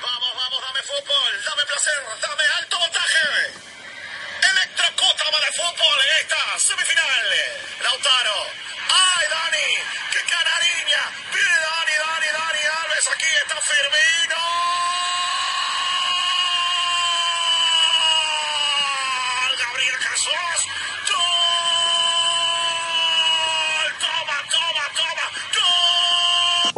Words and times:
Vamos, 0.00 0.27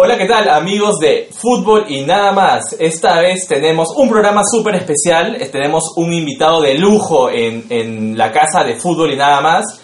Hola, 0.03 0.17
¿qué 0.17 0.25
tal 0.25 0.49
amigos 0.49 0.99
de 0.99 1.29
Fútbol 1.31 1.85
y 1.87 2.01
nada 2.07 2.33
más? 2.33 2.75
Esta 2.79 3.21
vez 3.21 3.47
tenemos 3.47 3.89
un 3.95 4.09
programa 4.09 4.41
súper 4.51 4.77
especial, 4.77 5.37
eh, 5.39 5.51
tenemos 5.53 5.93
un 5.97 6.11
invitado 6.11 6.63
de 6.63 6.73
lujo 6.73 7.29
en, 7.29 7.67
en 7.69 8.17
la 8.17 8.33
casa 8.33 8.65
de 8.65 8.77
Fútbol 8.77 9.13
y 9.13 9.17
nada 9.17 9.43
más, 9.43 9.79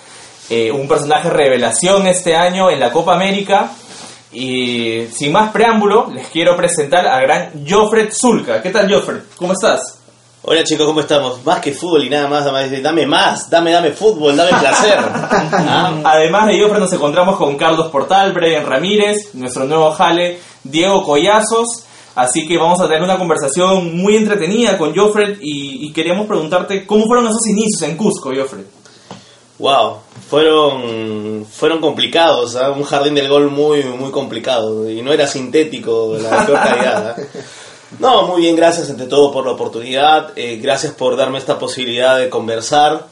eh, 0.49 0.73
un 0.73 0.89
personaje 0.89 1.29
revelación 1.29 2.07
este 2.07 2.35
año 2.35 2.71
en 2.71 2.81
la 2.81 2.93
Copa 2.93 3.15
América. 3.15 3.73
Y 4.33 5.07
sin 5.13 5.33
más 5.33 5.51
preámbulo, 5.53 6.09
les 6.11 6.29
quiero 6.29 6.57
presentar 6.57 7.07
al 7.07 7.21
gran 7.21 7.67
Joffred 7.69 8.11
Zulka. 8.11 8.63
¿Qué 8.63 8.71
tal 8.71 8.91
Joffred? 8.91 9.21
¿Cómo 9.37 9.53
estás? 9.53 9.96
Hola 10.49 10.63
chicos, 10.63 10.87
¿cómo 10.87 11.01
estamos? 11.01 11.45
Más 11.45 11.59
que 11.59 11.73
fútbol 11.73 12.05
y 12.05 12.09
nada 12.09 12.29
más, 12.29 12.45
dame, 12.45 13.05
más, 13.05 13.51
dame, 13.51 13.73
dame 13.73 13.91
fútbol, 13.91 14.37
dame 14.37 14.51
placer. 14.57 14.97
Ah, 15.53 15.93
Además 16.05 16.47
de 16.47 16.61
Joffred 16.61 16.79
nos 16.79 16.93
encontramos 16.93 17.37
con 17.37 17.57
Carlos 17.57 17.91
Portal, 17.91 18.33
Brian 18.33 18.65
Ramírez, 18.65 19.35
nuestro 19.35 19.65
nuevo 19.65 19.91
jale, 19.91 20.39
Diego 20.63 21.03
Collazos. 21.03 21.83
Así 22.15 22.47
que 22.47 22.57
vamos 22.59 22.81
a 22.81 22.87
tener 22.87 23.03
una 23.03 23.19
conversación 23.19 23.97
muy 23.97 24.15
entretenida 24.15 24.79
con 24.79 24.95
Joffred 24.95 25.39
y, 25.41 25.85
y 25.85 25.93
queríamos 25.93 26.29
preguntarte 26.29 26.87
cómo 26.87 27.07
fueron 27.07 27.27
esos 27.27 27.45
inicios 27.49 27.83
en 27.83 27.97
Cusco, 27.97 28.31
Joffred. 28.33 28.67
wow, 29.59 29.97
fueron, 30.31 31.45
fueron 31.51 31.81
complicados, 31.81 32.55
¿ah? 32.55 32.71
un 32.71 32.85
jardín 32.85 33.17
del 33.17 33.29
gol 33.29 33.51
muy, 33.51 33.83
muy 33.83 34.13
complicado 34.13 34.89
y 34.89 35.03
no 35.03 35.13
era 35.13 35.27
sintético 35.27 36.17
la 36.21 36.47
peor 36.47 36.59
calidad. 36.61 37.17
¿ah? 37.19 37.23
No, 38.01 38.27
muy 38.27 38.43
bien, 38.43 38.57
gracias 38.57 38.91
ante 38.91 39.07
todo 39.07 39.33
por 39.33 39.47
la 39.47 39.53
oportunidad, 39.53 40.37
eh, 40.37 40.59
gracias 40.61 40.93
por 40.93 41.17
darme 41.17 41.39
esta 41.39 41.59
posibilidad 41.59 42.19
de 42.19 42.29
conversar 42.29 43.07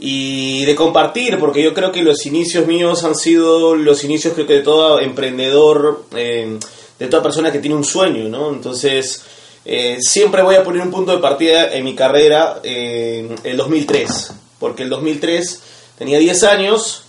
y 0.00 0.64
de 0.64 0.74
compartir, 0.74 1.38
porque 1.38 1.62
yo 1.62 1.74
creo 1.74 1.92
que 1.92 2.02
los 2.02 2.24
inicios 2.24 2.66
míos 2.66 3.04
han 3.04 3.14
sido 3.14 3.76
los 3.76 4.04
inicios 4.04 4.32
creo 4.34 4.46
que 4.46 4.54
de 4.54 4.62
todo 4.62 5.00
emprendedor, 5.00 6.04
eh, 6.16 6.58
de 6.98 7.06
toda 7.08 7.22
persona 7.22 7.52
que 7.52 7.58
tiene 7.58 7.76
un 7.76 7.84
sueño, 7.84 8.28
¿no? 8.28 8.50
Entonces, 8.50 9.22
eh, 9.66 9.98
siempre 10.00 10.42
voy 10.42 10.54
a 10.54 10.64
poner 10.64 10.80
un 10.80 10.90
punto 10.90 11.12
de 11.12 11.18
partida 11.18 11.74
en 11.74 11.84
mi 11.84 11.94
carrera 11.94 12.60
en 12.62 13.34
el 13.44 13.56
2003, 13.56 14.32
porque 14.58 14.82
el 14.82 14.88
2003 14.88 15.60
tenía 15.98 16.18
10 16.18 16.42
años, 16.44 17.04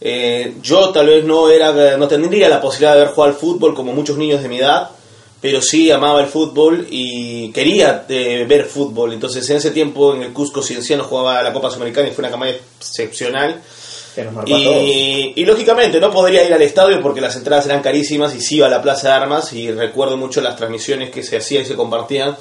eh, 0.00 0.54
yo 0.62 0.90
tal 0.90 1.06
vez 1.06 1.24
no, 1.24 1.50
era, 1.50 1.96
no 1.96 2.08
tendría 2.08 2.48
la 2.48 2.60
posibilidad 2.60 2.94
de 2.94 3.02
haber 3.02 3.14
jugado 3.14 3.32
al 3.32 3.38
fútbol 3.38 3.74
como 3.74 3.92
muchos 3.92 4.16
niños 4.16 4.42
de 4.42 4.48
mi 4.48 4.58
edad, 4.58 4.90
pero 5.40 5.60
sí 5.60 5.90
amaba 5.90 6.20
el 6.20 6.26
fútbol 6.26 6.86
y 6.90 7.50
quería 7.52 8.04
eh, 8.08 8.44
ver 8.48 8.64
fútbol. 8.64 9.12
Entonces 9.12 9.48
en 9.50 9.58
ese 9.58 9.70
tiempo 9.70 10.14
en 10.14 10.22
el 10.22 10.32
Cusco 10.32 10.62
Cienciano 10.62 11.04
jugaba 11.04 11.42
la 11.42 11.52
Copa 11.52 11.70
Sudamericana 11.70 12.08
y 12.08 12.12
fue 12.12 12.22
una 12.22 12.30
campaña 12.30 12.54
excepcional. 12.78 13.62
Y, 14.46 15.34
y 15.36 15.44
lógicamente 15.44 16.00
no 16.00 16.10
podría 16.10 16.42
ir 16.42 16.54
al 16.54 16.62
estadio 16.62 17.02
porque 17.02 17.20
las 17.20 17.36
entradas 17.36 17.66
eran 17.66 17.82
carísimas 17.82 18.34
y 18.34 18.40
sí 18.40 18.56
iba 18.56 18.66
a 18.66 18.70
la 18.70 18.80
Plaza 18.80 19.08
de 19.08 19.14
Armas. 19.14 19.52
Y 19.52 19.70
recuerdo 19.70 20.16
mucho 20.16 20.40
las 20.40 20.56
transmisiones 20.56 21.10
que 21.10 21.22
se 21.22 21.36
hacían 21.36 21.64
y 21.64 21.66
se 21.66 21.74
compartían, 21.74 22.34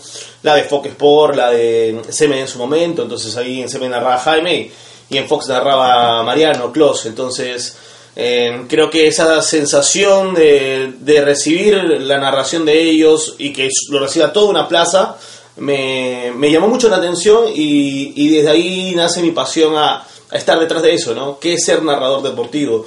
la 0.44 0.56
de 0.56 0.64
Fox 0.64 0.88
Sport, 0.88 1.36
la 1.36 1.52
de 1.52 2.02
Semen 2.10 2.40
en 2.40 2.48
su 2.48 2.58
momento, 2.58 3.02
entonces 3.02 3.36
ahí 3.36 3.62
en 3.62 3.68
Semen 3.68 3.92
narraba 3.92 4.18
Jaime 4.20 4.72
y 5.10 5.18
en 5.18 5.28
Fox 5.28 5.50
narraba 5.50 6.24
Mariano, 6.24 6.72
Clos, 6.72 7.06
entonces 7.08 7.76
eh, 8.16 8.66
creo 8.70 8.90
que 8.90 9.08
esa 9.08 9.42
sensación 9.42 10.34
de, 10.34 10.94
de 11.00 11.22
recibir 11.22 11.76
la 11.76 12.18
narración 12.18 12.66
de 12.66 12.82
ellos 12.82 13.36
y 13.38 13.52
que 13.52 13.70
lo 13.90 14.00
reciba 14.00 14.32
toda 14.32 14.50
una 14.50 14.68
plaza 14.68 15.18
me, 15.58 16.32
me 16.36 16.52
llamó 16.52 16.68
mucho 16.68 16.90
la 16.90 16.98
atención 16.98 17.46
y, 17.54 18.14
y 18.16 18.30
desde 18.30 18.50
ahí 18.50 18.94
nace 18.96 19.22
mi 19.22 19.32
pasión 19.32 19.76
a, 19.76 20.06
a 20.32 20.38
estar 20.38 20.60
detrás 20.60 20.82
de 20.82 20.94
eso, 20.94 21.14
¿no? 21.14 21.40
¿Qué 21.40 21.54
es 21.54 21.66
ser 21.66 21.84
narrador 21.84 22.24
deportivo? 22.24 22.86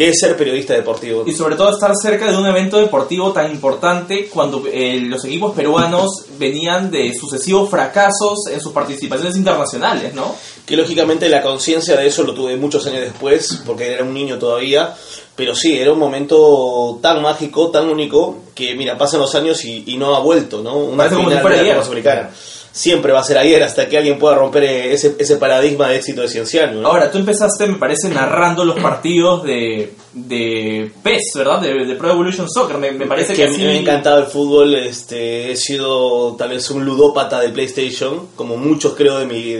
¿Qué 0.00 0.08
es 0.08 0.18
ser 0.18 0.34
periodista 0.34 0.72
deportivo? 0.72 1.24
Y 1.26 1.34
sobre 1.34 1.56
todo 1.56 1.74
estar 1.74 1.92
cerca 1.94 2.32
de 2.32 2.34
un 2.34 2.46
evento 2.46 2.78
deportivo 2.78 3.34
tan 3.34 3.50
importante 3.50 4.30
cuando 4.30 4.64
eh, 4.66 4.98
los 4.98 5.22
equipos 5.26 5.54
peruanos 5.54 6.24
venían 6.38 6.90
de 6.90 7.12
sucesivos 7.12 7.68
fracasos 7.68 8.46
en 8.50 8.62
sus 8.62 8.72
participaciones 8.72 9.36
internacionales, 9.36 10.14
¿no? 10.14 10.34
que 10.64 10.74
lógicamente 10.74 11.28
la 11.28 11.42
conciencia 11.42 11.98
de 11.98 12.06
eso 12.06 12.22
lo 12.22 12.32
tuve 12.32 12.56
muchos 12.56 12.86
años 12.86 13.02
después, 13.02 13.60
porque 13.66 13.92
era 13.92 14.02
un 14.02 14.14
niño 14.14 14.38
todavía, 14.38 14.94
pero 15.36 15.54
sí, 15.54 15.78
era 15.78 15.92
un 15.92 15.98
momento 15.98 16.98
tan 17.02 17.20
mágico, 17.20 17.70
tan 17.70 17.86
único, 17.90 18.38
que 18.54 18.74
mira, 18.74 18.96
pasan 18.96 19.20
los 19.20 19.34
años 19.34 19.62
y, 19.66 19.84
y 19.86 19.98
no 19.98 20.16
ha 20.16 20.20
vuelto, 20.20 20.62
¿no? 20.62 20.78
Una 20.78 20.96
Parece 20.96 21.16
como 21.16 21.28
si 21.28 21.34
final 21.34 21.42
fuera 21.42 21.56
de 21.58 21.62
la. 21.64 21.74
Copa 21.74 21.84
Sudamericana. 21.84 22.30
Siempre 22.72 23.12
va 23.12 23.20
a 23.20 23.24
ser 23.24 23.36
ayer 23.36 23.62
hasta 23.62 23.88
que 23.88 23.98
alguien 23.98 24.18
pueda 24.18 24.36
romper 24.36 24.62
ese, 24.62 25.16
ese 25.18 25.36
paradigma 25.36 25.88
de 25.88 25.96
éxito 25.96 26.20
de 26.20 26.28
Cienciano. 26.28 26.80
¿no? 26.80 26.88
Ahora, 26.88 27.10
tú 27.10 27.18
empezaste, 27.18 27.66
me 27.66 27.78
parece, 27.78 28.08
narrando 28.08 28.64
los 28.64 28.78
partidos 28.78 29.42
de, 29.42 29.92
de 30.12 30.90
PES, 31.02 31.32
¿verdad? 31.34 31.60
De, 31.60 31.84
de 31.84 31.94
Pro 31.96 32.12
Evolution 32.12 32.48
Soccer. 32.48 32.78
Me, 32.78 32.92
me 32.92 33.06
parece 33.06 33.32
Es 33.32 33.38
que, 33.38 33.44
que 33.44 33.50
así... 33.50 33.62
me 33.62 33.70
ha 33.70 33.76
encantado 33.76 34.20
el 34.20 34.26
fútbol, 34.26 34.74
este, 34.76 35.50
he 35.50 35.56
sido 35.56 36.36
tal 36.36 36.50
vez 36.50 36.70
un 36.70 36.84
ludópata 36.84 37.40
de 37.40 37.48
PlayStation, 37.48 38.28
como 38.36 38.56
muchos 38.56 38.94
creo 38.94 39.18
de 39.18 39.26
mi, 39.26 39.52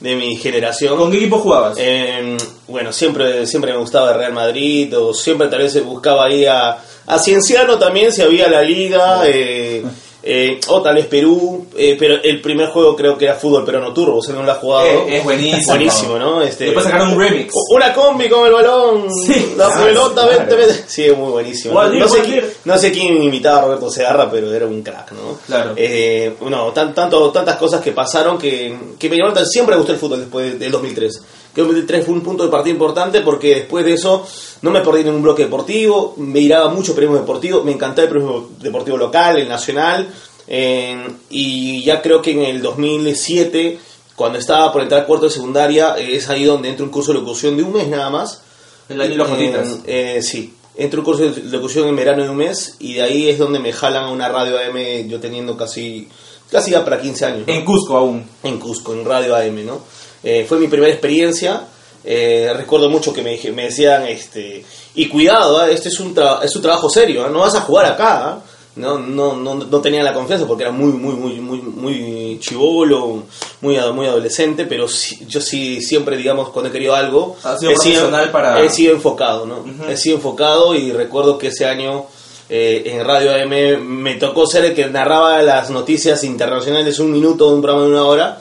de 0.00 0.16
mi 0.16 0.36
generación. 0.36 0.96
¿Con 0.96 1.10
qué 1.10 1.18
equipo 1.18 1.38
jugabas? 1.38 1.76
Eh, 1.80 2.36
bueno, 2.68 2.92
siempre, 2.92 3.46
siempre 3.46 3.72
me 3.72 3.78
gustaba 3.78 4.12
el 4.12 4.18
Real 4.18 4.32
Madrid, 4.32 4.96
o 4.98 5.12
siempre 5.12 5.48
tal 5.48 5.60
vez 5.60 5.84
buscaba 5.84 6.26
ahí 6.26 6.44
a, 6.44 6.78
a 7.06 7.18
Cienciano 7.18 7.78
también, 7.78 8.12
si 8.12 8.22
había 8.22 8.48
la 8.48 8.62
liga, 8.62 9.22
eh, 9.26 9.84
eh, 10.22 10.60
o 10.68 10.80
tal 10.82 10.94
vez 10.94 11.06
Perú, 11.06 11.66
eh, 11.76 11.96
pero 11.98 12.14
el 12.22 12.40
primer 12.40 12.68
juego 12.68 12.94
creo 12.94 13.18
que 13.18 13.24
era 13.24 13.34
fútbol 13.34 13.64
peruano 13.64 13.92
turbo, 13.92 14.18
o 14.18 14.22
sea, 14.22 14.34
no 14.34 14.42
lo 14.42 14.52
ha 14.52 14.56
jugado. 14.56 14.86
Eh, 14.86 15.16
es 15.18 15.24
buenísimo. 15.24 15.66
Buenísimo, 15.66 16.18
¿no? 16.18 16.42
Este, 16.42 16.64
Después 16.66 16.84
sacaron 16.84 17.12
un 17.12 17.18
remix. 17.18 17.52
Una 17.74 17.92
combi 17.92 18.28
con 18.28 18.46
el 18.46 18.52
balón, 18.52 19.08
Sí. 19.26 19.54
la 19.56 19.66
Ah, 19.66 19.84
pelota, 19.84 20.22
claro. 20.22 20.38
vente, 20.38 20.54
vente. 20.56 20.84
Sí, 20.86 21.04
es 21.06 21.16
muy 21.16 21.30
buenísimo. 21.30 21.82
No, 21.82 22.08
sé 22.08 22.22
quién, 22.22 22.44
no 22.64 22.78
sé 22.78 22.92
quién 22.92 23.22
imitaba 23.22 23.58
a 23.58 23.62
Roberto 23.62 23.90
Segarra, 23.90 24.30
pero 24.30 24.52
era 24.54 24.66
un 24.66 24.82
crack, 24.82 25.12
¿no? 25.12 25.38
Claro. 25.46 25.72
Eh, 25.76 26.34
no, 26.48 26.72
tan, 26.72 26.94
tanto, 26.94 27.30
tantas 27.30 27.56
cosas 27.56 27.80
que 27.80 27.92
pasaron 27.92 28.38
que, 28.38 28.76
que 28.98 29.08
me 29.10 29.16
siempre 29.44 29.74
me 29.74 29.78
gustó 29.78 29.92
el 29.92 29.98
fútbol 29.98 30.20
después 30.20 30.58
del 30.58 30.70
2003. 30.70 31.22
Que 31.54 31.60
el 31.60 31.66
2003 31.66 32.06
fue 32.06 32.14
un 32.14 32.22
punto 32.22 32.44
de 32.44 32.50
partida 32.50 32.72
importante 32.72 33.20
porque 33.20 33.54
después 33.54 33.84
de 33.84 33.94
eso 33.94 34.26
no 34.62 34.70
me 34.70 34.80
perdí 34.80 35.04
ningún 35.04 35.22
bloque 35.22 35.44
deportivo, 35.44 36.14
me 36.16 36.40
miraba 36.40 36.68
mucho 36.70 36.94
premio 36.94 37.16
deportivo, 37.16 37.62
me 37.62 37.72
encantaba 37.72 38.04
el 38.04 38.10
premio 38.10 38.48
deportivo 38.60 38.96
local, 38.96 39.38
el 39.38 39.48
nacional, 39.48 40.08
eh, 40.46 41.08
y 41.30 41.82
ya 41.82 42.00
creo 42.00 42.22
que 42.22 42.32
en 42.32 42.42
el 42.42 42.62
2007, 42.62 43.78
cuando 44.14 44.38
estaba 44.38 44.72
por 44.72 44.82
entrar 44.82 45.02
a 45.02 45.06
cuarto 45.06 45.26
de 45.26 45.32
secundaria, 45.32 45.96
eh, 45.98 46.16
es 46.16 46.28
ahí 46.28 46.44
donde 46.44 46.68
entra 46.68 46.84
un 46.84 46.90
curso 46.90 47.12
de 47.12 47.18
locución 47.18 47.56
de 47.56 47.62
un 47.62 47.72
mes 47.72 47.88
nada 47.88 48.10
más. 48.10 48.42
El 48.88 49.00
año 49.00 49.10
de 49.10 49.16
los 49.16 49.28
jotitas. 49.28 49.78
Eh, 49.86 50.20
sí, 50.22 50.54
entro 50.76 51.00
un 51.00 51.04
curso 51.04 51.22
de 51.22 51.42
locución 51.50 51.88
en 51.88 51.96
verano 51.96 52.22
de 52.22 52.30
un 52.30 52.36
mes 52.36 52.76
y 52.78 52.94
de 52.94 53.02
ahí 53.02 53.28
es 53.28 53.38
donde 53.38 53.58
me 53.58 53.72
jalan 53.72 54.04
a 54.04 54.10
una 54.10 54.28
radio 54.28 54.58
AM, 54.58 55.08
yo 55.08 55.20
teniendo 55.20 55.56
casi, 55.56 56.08
casi 56.50 56.72
ya 56.72 56.84
para 56.84 57.00
15 57.00 57.24
años. 57.24 57.46
¿no? 57.46 57.52
En 57.52 57.64
Cusco 57.64 57.96
aún. 57.96 58.24
en 58.42 58.58
Cusco, 58.58 58.92
en 58.92 59.04
Radio 59.04 59.36
AM, 59.36 59.64
¿no? 59.64 59.80
Eh, 60.24 60.44
fue 60.48 60.58
mi 60.58 60.68
primera 60.68 60.92
experiencia. 60.92 61.64
eh, 62.04 62.52
recuerdo 62.56 62.88
mucho 62.90 63.12
que 63.12 63.22
me, 63.22 63.38
me 63.52 63.64
decían, 63.66 64.06
este, 64.08 64.64
y 64.96 65.08
cuidado, 65.08 65.58
¿ah? 65.60 65.70
este 65.70 65.88
es 65.88 66.00
un, 66.00 66.14
tra- 66.14 66.42
es 66.42 66.54
un 66.56 66.62
trabajo 66.62 66.88
serio, 66.90 67.24
¿ah? 67.24 67.28
no 67.30 67.40
vas 67.40 67.54
a 67.54 67.60
jugar 67.60 67.86
acá. 67.86 68.24
¿ah? 68.28 68.38
No, 68.74 68.98
no, 68.98 69.36
no, 69.36 69.54
no 69.54 69.80
tenía 69.82 70.02
la 70.02 70.14
confianza 70.14 70.46
porque 70.46 70.62
era 70.64 70.72
muy, 70.72 70.92
muy, 70.92 71.14
muy, 71.14 71.34
muy, 71.40 71.58
muy 71.60 72.38
chivolo, 72.40 73.24
muy, 73.60 73.76
muy 73.92 74.06
adolescente, 74.06 74.64
pero 74.64 74.88
sí- 74.88 75.20
yo 75.28 75.40
sí 75.42 75.80
siempre, 75.82 76.16
digamos, 76.16 76.48
cuando 76.48 76.70
he 76.70 76.72
querido 76.72 76.94
algo, 76.94 77.36
Ha 77.44 77.58
sido 77.58 77.70
he 77.70 77.76
sido, 77.76 78.10
para- 78.32 78.62
he 78.64 78.70
sido 78.70 78.94
enfocado, 78.94 79.44
¿no? 79.46 79.62
He 79.88 79.96
sido 79.96 80.16
enfocado 80.16 80.74
y 80.74 80.90
recuerdo 80.90 81.36
que 81.38 81.48
ese 81.48 81.66
año 81.66 82.06
eh, 82.48 82.82
en 82.86 83.04
Radio 83.04 83.30
AM 83.32 83.78
me 83.84 84.14
tocó 84.16 84.46
ser 84.46 84.64
el 84.64 84.74
que 84.74 84.86
narraba 84.86 85.40
las 85.42 85.68
noticias 85.70 86.24
internacionales 86.24 86.98
un 86.98 87.12
minuto 87.12 87.48
de 87.48 87.54
un 87.56 87.62
programa 87.62 87.84
de 87.86 87.90
una 87.92 88.04
hora, 88.04 88.40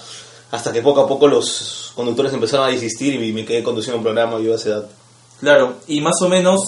hasta 0.52 0.74
que 0.74 0.82
poco 0.82 1.02
a 1.02 1.08
poco 1.08 1.28
los 1.28 1.92
conductores 1.96 2.34
empezaron 2.34 2.68
a 2.68 2.72
desistir 2.72 3.22
y 3.22 3.32
me 3.32 3.46
quedé 3.46 3.64
conduciendo 3.64 3.98
un 3.98 4.04
programa 4.04 4.40
yo 4.40 4.54
a 4.54 4.56
esa 4.56 4.70
edad. 4.70 4.90
Claro, 5.40 5.76
y 5.88 6.02
más 6.02 6.22
o 6.22 6.30
menos, 6.30 6.60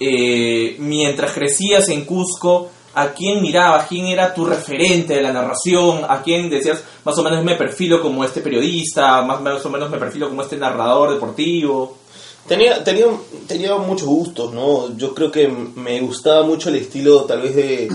eh, 0.00 0.76
mientras 0.78 1.32
crecías 1.32 1.88
en 1.88 2.04
Cusco, 2.04 2.70
¿a 2.94 3.08
quién 3.08 3.42
mirabas? 3.42 3.86
¿Quién 3.88 4.06
era 4.06 4.32
tu 4.32 4.46
referente 4.46 5.14
de 5.14 5.22
la 5.22 5.32
narración? 5.32 6.02
¿A 6.08 6.22
quién 6.22 6.48
decías, 6.48 6.82
más 7.04 7.18
o 7.18 7.22
menos 7.22 7.44
me 7.44 7.56
perfilo 7.56 8.00
como 8.00 8.24
este 8.24 8.40
periodista? 8.40 9.20
Más, 9.22 9.40
más 9.42 9.66
o 9.66 9.70
menos 9.70 9.90
me 9.90 9.98
perfilo 9.98 10.28
como 10.28 10.42
este 10.42 10.56
narrador 10.56 11.12
deportivo. 11.12 11.98
Tenía, 12.46 12.82
tenía, 12.82 13.06
tenía 13.46 13.76
muchos 13.76 14.08
gustos, 14.08 14.54
¿no? 14.54 14.96
Yo 14.96 15.14
creo 15.14 15.30
que 15.30 15.48
me 15.48 16.00
gustaba 16.00 16.46
mucho 16.46 16.70
el 16.70 16.76
estilo 16.76 17.24
tal 17.24 17.42
vez 17.42 17.54
de, 17.54 17.88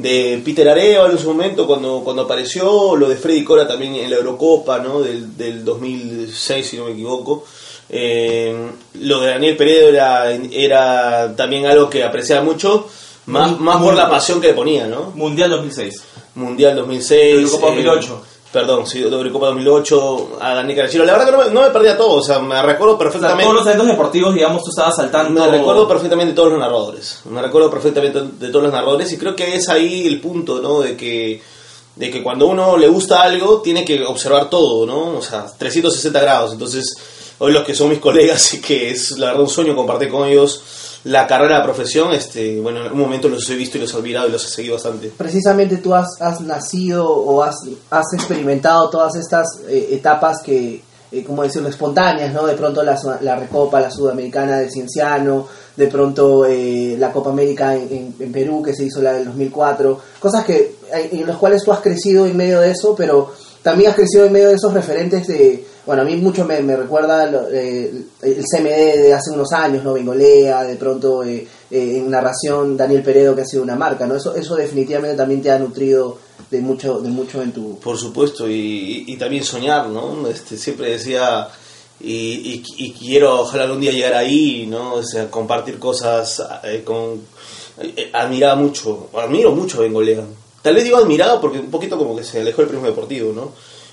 de 0.00 0.40
Peter 0.44 0.68
Arevalo 0.68 1.12
en 1.12 1.18
su 1.18 1.28
momento 1.28 1.66
cuando, 1.66 2.00
cuando 2.02 2.22
apareció, 2.22 2.96
lo 2.96 3.08
de 3.08 3.16
Freddy 3.16 3.44
Cora 3.44 3.66
también 3.66 3.94
en 3.96 4.10
la 4.10 4.16
Eurocopa, 4.16 4.78
¿no? 4.78 5.00
Del, 5.00 5.36
del 5.36 5.64
2006, 5.64 6.66
si 6.66 6.76
no 6.76 6.86
me 6.86 6.92
equivoco. 6.92 7.44
Eh, 7.88 8.54
lo 9.00 9.20
de 9.20 9.30
Daniel 9.30 9.56
Peredo 9.56 9.88
era, 9.88 10.32
era 10.32 11.34
también 11.34 11.66
algo 11.66 11.90
que 11.90 12.04
apreciaba 12.04 12.42
mucho, 12.42 12.88
más, 13.26 13.58
más 13.58 13.82
por 13.82 13.94
la 13.94 14.08
pasión 14.08 14.40
que 14.40 14.48
le 14.48 14.54
ponía, 14.54 14.86
¿no? 14.86 15.12
Mundial 15.14 15.50
2006. 15.50 16.02
Mundial 16.36 16.76
2006. 16.76 17.34
Eurocopa 17.34 17.66
eh, 17.68 17.84
2008. 17.84 18.22
Perdón, 18.52 18.84
sí, 18.84 19.00
Eurocopa 19.00 19.46
2008, 19.46 20.38
a 20.40 20.54
Daniel 20.54 20.78
Carachiro. 20.78 21.04
La 21.04 21.12
verdad 21.12 21.26
que 21.26 21.32
no 21.32 21.38
me, 21.38 21.50
no 21.50 21.62
me 21.62 21.70
perdía 21.70 21.96
todo, 21.96 22.14
o 22.14 22.22
sea, 22.22 22.40
me 22.40 22.60
recuerdo 22.60 22.94
O 22.94 22.98
sea, 22.98 23.04
perfectamente. 23.04 23.44
todos 23.44 23.56
los 23.56 23.66
eventos 23.66 23.86
deportivos, 23.86 24.34
digamos, 24.34 24.64
tú 24.64 24.70
estabas 24.70 24.96
saltando... 24.96 25.44
Me 25.44 25.58
recuerdo 25.58 25.86
perfectamente 25.86 26.32
de 26.32 26.36
todos 26.36 26.50
los 26.50 26.58
narradores. 26.58 27.20
Me 27.26 27.40
recuerdo 27.40 27.70
perfectamente 27.70 28.20
de 28.20 28.48
todos 28.48 28.64
los 28.64 28.72
narradores 28.72 29.12
y 29.12 29.18
creo 29.18 29.36
que 29.36 29.54
es 29.54 29.68
ahí 29.68 30.04
el 30.04 30.20
punto, 30.20 30.60
¿no? 30.60 30.80
De 30.80 30.96
que, 30.96 31.40
de 31.94 32.10
que 32.10 32.22
cuando 32.24 32.48
uno 32.48 32.76
le 32.76 32.88
gusta 32.88 33.22
algo, 33.22 33.60
tiene 33.60 33.84
que 33.84 34.04
observar 34.04 34.50
todo, 34.50 34.84
¿no? 34.84 35.18
O 35.18 35.22
sea, 35.22 35.46
360 35.56 36.20
grados. 36.20 36.52
Entonces, 36.52 36.92
hoy 37.38 37.52
los 37.52 37.62
que 37.62 37.76
son 37.76 37.90
mis 37.90 38.00
colegas 38.00 38.52
y 38.54 38.60
que 38.60 38.90
es 38.90 39.12
la 39.12 39.26
verdad 39.26 39.42
un 39.42 39.48
sueño 39.48 39.76
compartir 39.76 40.08
con 40.08 40.26
ellos 40.26 40.60
la 41.04 41.26
carrera, 41.26 41.58
la 41.58 41.64
profesión, 41.64 42.12
este, 42.12 42.60
bueno, 42.60 42.80
en 42.80 42.84
algún 42.86 43.00
momento 43.00 43.28
los 43.28 43.48
he 43.50 43.54
visto 43.54 43.78
y 43.78 43.80
los 43.80 43.94
he 43.94 43.96
admirado 43.96 44.28
y 44.28 44.32
los 44.32 44.44
he 44.44 44.48
seguido 44.48 44.74
bastante. 44.74 45.10
Precisamente 45.16 45.78
tú 45.78 45.94
has, 45.94 46.20
has 46.20 46.40
nacido 46.42 47.08
o 47.08 47.42
has, 47.42 47.56
has 47.90 48.12
experimentado 48.14 48.90
todas 48.90 49.16
estas 49.16 49.46
eh, 49.68 49.88
etapas 49.92 50.42
que, 50.44 50.82
eh, 51.12 51.24
como 51.24 51.42
decirlo, 51.42 51.68
espontáneas, 51.68 52.32
¿no? 52.34 52.46
De 52.46 52.54
pronto 52.54 52.82
la, 52.82 52.98
la 53.22 53.36
Recopa, 53.36 53.80
la 53.80 53.90
Sudamericana 53.90 54.58
de 54.58 54.70
Cienciano, 54.70 55.46
de 55.76 55.86
pronto 55.86 56.44
eh, 56.44 56.96
la 56.98 57.10
Copa 57.12 57.30
América 57.30 57.74
en, 57.74 57.88
en- 57.90 58.14
en 58.20 58.32
Perú, 58.32 58.62
que 58.62 58.74
se 58.74 58.84
hizo 58.84 59.00
la 59.00 59.14
del 59.14 59.24
2004, 59.26 59.98
cosas 60.20 60.44
que 60.44 60.76
eh, 60.92 61.08
en 61.12 61.26
las 61.26 61.36
cuales 61.38 61.64
tú 61.64 61.72
has 61.72 61.80
crecido 61.80 62.26
en 62.26 62.36
medio 62.36 62.60
de 62.60 62.72
eso, 62.72 62.94
pero 62.94 63.32
también 63.62 63.90
has 63.90 63.96
crecido 63.96 64.26
en 64.26 64.32
medio 64.32 64.48
de 64.48 64.54
esos 64.56 64.72
referentes 64.74 65.26
de, 65.26 65.64
bueno, 65.90 66.02
a 66.02 66.04
mí 66.04 66.14
mucho 66.14 66.44
me, 66.44 66.76
recuerda 66.76 67.28
eh, 67.52 67.92
el 68.22 68.44
CMD 68.44 69.02
de 69.02 69.12
hace 69.12 69.32
unos 69.32 69.52
años, 69.52 69.82
¿no? 69.82 69.94
Bengolea, 69.94 70.62
de 70.62 70.76
pronto 70.76 71.24
eh, 71.24 71.44
eh, 71.68 71.96
en 71.96 72.08
narración 72.08 72.76
Daniel 72.76 73.02
Peredo, 73.02 73.34
que 73.34 73.40
ha 73.42 73.44
sido 73.44 73.64
una 73.64 73.74
marca, 73.74 74.06
¿no? 74.06 74.14
Eso, 74.14 74.36
eso 74.36 74.54
definitivamente 74.54 75.16
también 75.16 75.42
te 75.42 75.50
ha 75.50 75.58
nutrido 75.58 76.18
de 76.48 76.60
mucho, 76.60 77.00
de 77.00 77.08
mucho 77.08 77.42
en 77.42 77.50
tu... 77.50 77.80
Por 77.80 77.98
supuesto, 77.98 78.48
y, 78.48 79.16
también 79.18 79.42
soñar, 79.42 79.88
¿no? 79.88 80.28
Este, 80.28 80.56
siempre 80.56 80.92
decía, 80.92 81.48
y, 81.98 82.62
y- 82.78 82.92
quiero 82.92 83.40
ojalá 83.40 83.64
algún 83.64 83.80
día 83.80 83.90
llegar 83.90 84.14
ahí, 84.14 84.68
¿no? 84.68 84.94
O 84.94 85.02
sea, 85.02 85.28
compartir 85.28 85.80
cosas 85.80 86.40
con... 86.84 87.20
admiraba 88.12 88.54
mucho, 88.54 89.08
admiro 89.14 89.50
mucho 89.50 89.78
a 89.78 89.80
Bengolea. 89.80 90.22
Tal 90.62 90.72
vez 90.72 90.84
digo 90.84 90.98
admirado 90.98 91.40
porque 91.40 91.58
un 91.58 91.68
poquito 91.68 91.98
como 91.98 92.14
que 92.14 92.22
se 92.22 92.42
alejó 92.42 92.62
del 92.62 92.68
prisma 92.68 92.86
deportivo, 92.86 93.32
¿no? 93.32 93.50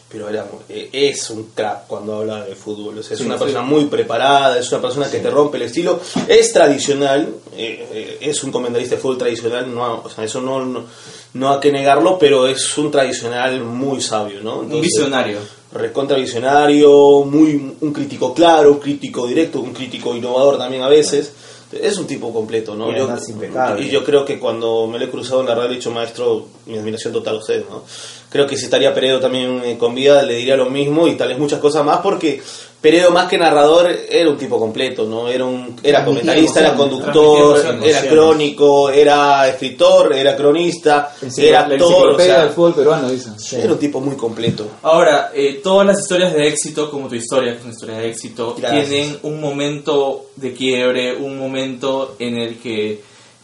Pero 0.10 0.30
era, 0.30 0.46
eh, 0.70 0.90
es 0.94 1.30
un 1.32 1.50
crack 1.54 1.86
cuando 1.88 2.16
habla 2.20 2.46
de 2.46 2.56
fútbol, 2.56 2.98
o 2.98 3.04
sea, 3.04 3.14
es 3.16 3.20
Sí, 3.20 3.26
una 3.26 3.36
sí. 3.38 3.44
persona 3.44 3.64
muy 3.64 3.86
preparada, 3.86 4.58
es 4.58 4.72
una 4.72 4.82
persona 4.82 5.10
que 5.12 5.20
te 5.20 5.30
rompe 5.30 5.58
el 5.58 5.64
estilo, 5.64 6.00
es 6.30 6.54
tradicional, 6.54 7.28
eh, 7.58 7.88
eh, 7.92 8.18
es 8.22 8.42
un 8.46 8.52
comentarista 8.52 8.96
de 8.96 9.02
fútbol 9.02 9.18
tradicional, 9.18 9.74
no, 9.76 10.04
o 10.06 10.10
sea, 10.10 10.24
eso 10.24 10.40
no, 10.40 10.64
no, 10.64 10.86
no 11.34 11.52
hay 11.54 11.60
que 11.60 11.74
negarlo, 11.74 12.18
pero 12.18 12.48
es 12.48 12.78
un 12.78 12.90
tradicional 12.90 13.60
muy 13.62 14.00
sabio, 14.00 14.40
¿no? 14.42 14.60
Un 14.60 14.80
visionario. 14.82 15.40
recontra 15.74 16.16
visionario, 16.18 17.26
muy 17.26 17.76
un 17.82 17.92
crítico 17.92 18.34
claro, 18.34 18.72
un 18.72 18.80
crítico 18.80 19.28
directo, 19.28 19.60
un 19.60 19.74
crítico 19.74 20.16
innovador 20.16 20.58
también 20.58 20.84
a 20.84 20.88
veces. 20.88 21.34
Es 21.72 21.98
un 21.98 22.08
tipo 22.08 22.34
completo, 22.34 22.76
¿no? 22.76 22.92
Y 22.92 23.32
impecable. 23.32 23.86
y 23.86 23.90
yo 23.90 24.04
creo 24.04 24.24
que 24.24 24.40
cuando 24.40 24.88
me 24.88 24.98
lo 24.98 25.06
he 25.06 25.10
cruzado 25.10 25.42
en 25.42 25.48
la 25.48 25.56
radio, 25.56 25.72
he 25.72 25.76
dicho, 25.76 25.92
maestro, 25.92 26.46
mi 26.66 26.78
admiración 26.78 27.12
total 27.12 27.36
a 27.36 27.40
usted, 27.40 27.66
¿no? 27.70 27.84
Creo 28.30 28.48
que 28.48 28.58
si 28.58 28.66
estaría 28.66 28.94
Peredo 28.94 29.20
también 29.20 29.62
eh, 29.64 29.78
con 29.78 29.94
vida, 29.94 30.24
le 30.24 30.36
diría 30.36 30.56
lo 30.56 30.70
mismo 30.70 31.08
y 31.08 31.16
tal 31.16 31.30
vez 31.30 31.38
muchas 31.38 31.60
cosas 31.60 31.84
más, 31.84 32.00
porque 32.00 32.42
Peredo, 32.88 33.12
más 33.12 33.28
que 33.28 33.38
narrador, 33.38 33.92
era 34.10 34.30
un 34.30 34.38
tipo 34.38 34.58
completo, 34.58 35.04
¿no? 35.04 35.28
Era, 35.28 35.44
un, 35.44 35.76
era 35.84 36.06
comentarista, 36.06 36.62
era 36.62 36.74
conductor, 36.74 37.82
era 37.84 38.02
crónico, 38.08 38.90
era 38.90 39.46
escritor, 39.46 40.16
era 40.16 40.38
cronista, 40.38 41.14
era 41.36 41.66
actor, 41.66 42.12
o 42.12 42.18
sea, 42.18 42.44
del 42.44 42.52
fútbol 42.52 42.76
peruano, 42.76 43.10
dicen. 43.10 43.34
era 43.52 43.74
un 43.74 43.78
tipo 43.78 44.00
muy 44.00 44.16
completo. 44.16 44.70
Ahora, 44.84 45.32
eh, 45.36 45.60
todas 45.62 45.86
las 45.86 46.00
historias 46.00 46.34
de 46.34 46.48
éxito, 46.48 46.90
como 46.90 47.10
tu 47.10 47.16
historia, 47.16 47.52
que 47.52 47.58
es 47.58 47.64
una 47.66 47.74
historia 47.74 47.98
de 47.98 48.10
éxito, 48.10 48.56
Gracias. 48.58 48.88
tienen 48.88 49.20
un 49.24 49.42
momento 49.42 50.28
de 50.38 50.54
quiebre, 50.54 51.14
un 51.14 51.38
momento 51.38 52.16
en 52.20 52.38
el 52.38 52.58
que 52.58 53.02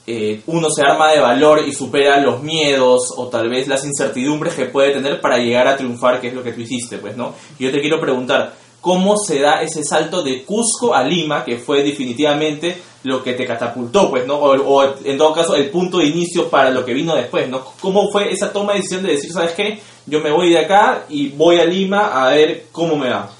eh, 0.07 0.41
uno 0.47 0.69
se 0.69 0.83
arma 0.83 1.11
de 1.11 1.19
valor 1.19 1.67
y 1.67 1.73
supera 1.73 2.17
los 2.21 2.41
miedos 2.41 3.13
o 3.17 3.27
tal 3.27 3.49
vez 3.49 3.67
las 3.67 3.83
incertidumbres 3.83 4.53
que 4.53 4.67
puede 4.67 4.91
tener 4.91 5.19
para 5.19 5.37
llegar 5.37 5.67
a 5.67 5.75
triunfar, 5.75 6.21
que 6.21 6.29
es 6.29 6.33
lo 6.33 6.43
que 6.43 6.53
tú 6.53 6.61
hiciste, 6.61 6.97
pues, 6.97 7.17
¿no? 7.17 7.35
Y 7.59 7.65
yo 7.65 7.71
te 7.71 7.81
quiero 7.81 7.99
preguntar, 7.99 8.62
¿cómo 8.83 9.15
se 9.15 9.39
da 9.39 9.61
ese 9.61 9.81
salto 9.81 10.21
de 10.21 10.43
Cusco 10.43 10.93
a 10.93 11.05
Lima, 11.05 11.45
que 11.45 11.57
fue 11.57 11.83
definitivamente 11.83 12.75
lo 13.03 13.23
que 13.23 13.31
te 13.31 13.45
catapultó, 13.45 14.09
pues, 14.09 14.27
¿no? 14.27 14.35
O, 14.35 14.51
o, 14.55 14.95
en 15.05 15.17
todo 15.17 15.33
caso, 15.33 15.55
el 15.55 15.69
punto 15.69 15.99
de 15.99 16.07
inicio 16.07 16.49
para 16.49 16.69
lo 16.69 16.83
que 16.83 16.93
vino 16.93 17.15
después, 17.15 17.47
¿no? 17.47 17.63
¿Cómo 17.79 18.11
fue 18.11 18.33
esa 18.33 18.51
toma 18.51 18.73
de 18.73 18.79
decisión 18.79 19.03
de 19.03 19.13
decir, 19.13 19.31
¿sabes 19.31 19.53
qué? 19.53 19.79
Yo 20.05 20.19
me 20.19 20.31
voy 20.31 20.49
de 20.49 20.59
acá 20.59 21.05
y 21.07 21.29
voy 21.29 21.59
a 21.59 21.65
Lima 21.65 22.25
a 22.25 22.31
ver 22.31 22.65
cómo 22.73 22.97
me 22.97 23.09
va. 23.09 23.31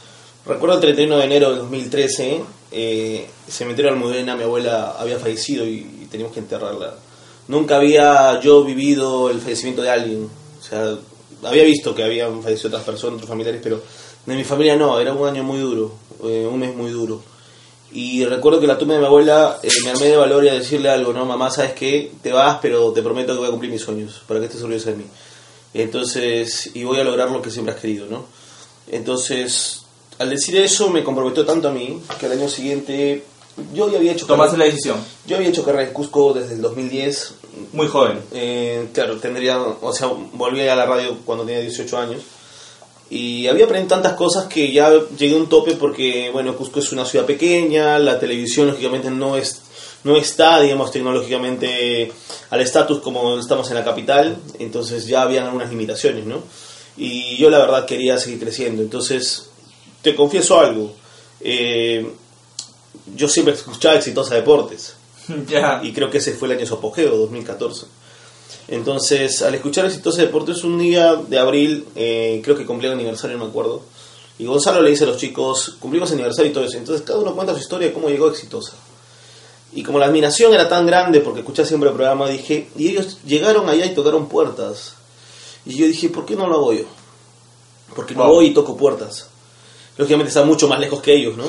Recuerdo 0.45 0.75
el 0.75 0.81
31 0.81 1.17
de 1.17 1.25
enero 1.25 1.51
de 1.51 1.57
2013, 1.57 2.41
eh, 2.71 3.29
cementerio 3.45 3.91
de 3.91 3.97
Almudena, 3.97 4.37
mi 4.37 4.43
abuela 4.43 4.95
había 4.97 5.19
fallecido 5.19 5.65
y, 5.65 5.85
y 6.03 6.07
teníamos 6.09 6.33
que 6.33 6.39
enterrarla. 6.39 6.95
Nunca 7.49 7.75
había 7.75 8.39
yo 8.39 8.63
vivido 8.63 9.29
el 9.29 9.41
fallecimiento 9.41 9.81
de 9.81 9.89
alguien. 9.89 10.29
O 10.57 10.63
sea, 10.63 10.95
había 11.43 11.65
visto 11.65 11.93
que 11.93 12.03
habían 12.03 12.41
fallecido 12.41 12.69
otras 12.69 12.85
personas, 12.85 13.15
otros 13.15 13.29
familiares, 13.29 13.59
pero 13.61 13.81
de 14.25 14.35
mi 14.35 14.43
familia 14.43 14.75
no, 14.75 14.99
era 14.99 15.13
un 15.13 15.27
año 15.27 15.43
muy 15.43 15.59
duro, 15.59 15.93
eh, 16.23 16.47
un 16.49 16.59
mes 16.59 16.75
muy 16.75 16.91
duro. 16.91 17.21
Y 17.91 18.25
recuerdo 18.25 18.59
que 18.59 18.65
la 18.67 18.77
tumba 18.77 18.95
de 18.95 19.01
mi 19.01 19.05
abuela 19.05 19.59
eh, 19.61 19.69
me 19.83 19.91
armé 19.91 20.07
de 20.07 20.17
valor 20.17 20.43
y 20.43 20.49
a 20.49 20.53
decirle 20.53 20.89
algo, 20.89 21.13
no, 21.13 21.25
mamá, 21.25 21.51
¿sabes 21.51 21.73
qué? 21.73 22.11
Te 22.23 22.31
vas, 22.31 22.57
pero 22.61 22.91
te 22.91 23.03
prometo 23.03 23.33
que 23.33 23.39
voy 23.39 23.47
a 23.47 23.51
cumplir 23.51 23.71
mis 23.71 23.81
sueños, 23.81 24.21
para 24.27 24.39
que 24.39 24.47
estés 24.47 24.61
orgullosa 24.61 24.91
de 24.91 24.95
mí. 24.97 25.05
Entonces, 25.75 26.71
y 26.73 26.83
voy 26.83 26.99
a 26.99 27.03
lograr 27.03 27.29
lo 27.31 27.41
que 27.41 27.51
siempre 27.51 27.73
has 27.73 27.79
querido, 27.81 28.07
¿no? 28.07 28.25
Entonces, 28.91 29.81
al 30.19 30.29
decir 30.29 30.55
eso 30.57 30.89
me 30.89 31.03
comprometió 31.03 31.45
tanto 31.45 31.67
a 31.67 31.71
mí 31.71 32.01
que 32.19 32.25
al 32.25 32.33
año 32.33 32.47
siguiente 32.47 33.23
yo 33.73 33.89
ya 33.89 33.97
había 33.97 34.11
hecho 34.13 34.25
Tomaste 34.25 34.57
la 34.57 34.65
decisión. 34.65 34.97
yo 35.25 35.35
había 35.35 35.49
hecho 35.49 35.63
carrera 35.63 35.87
en 35.87 35.93
Cusco 35.93 36.33
desde 36.33 36.55
el 36.55 36.61
2010 36.61 37.35
Muy 37.73 37.87
joven. 37.87 38.19
eh, 38.31 38.87
claro 38.93 39.17
tendría 39.17 39.59
o 39.61 39.93
sea 39.93 40.07
volví 40.33 40.61
a 40.67 40.75
la 40.75 40.85
radio 40.85 41.17
cuando 41.23 41.45
tenía 41.45 41.61
18 41.61 41.97
años 41.97 42.21
y 43.13 43.47
había 43.47 43.65
aprendido 43.65 43.95
tantas 43.95 44.13
cosas 44.13 44.45
que 44.45 44.71
ya 44.71 44.91
llegué 45.17 45.35
a 45.35 45.37
un 45.37 45.47
tope 45.47 45.75
porque 45.75 46.29
bueno 46.31 46.55
Cusco 46.55 46.79
es 46.79 46.91
una 46.91 47.05
ciudad 47.05 47.25
pequeña 47.25 47.99
la 47.99 48.19
televisión 48.19 48.67
lógicamente 48.67 49.11
no 49.11 49.37
es 49.37 49.61
no 50.03 50.17
está 50.17 50.59
digamos 50.59 50.91
tecnológicamente 50.91 52.11
al 52.49 52.61
estatus 52.61 52.99
como 52.99 53.39
estamos 53.39 53.69
en 53.69 53.75
la 53.75 53.83
capital. 53.83 54.37
Entonces 54.59 55.07
ya 55.07 55.21
habían 55.21 55.45
algunas 55.45 55.69
limitaciones 55.69 56.25
no 56.25 56.43
y 56.97 57.37
yo 57.37 57.49
la 57.49 57.59
verdad 57.59 57.85
quería 57.85 58.17
seguir 58.17 58.39
creciendo. 58.39 58.81
Entonces 58.81 59.49
te 60.01 60.15
confieso 60.15 60.59
algo. 60.59 60.93
Eh, 61.39 62.07
yo 63.15 63.27
siempre 63.27 63.53
escuchaba 63.53 63.95
Exitosa 63.95 64.35
Deportes. 64.35 64.95
Ya. 65.47 65.79
y 65.81 65.93
creo 65.93 66.09
que 66.09 66.17
ese 66.17 66.33
fue 66.33 66.49
el 66.49 66.57
año 66.57 66.65
su 66.67 66.73
apogeo, 66.73 67.15
2014. 67.15 67.85
Entonces, 68.67 69.41
al 69.41 69.55
escuchar 69.55 69.85
Exitosa 69.85 70.21
Deportes 70.21 70.63
un 70.63 70.79
día 70.79 71.15
de 71.15 71.37
abril, 71.39 71.85
eh, 71.95 72.41
creo 72.43 72.55
que 72.57 72.65
cumplía 72.65 72.91
el 72.91 72.97
aniversario, 72.97 73.37
no 73.37 73.43
me 73.45 73.49
acuerdo, 73.49 73.81
y 74.39 74.45
Gonzalo 74.45 74.81
le 74.81 74.89
dice 74.89 75.03
a 75.03 75.07
los 75.07 75.17
chicos, 75.17 75.75
cumplimos 75.79 76.11
aniversario 76.11 76.49
y 76.49 76.53
todo 76.53 76.63
eso. 76.63 76.77
Entonces, 76.77 77.05
cada 77.05 77.19
uno 77.19 77.35
cuenta 77.35 77.53
su 77.53 77.59
historia 77.59 77.87
de 77.89 77.93
cómo 77.93 78.09
llegó 78.09 78.27
Exitosa. 78.29 78.73
Y 79.73 79.83
como 79.83 79.99
la 79.99 80.05
admiración 80.05 80.53
era 80.53 80.69
tan 80.69 80.85
grande, 80.85 81.19
porque 81.19 81.41
escuché 81.41 81.65
siempre 81.65 81.89
el 81.89 81.95
programa, 81.95 82.29
dije, 82.29 82.69
y 82.77 82.89
ellos 82.89 83.17
llegaron 83.25 83.67
allá 83.69 83.85
y 83.85 83.93
tocaron 83.93 84.27
puertas. 84.29 84.95
Y 85.65 85.75
yo 85.75 85.85
dije, 85.87 86.09
¿por 86.09 86.25
qué 86.25 86.35
no 86.35 86.47
lo 86.47 86.55
hago 86.55 86.73
yo? 86.73 86.83
Porque 87.95 88.15
no 88.15 88.23
Wow. 88.25 88.33
voy 88.35 88.45
y 88.47 88.53
toco 88.53 88.77
puertas. 88.77 89.27
Lógicamente 89.97 90.29
está 90.29 90.43
mucho 90.43 90.67
más 90.67 90.79
lejos 90.79 91.01
que 91.01 91.13
ellos, 91.13 91.37
¿no? 91.37 91.45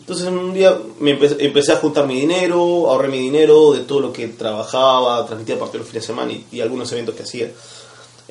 Entonces 0.00 0.26
un 0.28 0.52
día 0.52 0.76
me 0.98 1.18
empe- 1.18 1.36
empecé 1.38 1.72
a 1.72 1.76
juntar 1.76 2.06
mi 2.06 2.18
dinero, 2.20 2.58
ahorré 2.90 3.08
mi 3.08 3.18
dinero 3.18 3.72
de 3.72 3.80
todo 3.80 4.00
lo 4.00 4.12
que 4.12 4.26
trabajaba, 4.28 5.24
transmitía 5.26 5.58
partidos 5.58 5.82
los 5.82 5.88
fines 5.88 6.02
de 6.02 6.06
semana 6.06 6.32
y, 6.32 6.44
y 6.50 6.60
algunos 6.60 6.90
eventos 6.92 7.14
que 7.14 7.22
hacía. 7.22 7.50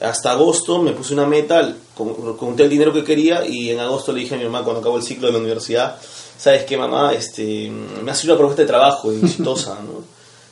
Hasta 0.02 0.32
agosto 0.32 0.82
me 0.82 0.92
puse 0.94 1.14
una 1.14 1.26
meta, 1.26 1.76
con- 1.96 2.36
conté 2.38 2.64
el 2.64 2.70
dinero 2.70 2.92
que 2.94 3.04
quería 3.04 3.46
y 3.46 3.70
en 3.70 3.80
agosto 3.80 4.12
le 4.12 4.22
dije 4.22 4.36
a 4.36 4.38
mi 4.38 4.46
mamá 4.46 4.64
cuando 4.64 4.80
acabó 4.82 4.98
el 4.98 5.04
ciclo 5.04 5.28
de 5.28 5.34
la 5.34 5.40
universidad, 5.40 5.98
¿sabes 6.38 6.64
qué 6.66 6.78
mamá? 6.78 7.14
Este, 7.14 7.70
me 8.04 8.12
ha 8.12 8.16
salido 8.16 8.34
una 8.34 8.40
propuesta 8.40 8.62
de 8.64 8.68
trabajo 8.68 9.12
exitosa, 9.24 9.76
¿no? 9.76 10.04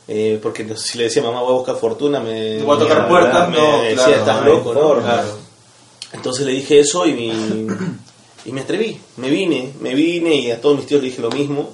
Eh, 0.09 0.39
porque 0.41 0.65
si 0.77 0.97
le 0.97 1.05
decía 1.05 1.21
mamá 1.21 1.41
voy 1.41 1.51
a 1.51 1.55
buscar 1.57 1.75
fortuna, 1.75 2.19
me, 2.21 2.61
Voy 2.63 2.77
a 2.77 2.79
tocar 2.79 3.01
me- 3.03 3.07
puertas, 3.09 3.49
me 3.49 3.57
no, 3.57 3.81
decía, 3.81 3.95
claro, 4.05 4.15
estás 4.15 4.45
loco, 4.45 4.73
¿no? 4.73 5.01
Claro. 5.01 5.27
Entonces 6.13 6.45
le 6.45 6.53
dije 6.53 6.79
eso 6.79 7.05
y, 7.05 7.13
mi- 7.13 7.67
y 8.45 8.51
me 8.51 8.61
atreví, 8.61 8.97
me 9.17 9.29
vine, 9.29 9.73
me 9.81 9.93
vine 9.93 10.35
y 10.35 10.51
a 10.51 10.61
todos 10.61 10.77
mis 10.77 10.85
tíos 10.87 11.01
le 11.01 11.09
dije 11.09 11.21
lo 11.21 11.29
mismo. 11.31 11.71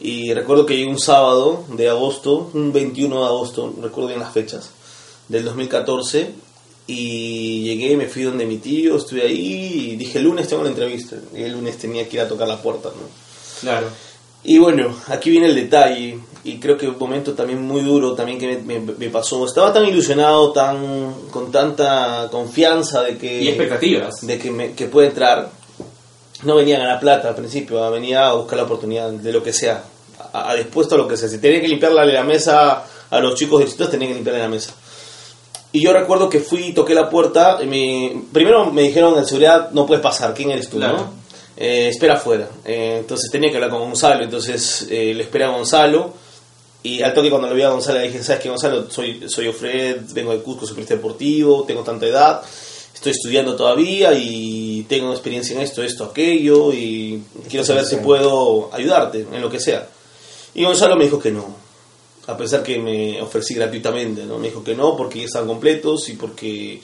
Y 0.00 0.32
recuerdo 0.34 0.66
que 0.66 0.76
llegué 0.76 0.90
un 0.90 0.98
sábado 0.98 1.64
de 1.68 1.88
agosto, 1.88 2.50
un 2.54 2.72
21 2.72 3.20
de 3.20 3.26
agosto, 3.26 3.72
recuerdo 3.80 4.08
bien 4.08 4.20
las 4.20 4.32
fechas, 4.32 4.70
del 5.28 5.44
2014. 5.44 6.30
Y 6.88 7.62
llegué, 7.62 7.96
me 7.96 8.08
fui 8.08 8.22
donde 8.24 8.44
mi 8.44 8.56
tío, 8.58 8.96
estuve 8.96 9.22
ahí 9.22 9.90
y 9.92 9.96
dije, 9.96 10.18
el 10.18 10.24
lunes 10.24 10.48
tengo 10.48 10.64
la 10.64 10.70
entrevista. 10.70 11.16
Y 11.34 11.42
el 11.42 11.52
lunes 11.52 11.78
tenía 11.78 12.08
que 12.08 12.16
ir 12.16 12.22
a 12.22 12.28
tocar 12.28 12.48
la 12.48 12.60
puerta, 12.60 12.88
¿no? 12.88 13.06
Claro. 13.60 13.86
Y 14.44 14.58
bueno, 14.58 14.92
aquí 15.06 15.30
viene 15.30 15.46
el 15.46 15.54
detalle, 15.54 16.18
y 16.42 16.56
creo 16.58 16.76
que 16.76 16.88
un 16.88 16.98
momento 16.98 17.34
también 17.34 17.62
muy 17.62 17.82
duro 17.82 18.14
también 18.14 18.40
que 18.40 18.56
me, 18.58 18.80
me- 18.80 18.92
me 18.98 19.08
pasó. 19.10 19.46
Estaba 19.46 19.72
tan 19.72 19.86
ilusionado, 19.86 20.50
tan 20.50 21.14
con 21.30 21.52
tanta 21.52 22.26
confianza 22.32 23.02
de 23.04 23.16
que 23.16 23.40
Y 23.42 23.48
expectativas. 23.48 24.26
de 24.26 24.38
que, 24.38 24.50
me, 24.50 24.72
que 24.72 24.86
puede 24.86 25.08
entrar. 25.08 25.52
No 26.42 26.56
venía 26.56 26.76
a 26.76 26.80
ganar 26.80 27.00
plata 27.00 27.28
al 27.28 27.34
principio, 27.34 27.90
venía 27.90 28.28
a 28.28 28.32
buscar 28.34 28.56
la 28.58 28.64
oportunidad 28.64 29.10
de 29.10 29.32
lo 29.32 29.42
que 29.42 29.52
sea, 29.52 29.84
a, 30.32 30.50
a 30.50 30.54
dispuesto 30.56 30.94
a 30.94 30.98
lo 30.98 31.06
que 31.08 31.16
sea. 31.16 31.28
Si 31.28 31.38
tenía 31.38 31.60
que 31.60 31.68
limpiarle 31.68 32.12
la 32.12 32.24
mesa 32.24 32.84
a 33.10 33.20
los 33.20 33.34
chicos 33.34 33.60
distintos, 33.60 33.90
tenía 33.90 34.08
que 34.08 34.14
limpiarle 34.14 34.42
la 34.42 34.48
mesa. 34.48 34.72
Y 35.72 35.82
yo 35.82 35.92
recuerdo 35.92 36.28
que 36.28 36.40
fui, 36.40 36.72
toqué 36.72 36.94
la 36.94 37.08
puerta, 37.08 37.58
y 37.62 37.66
me- 37.66 38.22
primero 38.32 38.70
me 38.72 38.82
dijeron 38.82 39.16
en 39.18 39.24
seguridad, 39.24 39.70
no 39.70 39.86
puedes 39.86 40.02
pasar, 40.02 40.34
¿quién 40.34 40.50
eres 40.50 40.68
tú? 40.68 40.76
Claro. 40.78 40.96
no? 40.98 41.22
Eh, 41.56 41.88
espera 41.88 42.14
afuera. 42.14 42.48
Eh, 42.64 42.96
entonces 43.00 43.30
tenía 43.30 43.50
que 43.50 43.56
hablar 43.56 43.70
con 43.70 43.80
Gonzalo, 43.80 44.24
entonces 44.24 44.86
eh, 44.90 45.12
le 45.14 45.22
esperé 45.22 45.44
a 45.44 45.48
Gonzalo. 45.50 46.12
Y 46.84 47.00
al 47.02 47.14
toque 47.14 47.30
cuando 47.30 47.46
lo 47.48 47.54
vi 47.54 47.62
a 47.62 47.68
Gonzalo 47.68 48.00
le 48.00 48.06
dije, 48.08 48.22
¿sabes 48.24 48.42
qué 48.42 48.48
Gonzalo? 48.48 48.90
Soy, 48.90 49.22
soy 49.28 49.46
Ofred, 49.48 49.98
vengo 50.12 50.32
de 50.32 50.42
Cusco, 50.42 50.66
soy 50.66 50.82
deportivo, 50.82 51.62
tengo 51.64 51.82
tanta 51.82 52.06
edad, 52.06 52.42
estoy 53.02 53.12
estudiando 53.12 53.56
todavía 53.56 54.12
y 54.14 54.86
tengo 54.88 55.10
experiencia 55.12 55.56
en 55.56 55.62
esto, 55.62 55.82
esto, 55.82 56.04
aquello 56.04 56.72
y 56.72 57.20
quiero 57.50 57.64
saber 57.66 57.84
si 57.84 57.96
puedo 57.96 58.70
ayudarte 58.72 59.26
en 59.32 59.40
lo 59.40 59.50
que 59.50 59.58
sea. 59.58 59.88
Y 60.54 60.62
Gonzalo 60.64 60.94
me 60.96 61.04
dijo 61.04 61.18
que 61.18 61.32
no, 61.32 61.44
a 62.28 62.36
pesar 62.36 62.62
que 62.62 62.78
me 62.78 63.20
ofrecí 63.20 63.54
gratuitamente, 63.54 64.24
¿no? 64.24 64.38
Me 64.38 64.48
dijo 64.48 64.62
que 64.62 64.76
no 64.76 64.96
porque 64.96 65.18
ya 65.18 65.24
estaban 65.24 65.48
completos 65.48 66.08
y 66.10 66.12
porque 66.12 66.80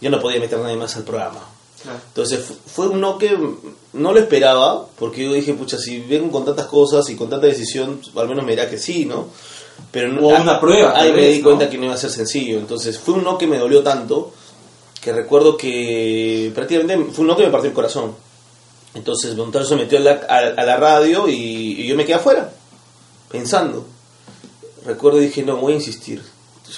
ya 0.00 0.10
no 0.10 0.20
podía 0.20 0.38
meter 0.40 0.58
nadie 0.58 0.76
más 0.76 0.94
al 0.96 1.04
programa. 1.04 1.40
Entonces 2.08 2.40
fu- 2.44 2.56
fue 2.66 2.88
un 2.88 3.00
no 3.00 3.16
que 3.18 3.36
no 3.94 4.12
lo 4.12 4.18
esperaba, 4.18 4.86
porque 4.98 5.24
yo 5.24 5.32
dije, 5.32 5.54
pucha, 5.54 5.78
si 5.78 6.00
vengo 6.00 6.30
con 6.30 6.44
tantas 6.44 6.66
cosas 6.66 7.08
y 7.10 7.14
con 7.16 7.28
tanta 7.30 7.46
decisión, 7.46 8.00
al 8.16 8.28
menos 8.28 8.44
me 8.44 8.52
dirá 8.52 8.68
que 8.68 8.78
sí, 8.78 9.04
¿no? 9.06 9.28
Pero 9.90 10.08
no, 10.12 10.26
O 10.26 10.40
una 10.40 10.60
prueba, 10.60 10.98
Ahí 10.98 11.12
me 11.12 11.28
di 11.28 11.38
¿no? 11.38 11.44
cuenta 11.44 11.68
que 11.70 11.76
no 11.78 11.84
iba 11.84 11.94
a 11.94 11.98
ser 11.98 12.10
sencillo. 12.10 12.58
Entonces 12.58 12.98
fue 12.98 13.14
un 13.14 13.24
no 13.24 13.36
que 13.38 13.46
me 13.46 13.58
dolió 13.58 13.82
tanto, 13.82 14.32
que 15.04 15.12
recuerdo 15.12 15.58
que 15.58 16.50
prácticamente 16.54 17.12
fue 17.12 17.24
un 17.24 17.26
no 17.26 17.36
que 17.36 17.44
me 17.44 17.50
partió 17.50 17.68
el 17.68 17.74
corazón. 17.74 18.14
Entonces 18.94 19.36
Gonzalo 19.36 19.66
se 19.66 19.76
metió 19.76 19.98
a 19.98 20.00
la, 20.00 20.12
a, 20.12 20.64
la 20.64 20.76
radio 20.78 21.28
y, 21.28 21.86
yo 21.86 21.94
me 21.94 22.06
quedé 22.06 22.14
afuera, 22.14 22.50
pensando. 23.30 23.84
Recuerdo 24.86 25.20
y 25.20 25.26
dije, 25.26 25.42
no, 25.42 25.58
voy 25.58 25.74
a 25.74 25.76
insistir. 25.76 26.22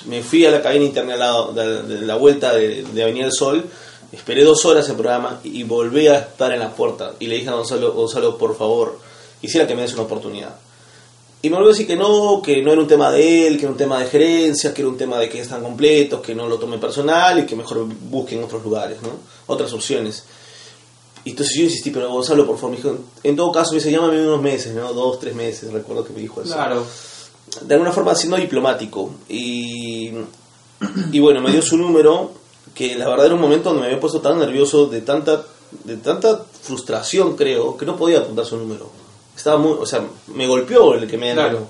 Me 0.06 0.24
fui 0.24 0.44
a 0.44 0.50
la 0.50 0.60
cabina 0.60 0.84
interna 0.84 1.12
al 1.12 1.20
lado 1.20 1.52
de, 1.52 1.82
de 1.84 2.04
la 2.04 2.16
vuelta 2.16 2.52
de, 2.52 2.82
de 2.82 3.02
Avenida 3.04 3.26
del 3.26 3.32
Sol, 3.32 3.64
esperé 4.10 4.42
dos 4.42 4.64
horas 4.64 4.88
el 4.88 4.96
programa 4.96 5.40
y 5.44 5.62
volví 5.62 6.08
a 6.08 6.18
estar 6.18 6.50
en 6.50 6.58
la 6.58 6.74
puerta. 6.74 7.12
Y 7.20 7.28
le 7.28 7.36
dije 7.36 7.50
a 7.50 7.52
Gonzalo, 7.52 7.92
Gonzalo, 7.92 8.36
por 8.36 8.58
favor, 8.58 8.98
quisiera 9.40 9.68
que 9.68 9.76
me 9.76 9.82
des 9.82 9.92
una 9.92 10.02
oportunidad. 10.02 10.56
Y 11.42 11.48
me 11.50 11.56
volvió 11.56 11.70
a 11.70 11.72
decir 11.72 11.86
que 11.86 11.96
no, 11.96 12.40
que 12.42 12.62
no 12.62 12.72
era 12.72 12.80
un 12.80 12.88
tema 12.88 13.10
de 13.12 13.46
él, 13.46 13.56
que 13.56 13.62
era 13.64 13.70
un 13.70 13.76
tema 13.76 14.00
de 14.00 14.06
gerencia, 14.06 14.74
que 14.74 14.82
era 14.82 14.88
un 14.88 14.96
tema 14.96 15.18
de 15.18 15.28
que 15.28 15.40
están 15.40 15.62
completos, 15.62 16.20
que 16.20 16.34
no 16.34 16.48
lo 16.48 16.58
tome 16.58 16.78
personal 16.78 17.38
y 17.38 17.46
que 17.46 17.54
mejor 17.54 17.84
busquen 17.84 18.42
otros 18.42 18.64
lugares, 18.64 19.00
¿no? 19.02 19.10
Otras 19.46 19.72
opciones. 19.72 20.24
Y 21.24 21.30
entonces 21.30 21.56
yo 21.56 21.64
insistí, 21.64 21.90
pero 21.90 22.10
Gonzalo, 22.10 22.46
por 22.46 22.56
favor, 22.56 22.70
me 22.70 22.76
dijo, 22.78 22.96
en 23.22 23.36
todo 23.36 23.52
caso, 23.52 23.72
me 23.72 23.76
dice, 23.78 23.90
llámame 23.90 24.20
unos 24.26 24.40
meses, 24.42 24.74
¿no? 24.74 24.92
Dos, 24.92 25.20
tres 25.20 25.34
meses, 25.34 25.72
recuerdo 25.72 26.04
que 26.04 26.12
me 26.12 26.20
dijo 26.20 26.40
eso 26.40 26.54
Claro. 26.54 26.84
de 27.62 27.74
alguna 27.74 27.92
forma 27.92 28.14
siendo 28.14 28.36
diplomático. 28.36 29.10
Y, 29.28 30.12
y 31.12 31.18
bueno, 31.20 31.40
me 31.40 31.52
dio 31.52 31.62
su 31.62 31.76
número, 31.76 32.30
que 32.74 32.94
la 32.96 33.08
verdad 33.08 33.26
era 33.26 33.34
un 33.34 33.40
momento 33.40 33.68
donde 33.68 33.82
me 33.82 33.86
había 33.88 34.00
puesto 34.00 34.20
tan 34.20 34.38
nervioso, 34.38 34.86
de 34.86 35.00
tanta, 35.02 35.44
de 35.84 35.96
tanta 35.96 36.44
frustración, 36.62 37.36
creo, 37.36 37.76
que 37.76 37.86
no 37.86 37.96
podía 37.96 38.18
apuntar 38.18 38.46
su 38.46 38.56
número. 38.56 38.90
Estaba 39.36 39.58
muy, 39.58 39.76
o 39.78 39.84
sea, 39.86 40.02
me 40.28 40.46
golpeó 40.46 40.94
el 40.94 41.06
que 41.06 41.18
me 41.18 41.30
digan 41.30 41.50
Claro. 41.50 41.66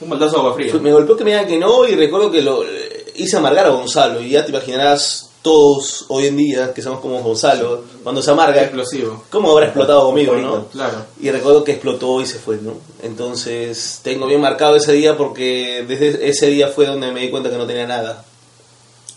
Un 0.00 0.08
baldazo 0.08 0.32
de 0.36 0.38
agua 0.40 0.54
fría. 0.54 0.74
Me 0.80 0.92
golpeó 0.92 1.16
que 1.16 1.24
me 1.24 1.30
digan 1.32 1.46
que 1.46 1.58
no 1.58 1.86
y 1.86 1.94
recuerdo 1.94 2.30
que 2.30 2.42
lo 2.42 2.64
eh, 2.64 3.12
hice 3.16 3.36
amargar 3.36 3.66
a 3.66 3.70
Gonzalo. 3.70 4.20
Y 4.20 4.30
ya 4.30 4.44
te 4.44 4.50
imaginarás 4.50 5.28
todos 5.42 6.06
hoy 6.08 6.26
en 6.26 6.36
día, 6.36 6.72
que 6.72 6.80
somos 6.82 7.00
como 7.00 7.20
Gonzalo, 7.20 7.82
cuando 8.02 8.22
se 8.22 8.30
amarga, 8.30 8.62
Explosivo. 8.62 9.24
¿cómo 9.28 9.50
habrá 9.50 9.66
explotado 9.66 10.06
conmigo, 10.06 10.36
no? 10.36 10.66
Claro. 10.68 11.04
Y 11.20 11.30
recuerdo 11.30 11.64
que 11.64 11.72
explotó 11.72 12.20
y 12.20 12.26
se 12.26 12.38
fue, 12.38 12.58
¿no? 12.62 12.74
Entonces 13.02 14.00
tengo 14.02 14.26
bien 14.26 14.40
marcado 14.40 14.76
ese 14.76 14.92
día 14.92 15.16
porque 15.16 15.84
desde 15.86 16.28
ese 16.28 16.46
día 16.46 16.68
fue 16.68 16.86
donde 16.86 17.10
me 17.10 17.20
di 17.20 17.30
cuenta 17.30 17.50
que 17.50 17.58
no 17.58 17.66
tenía 17.66 17.86
nada. 17.86 18.24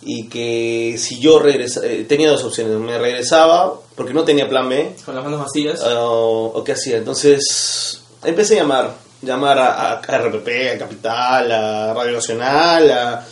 Y 0.08 0.28
que 0.30 0.98
si 1.00 1.20
yo 1.20 1.40
regresaba, 1.40 1.88
tenía 2.08 2.30
dos 2.30 2.44
opciones, 2.44 2.78
me 2.78 2.98
regresaba 3.00 3.74
porque 3.96 4.14
no 4.14 4.24
tenía 4.24 4.48
plan 4.48 4.70
B 4.70 4.96
Con 5.04 5.16
las 5.16 5.24
manos 5.24 5.40
vacías. 5.40 5.82
o, 5.84 6.52
o 6.54 6.64
qué 6.64 6.74
hacía. 6.74 6.98
Entonces 6.98 8.02
empecé 8.24 8.56
a 8.60 8.62
llamar, 8.64 8.94
llamar 9.24 9.58
a, 9.58 9.74
a- 9.74 9.94
a 10.02 10.18
RPP, 10.20 10.48
a 10.76 10.78
Capital, 10.78 11.52
a 11.52 11.94
Radio 11.96 12.12
Nacional, 12.14 12.92
a... 12.92 13.26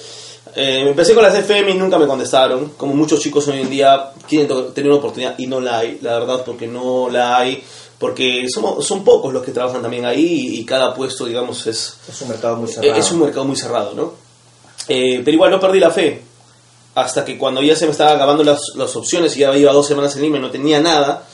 eh, 0.55 0.85
empecé 0.87 1.13
con 1.13 1.21
las 1.23 1.35
FM 1.37 1.71
y 1.71 1.73
nunca 1.75 1.99
me 1.99 2.07
contestaron, 2.07 2.69
como 2.77 2.95
muchos 2.95 3.19
chicos 3.19 3.47
hoy 3.49 3.61
en 3.61 3.69
día 3.69 4.11
quieren 4.27 4.47
to- 4.47 4.65
tener 4.73 4.89
una 4.89 4.99
oportunidad 4.99 5.35
y 5.37 5.45
no 5.45 5.59
la 5.59 5.77
hay, 5.79 5.99
la 6.01 6.17
verdad, 6.17 6.41
porque 6.43 6.65
no 6.65 7.07
la 7.11 7.37
hay, 7.37 7.63
porque 7.99 8.45
somos, 8.49 8.83
son 8.85 9.03
pocos 9.03 9.31
los 9.31 9.43
que 9.43 9.51
trabajan 9.51 9.81
también 9.83 10.05
ahí 10.05 10.23
y, 10.55 10.59
y 10.59 10.65
cada 10.65 10.93
puesto, 10.95 11.25
digamos, 11.25 11.67
es, 11.67 11.97
Es 12.09 12.19
un 12.23 12.29
mercado 12.29 12.55
muy 12.55 12.67
cerrado. 12.67 12.95
es 12.99 13.11
un 13.11 13.19
mercado 13.19 13.45
muy 13.45 13.55
cerrado, 13.55 13.93
¿no? 13.93 14.13
Eh, 14.87 15.21
pero 15.23 15.35
igual 15.35 15.51
no 15.51 15.59
perdí 15.59 15.79
la 15.79 15.91
fe. 15.91 16.21
Hasta 16.95 17.25
que 17.25 17.37
cuando 17.37 17.61
ya 17.61 17.75
se 17.75 17.85
me 17.85 17.91
estaban 17.91 18.15
acabando 18.15 18.43
las, 18.43 18.59
las 18.75 18.95
opciones 18.95 19.35
y 19.35 19.39
ya 19.39 19.55
iba 19.57 19.71
dos 19.73 19.87
semanas 19.87 20.15
en 20.15 20.21
Lima 20.21 20.37
y 20.37 20.41
no 20.41 20.51
tenía 20.51 20.79
nada, 20.79 21.27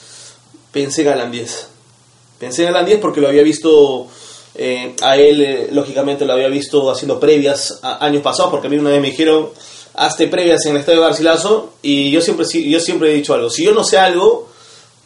pensé 0.72 1.02
en 1.02 1.10
Alan 1.10 1.32
10. 1.32 1.68
Pensé 2.40 2.64
en 2.64 2.70
Alan 2.70 2.86
10 2.86 3.00
porque 3.00 3.20
lo 3.20 3.28
había 3.28 3.44
visto 3.44 4.08
eh, 4.56 4.96
a 5.02 5.18
él, 5.18 5.42
eh, 5.42 5.70
lógicamente 5.72 6.26
lo 6.26 6.34
había 6.34 6.48
visto 6.48 6.90
haciendo 6.90 7.20
previas 7.20 7.80
a- 7.82 8.04
años 8.06 8.22
pasados, 8.24 8.52
porque 8.52 8.68
a 8.68 8.70
mí 8.70 8.78
una 8.78 8.90
vez 8.92 9.02
me 9.02 9.10
dijeron, 9.12 9.50
hazte 9.96 10.28
previas 10.28 10.66
en 10.66 10.72
el 10.76 10.78
estadio 10.80 11.02
de 11.02 11.08
Garcilaso, 11.08 11.74
y 11.82 12.10
yo 12.12 12.22
siempre, 12.22 12.46
yo 12.70 12.80
siempre 12.80 13.12
he 13.12 13.16
dicho 13.16 13.34
algo, 13.34 13.50
si 13.50 13.66
yo 13.66 13.74
no 13.74 13.84
sé 13.84 13.98
algo, 13.98 14.48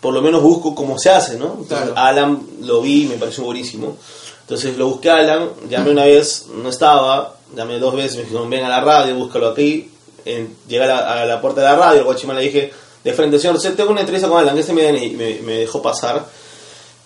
por 0.01 0.13
lo 0.13 0.21
menos 0.21 0.41
busco 0.43 0.75
cómo 0.75 0.99
se 0.99 1.09
hace, 1.09 1.37
¿no? 1.37 1.45
Entonces, 1.59 1.67
Claro. 1.77 1.93
Alan 1.97 2.41
lo 2.61 2.81
vi 2.81 3.03
y 3.03 3.07
me 3.07 3.15
pareció 3.15 3.43
buenísimo. 3.45 3.97
Entonces 4.41 4.77
lo 4.77 4.87
busqué 4.87 5.09
a 5.09 5.15
Alan, 5.17 5.49
llamé 5.69 5.91
una 5.91 6.03
vez, 6.05 6.45
no 6.61 6.69
estaba, 6.69 7.37
llamé 7.55 7.79
dos 7.79 7.95
veces, 7.95 8.17
me 8.17 8.23
dijeron, 8.23 8.49
ven 8.49 8.65
a 8.65 8.69
la 8.69 8.81
radio, 8.81 9.15
búscalo 9.15 9.47
aquí. 9.49 9.89
En, 10.25 10.55
llegué 10.67 10.83
a 10.83 10.87
la, 10.87 11.21
a 11.21 11.25
la 11.25 11.41
puerta 11.41 11.61
de 11.61 11.67
la 11.67 11.75
radio, 11.75 11.99
el 11.99 12.05
guachimán 12.05 12.37
le 12.37 12.43
dije, 12.43 12.71
de 13.03 13.13
frente, 13.13 13.37
señor, 13.39 13.59
tengo 13.75 13.91
una 13.91 14.01
entrevista 14.01 14.29
con 14.29 14.39
Alan, 14.39 14.53
que 14.55 14.61
este 14.61 14.73
me, 14.73 14.91
me, 14.91 15.39
me 15.43 15.57
dejó 15.59 15.81
pasar. 15.81 16.25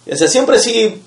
O 0.10 0.16
sea, 0.16 0.28
siempre 0.30 0.58
sí 0.58 1.02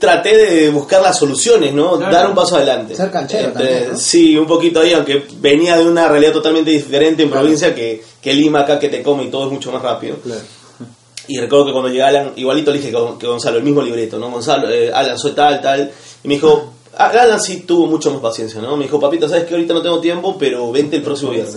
traté 0.00 0.36
de 0.36 0.70
buscar 0.70 1.00
las 1.00 1.16
soluciones, 1.16 1.72
¿no? 1.72 1.96
Claro. 1.96 2.12
Dar 2.12 2.28
un 2.28 2.34
paso 2.34 2.56
adelante. 2.56 2.96
Ser 2.96 3.10
canchero 3.10 3.48
Entre- 3.48 3.64
también, 3.66 3.92
¿no? 3.92 3.98
Sí, 3.98 4.36
un 4.36 4.46
poquito 4.48 4.80
ahí, 4.80 4.92
aunque 4.94 5.26
venía 5.36 5.76
de 5.76 5.86
una 5.86 6.08
realidad 6.08 6.32
totalmente 6.32 6.70
diferente 6.72 7.22
en 7.22 7.30
provincia 7.30 7.72
que, 7.72 8.02
que 8.20 8.34
Lima 8.34 8.62
acá 8.62 8.80
que 8.80 8.88
te 8.88 9.00
come 9.02 9.24
y 9.24 9.30
todo 9.30 9.46
es 9.46 9.52
mucho 9.52 9.70
más 9.70 9.80
rápido. 9.80 10.16
Y 11.28 11.38
recuerdo 11.38 11.66
que 11.66 11.72
cuando 11.72 11.88
llegué 11.88 12.02
Alan, 12.02 12.32
igualito 12.34 12.72
le 12.72 12.78
dije 12.78 12.90
que, 12.90 13.26
Gonzalo, 13.26 13.58
el 13.58 13.62
mismo 13.62 13.80
libreto, 13.80 14.18
¿no? 14.18 14.28
Gonzalo, 14.28 14.68
eh, 14.68 14.90
Alan, 14.92 15.16
soy 15.16 15.32
tal, 15.32 15.60
tal. 15.60 15.88
Y 16.24 16.26
me 16.26 16.34
dijo, 16.34 16.71
Alan 16.96 17.40
sí 17.40 17.60
tuvo 17.60 17.86
mucho 17.86 18.10
más 18.10 18.20
paciencia, 18.20 18.60
¿no? 18.60 18.76
Me 18.76 18.84
dijo, 18.84 19.00
papito, 19.00 19.28
sabes 19.28 19.44
que 19.44 19.54
ahorita 19.54 19.72
no 19.74 19.82
tengo 19.82 20.00
tiempo, 20.00 20.36
pero 20.38 20.70
vente 20.70 20.96
el 20.96 21.02
próximo 21.02 21.30
viernes. 21.32 21.54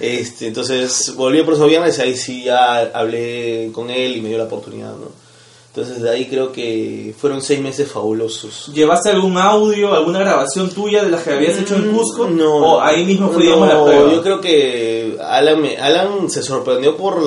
Este, 0.00 0.48
entonces 0.48 1.14
volví 1.14 1.38
el 1.38 1.44
próximo 1.44 1.68
viernes 1.68 1.96
y 1.98 2.02
ahí 2.02 2.16
sí 2.16 2.44
ya 2.44 2.78
hablé 2.92 3.70
con 3.72 3.90
él 3.90 4.16
y 4.16 4.20
me 4.20 4.28
dio 4.30 4.38
la 4.38 4.44
oportunidad, 4.44 4.90
¿no? 4.90 5.26
Entonces 5.68 6.00
de 6.02 6.08
ahí 6.10 6.24
creo 6.26 6.52
que 6.52 7.14
fueron 7.18 7.42
seis 7.42 7.60
meses 7.60 7.86
fabulosos. 7.90 8.70
¿Llevaste 8.72 9.10
algún 9.10 9.36
audio, 9.36 9.92
alguna 9.94 10.20
grabación 10.20 10.70
tuya 10.70 11.04
de 11.04 11.10
las 11.10 11.22
que 11.22 11.34
habías 11.34 11.58
hecho 11.58 11.76
en 11.76 11.92
Cusco? 11.92 12.24
Mm, 12.28 12.36
No. 12.38 12.56
¿O 12.56 12.80
ahí 12.80 13.04
mismo 13.04 13.28
fue, 13.28 13.44
no, 13.44 13.66
la 13.66 13.84
prueba? 13.84 14.10
Yo 14.10 14.22
creo 14.22 14.40
que 14.40 15.18
Alan, 15.22 15.60
me- 15.60 15.76
Alan 15.76 16.30
se 16.30 16.42
sorprendió 16.42 16.96
por 16.96 17.22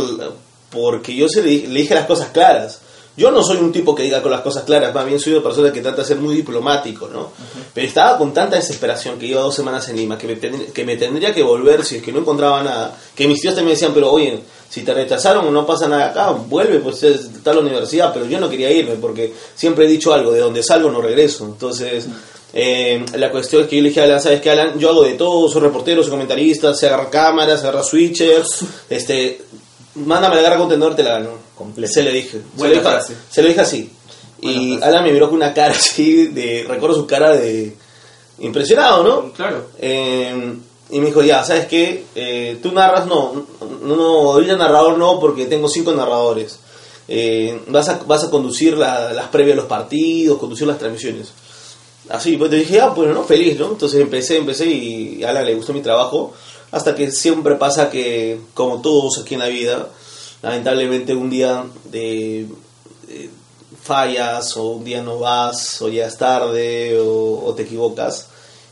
porque 0.71 1.15
yo 1.15 1.29
se 1.29 1.41
le, 1.43 1.67
le 1.67 1.79
dije 1.81 1.93
las 1.95 2.05
cosas 2.07 2.29
claras. 2.29 2.81
Yo 3.19 3.31
no 3.31 3.43
soy 3.43 3.57
un 3.57 3.71
tipo 3.73 3.93
que 3.93 4.03
diga 4.03 4.21
con 4.21 4.31
las 4.31 4.39
cosas 4.41 4.63
claras, 4.63 4.93
más 4.95 5.05
bien 5.05 5.19
soy 5.19 5.33
una 5.33 5.43
persona 5.43 5.73
que 5.73 5.81
trata 5.81 6.03
de 6.03 6.07
ser 6.07 6.17
muy 6.17 6.33
diplomático, 6.35 7.09
¿no? 7.09 7.31
Pero 7.73 7.85
estaba 7.85 8.17
con 8.17 8.33
tanta 8.33 8.55
desesperación 8.55 9.19
que 9.19 9.25
iba 9.25 9.41
dos 9.41 9.53
semanas 9.53 9.89
en 9.89 9.97
Lima, 9.97 10.17
que 10.17 10.27
me, 10.27 10.39
que 10.71 10.85
me 10.85 10.95
tendría 10.95 11.33
que 11.33 11.43
volver 11.43 11.83
si 11.83 11.97
es 11.97 12.01
que 12.01 12.13
no 12.13 12.19
encontraba 12.19 12.63
nada. 12.63 12.97
Que 13.13 13.27
mis 13.27 13.41
tíos 13.41 13.53
también 13.55 13.67
me 13.67 13.73
decían, 13.73 13.91
pero 13.93 14.09
oye, 14.11 14.39
si 14.69 14.83
te 14.83 14.93
rechazaron 14.93 15.45
o 15.45 15.51
no 15.51 15.65
pasa 15.65 15.87
nada 15.89 16.11
acá, 16.11 16.31
vuelve, 16.31 16.79
pues 16.79 17.03
es- 17.03 17.25
está 17.25 17.53
la 17.53 17.59
universidad. 17.59 18.13
Pero 18.13 18.25
yo 18.25 18.39
no 18.39 18.49
quería 18.49 18.71
irme 18.71 18.95
porque 18.95 19.33
siempre 19.53 19.83
he 19.85 19.87
dicho 19.89 20.13
algo, 20.13 20.31
de 20.31 20.39
donde 20.39 20.63
salgo 20.63 20.89
no 20.89 21.01
regreso. 21.01 21.43
Entonces, 21.45 22.05
eh, 22.53 23.05
la 23.15 23.29
cuestión 23.31 23.63
es 23.63 23.67
que 23.67 23.75
yo 23.75 23.81
le 23.83 23.89
dije 23.89 23.99
a 24.01 24.05
Alan, 24.05 24.21
¿sabes 24.21 24.39
qué, 24.41 24.49
Alan? 24.51 24.79
Yo 24.79 24.89
hago 24.91 25.03
de 25.03 25.13
todo, 25.15 25.49
soy 25.49 25.61
reportero, 25.61 26.01
soy 26.03 26.11
comentarista, 26.11 26.73
se 26.73 26.87
agarra 26.87 27.09
cámaras, 27.09 27.59
se 27.59 27.67
agarra 27.67 27.83
switchers, 27.83 28.63
este, 28.89 29.41
mándame 29.95 30.37
la 30.37 30.41
garra 30.43 30.57
contenedor, 30.57 30.95
te 30.95 31.03
la 31.03 31.11
gano. 31.19 31.48
Completo. 31.59 31.93
Se 31.93 32.01
le 32.03 32.11
dije. 32.13 32.37
Se 32.39 32.43
Buena 32.57 32.75
lo 32.81 32.81
dije, 32.99 33.13
se 33.29 33.41
lo 33.43 33.47
dije 33.49 33.61
así. 33.61 33.91
Y 34.41 34.77
frase. 34.77 34.85
Alan 34.89 35.03
me 35.03 35.11
miró 35.11 35.27
con 35.27 35.35
una 35.35 35.53
cara 35.53 35.73
así, 35.77 36.27
de, 36.27 36.65
recuerdo 36.67 36.95
su 36.95 37.05
cara 37.05 37.35
de 37.35 37.75
impresionado, 38.39 39.03
¿no? 39.03 39.33
Claro. 39.33 39.67
Eh, 39.77 40.53
y 40.91 40.99
me 40.99 41.07
dijo, 41.07 41.21
ya, 41.21 41.43
¿sabes 41.43 41.67
qué? 41.67 42.05
Eh, 42.15 42.57
Tú 42.63 42.71
narras, 42.71 43.05
no, 43.05 43.45
no, 43.83 43.95
no, 43.95 44.41
yo 44.41 44.57
narrador 44.57 44.97
no, 44.97 45.19
porque 45.19 45.45
tengo 45.45 45.67
cinco 45.67 45.91
narradores. 45.91 46.57
Eh, 47.09 47.59
vas, 47.67 47.89
a, 47.89 47.99
vas 48.07 48.23
a 48.23 48.29
conducir 48.29 48.77
la- 48.77 49.11
las 49.13 49.27
previas 49.27 49.55
de 49.55 49.61
los 49.61 49.69
partidos, 49.69 50.37
conducir 50.39 50.65
las 50.67 50.77
transmisiones. 50.79 51.27
Así, 52.09 52.37
pues 52.37 52.49
te 52.49 52.55
dije, 52.55 52.79
ah, 52.79 52.93
pues 52.95 53.13
no, 53.13 53.23
feliz, 53.23 53.59
¿no? 53.59 53.67
Entonces 53.71 53.99
empecé, 53.99 54.37
empecé 54.37 54.65
y 54.67 55.23
a 55.23 55.29
Alan 55.31 55.45
le 55.45 55.53
gustó 55.55 55.73
mi 55.73 55.81
trabajo. 55.81 56.33
Hasta 56.71 56.95
que 56.95 57.11
siempre 57.11 57.55
pasa 57.55 57.89
que, 57.89 58.39
como 58.53 58.79
todos 58.81 59.19
aquí 59.19 59.33
en 59.33 59.39
la 59.41 59.47
vida, 59.47 59.89
lamentablemente 60.41 61.13
un 61.13 61.29
día 61.29 61.63
de, 61.85 62.47
de 63.07 63.29
fallas 63.81 64.55
o 64.57 64.69
un 64.69 64.83
día 64.83 65.01
no 65.01 65.19
vas 65.19 65.81
o 65.81 65.89
ya 65.89 66.07
es 66.07 66.17
tarde 66.17 66.99
o, 66.99 67.43
o 67.45 67.53
te 67.53 67.63
equivocas 67.63 68.27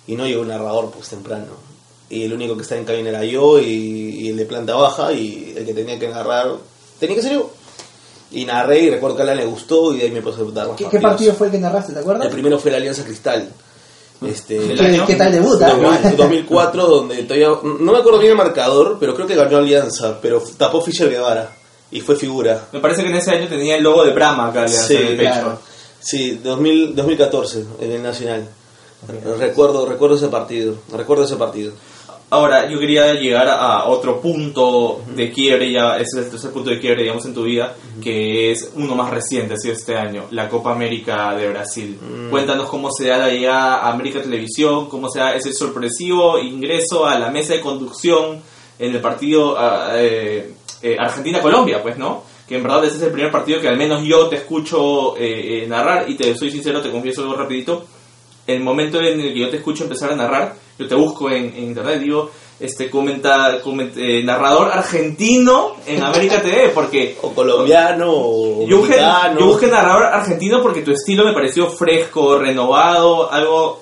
y 0.07 0.15
no 0.15 0.25
llegó 0.25 0.41
un 0.41 0.47
narrador 0.49 0.91
pues 0.91 1.09
temprano. 1.09 1.67
Y 2.09 2.23
el 2.23 2.31
único 2.33 2.55
que 2.55 2.61
estaba 2.61 2.79
en 2.79 2.85
cabina 2.85 3.09
era 3.09 3.25
yo 3.25 3.59
y, 3.59 3.65
y 3.65 4.29
el 4.29 4.37
de 4.37 4.45
planta 4.45 4.75
baja 4.75 5.11
y 5.11 5.53
el 5.57 5.65
que 5.65 5.73
tenía 5.73 5.99
que 5.99 6.07
narrar 6.07 6.51
tenía 6.99 7.15
que 7.17 7.21
ser 7.21 7.33
yo. 7.33 7.49
Y 8.31 8.45
narré 8.45 8.79
y 8.79 8.89
recuerdo 8.89 9.15
que 9.15 9.21
a 9.21 9.25
Alan 9.25 9.37
le 9.37 9.45
gustó 9.45 9.93
y 9.93 9.99
de 9.99 10.03
ahí 10.05 10.11
me 10.11 10.21
puse 10.21 10.41
a 10.41 10.45
dar 10.45 10.67
los 10.67 10.75
¿Qué, 10.75 10.85
qué 10.89 10.99
partido 10.99 11.33
fue 11.33 11.47
el 11.47 11.51
que 11.53 11.59
narraste, 11.59 11.93
te 11.93 11.99
acuerdas? 11.99 12.25
el 12.25 12.31
primero 12.31 12.59
fue 12.59 12.71
la 12.71 12.77
Alianza 12.77 13.03
Cristal. 13.03 13.49
Este, 14.25 14.57
¿El 14.57 14.77
¿Qué, 14.79 14.85
año? 14.85 15.05
qué 15.05 15.15
tal 15.15 15.31
debut? 15.31 15.61
ah? 15.61 15.69
2000, 16.01 16.17
2004, 16.17 16.87
donde 16.87 17.23
todavía. 17.23 17.49
No 17.63 17.91
me 17.91 17.99
acuerdo 17.99 18.19
bien 18.19 18.31
el 18.31 18.37
marcador, 18.37 18.97
pero 18.99 19.13
creo 19.13 19.27
que 19.27 19.35
ganó 19.35 19.57
Alianza. 19.57 20.19
Pero 20.21 20.41
tapó 20.57 20.81
Fischer 20.81 21.09
Guevara. 21.09 21.55
Y 21.91 22.01
fue 22.01 22.15
figura. 22.15 22.67
Me 22.73 22.79
parece 22.79 23.03
que 23.03 23.09
en 23.09 23.15
ese 23.15 23.31
año 23.31 23.47
tenía 23.47 23.77
el 23.77 23.83
logo 23.83 24.03
de 24.03 24.11
Brahma 24.11 24.47
acá 24.47 24.67
Sí, 24.67 24.95
en 24.95 25.07
el 25.07 25.17
pecho. 25.17 25.31
claro. 25.31 25.59
Sí, 25.99 26.39
2000, 26.43 26.95
2014, 26.95 27.65
en 27.81 27.91
el 27.91 28.03
Nacional. 28.03 28.47
Recuerdo, 29.39 29.85
recuerdo 29.85 30.15
ese 30.15 30.27
partido. 30.27 30.75
Recuerdo 30.91 31.23
ese 31.23 31.35
partido. 31.35 31.73
Ahora, 32.29 32.69
yo 32.69 32.77
quería 32.77 33.13
llegar 33.13 33.47
a 33.47 33.85
otro 33.85 34.19
punto 34.19 35.01
de 35.15 35.31
quiebre, 35.31 35.71
ya 35.71 35.95
ese 35.95 36.19
es 36.19 36.25
el 36.25 36.29
tercer 36.31 36.51
punto 36.51 36.69
de 36.69 36.77
quiebre, 36.79 37.03
digamos, 37.03 37.25
en 37.25 37.33
tu 37.33 37.43
vida, 37.43 37.73
que 38.03 38.51
es 38.51 38.71
uno 38.75 38.95
más 38.95 39.11
reciente, 39.11 39.53
ha 39.53 39.57
sido 39.57 39.73
este 39.73 39.95
año, 39.95 40.25
la 40.31 40.49
Copa 40.49 40.73
América 40.73 41.33
de 41.35 41.47
Brasil. 41.47 41.97
Cuéntanos 42.29 42.67
cómo 42.69 42.89
se 42.91 43.07
da 43.07 43.17
la 43.17 43.29
llegada 43.29 43.75
a 43.77 43.91
América 43.93 44.21
Televisión, 44.21 44.89
cómo 44.89 45.09
se 45.09 45.19
da 45.19 45.35
ese 45.35 45.53
sorpresivo 45.53 46.37
ingreso 46.37 47.05
a 47.05 47.17
la 47.17 47.29
mesa 47.31 47.53
de 47.53 47.61
conducción 47.61 48.41
en 48.77 48.93
el 48.93 48.99
partido 48.99 49.55
ah, 49.57 49.91
eh, 49.95 50.51
eh, 50.81 50.95
Argentina-Colombia, 50.99 51.81
pues, 51.81 51.97
¿no? 51.97 52.23
Que 52.47 52.55
en 52.57 52.63
verdad 52.63 52.85
ese 52.85 52.97
es 52.97 53.01
el 53.03 53.11
primer 53.11 53.31
partido 53.31 53.59
que 53.59 53.67
al 53.67 53.77
menos 53.77 54.03
yo 54.03 54.27
te 54.27 54.37
escucho 54.37 55.17
eh, 55.17 55.63
eh, 55.63 55.67
narrar 55.67 56.09
y 56.09 56.15
te 56.15 56.35
soy 56.35 56.49
sincero, 56.51 56.81
te 56.81 56.91
confieso 56.91 57.21
algo 57.23 57.35
rapidito, 57.35 57.85
el 58.45 58.61
momento 58.61 58.99
en 58.99 59.19
el 59.19 59.33
que 59.33 59.39
yo 59.39 59.49
te 59.49 59.57
escucho 59.57 59.83
empezar 59.83 60.11
a 60.13 60.15
narrar, 60.15 60.55
yo 60.79 60.87
te 60.87 60.95
busco 60.95 61.29
en, 61.29 61.53
en 61.55 61.63
internet, 61.63 61.99
digo, 61.99 62.29
este 62.59 62.89
comenta, 62.89 63.61
coment- 63.61 63.97
eh, 63.97 64.23
narrador 64.23 64.71
argentino 64.71 65.73
en 65.85 66.01
América 66.01 66.41
TV, 66.41 66.69
porque 66.73 67.17
O 67.21 67.33
colombiano, 67.33 68.05
o 68.09 68.65
yo 68.67 68.77
busqué, 68.77 68.95
yo 69.41 69.47
busqué 69.47 69.67
narrador 69.67 70.03
argentino 70.05 70.61
porque 70.61 70.81
tu 70.81 70.91
estilo 70.91 71.25
me 71.25 71.33
pareció 71.33 71.67
fresco, 71.69 72.37
renovado, 72.39 73.29
algo 73.31 73.81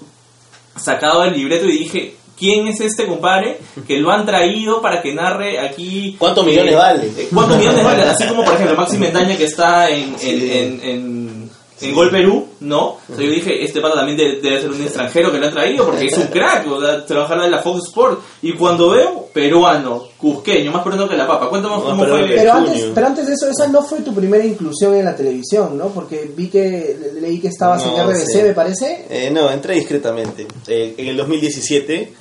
sacado 0.76 1.22
del 1.22 1.34
libreto 1.34 1.66
y 1.66 1.78
dije, 1.78 2.16
¿quién 2.38 2.68
es 2.68 2.80
este 2.82 3.08
compadre 3.08 3.60
que 3.88 3.98
lo 4.00 4.12
han 4.12 4.26
traído 4.26 4.82
para 4.82 5.02
que 5.02 5.14
narre 5.14 5.60
aquí? 5.60 6.16
¿Cuántos 6.20 6.46
millones 6.46 6.76
vale? 6.76 7.08
eh, 7.18 7.28
¿Cuántos 7.34 7.58
millones 7.58 7.84
vale? 7.84 8.04
Así 8.10 8.26
como, 8.28 8.44
por 8.44 8.54
ejemplo, 8.56 8.76
Maxi 8.78 8.98
Mendaña 8.98 9.38
que 9.38 9.46
está 9.46 9.90
en, 9.90 10.10
en, 10.14 10.18
Sí. 10.20 10.52
en, 10.52 10.80
en- 10.84 11.46
en 11.82 11.94
Gol 11.94 12.10
Perú, 12.10 12.48
¿no? 12.62 12.84
O 12.86 13.00
sea, 13.14 13.18
yo 13.18 13.30
dije, 13.32 13.62
este 13.66 13.82
pata 13.82 13.96
también 13.96 14.18
de- 14.18 14.40
debe 14.40 14.62
ser 14.62 14.70
un 14.72 14.82
extranjero 14.82 15.30
que 15.30 15.38
lo 15.40 15.48
han 15.48 15.54
traído 15.54 15.86
porque 15.86 16.06
es 16.06 16.18
un 16.18 16.28
crack, 16.28 16.66
o 16.72 16.80
sea, 16.80 17.06
trabajar 17.06 17.38
en 17.44 17.52
la 17.52 17.62
Fox 17.62 17.88
Sport. 17.90 18.22
Y 18.44 18.54
cuando 18.54 18.92
veo, 18.92 19.28
peruano, 19.34 20.08
cusqueño, 20.18 20.72
más 20.72 20.84
peruano 20.84 21.10
que 21.10 21.18
la 21.18 21.28
papa. 21.28 21.50
Cuéntame 21.50 21.76
Más 21.76 21.84
cómo 21.84 22.02
peruano 22.02 22.26
fue... 22.28 22.36
Pero 22.38 22.52
Junio. 22.54 22.70
antes, 22.72 22.86
pero 22.96 23.08
antes 23.08 23.28
de 23.28 23.34
eso, 23.34 23.50
esa 23.50 23.68
no 23.68 23.84
fue 23.84 24.00
tu 24.00 24.16
primera 24.16 24.46
inclusión 24.46 24.96
en 24.96 25.04
la 25.04 25.16
televisión, 25.18 25.78
¿no? 25.78 25.90
Porque 25.90 26.32
vi 26.34 26.48
que 26.48 26.96
le- 26.98 27.20
leí 27.20 27.40
que 27.42 27.50
estabas 27.50 27.84
en 27.86 27.92
No, 27.98 28.06
RBC, 28.10 28.26
sí. 28.26 28.42
me 28.42 28.54
parece. 28.54 29.06
Eh, 29.10 29.30
no, 29.30 29.52
entré 29.52 29.76
discretamente. 29.76 30.48
Eh, 30.68 30.96
en 30.98 31.08
el 31.10 31.18
2017, 31.18 32.14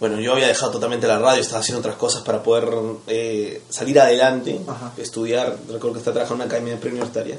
bueno, 0.00 0.20
yo 0.20 0.32
había 0.32 0.46
dejado 0.48 0.72
totalmente 0.72 1.06
la 1.06 1.18
radio, 1.18 1.40
estaba 1.40 1.60
haciendo 1.60 1.80
otras 1.80 1.96
cosas 1.96 2.22
para 2.22 2.42
poder 2.42 2.68
eh, 3.08 3.62
salir 3.68 3.98
adelante, 4.00 4.60
Ajá. 4.66 4.92
estudiar. 4.96 5.56
Recuerdo 5.68 5.94
que 5.94 5.98
estaba 5.98 6.14
trabajando 6.14 6.44
en 6.44 6.46
una 6.48 6.54
academia 6.54 6.74
de 6.74 6.80
preuniversitaria. 6.80 7.38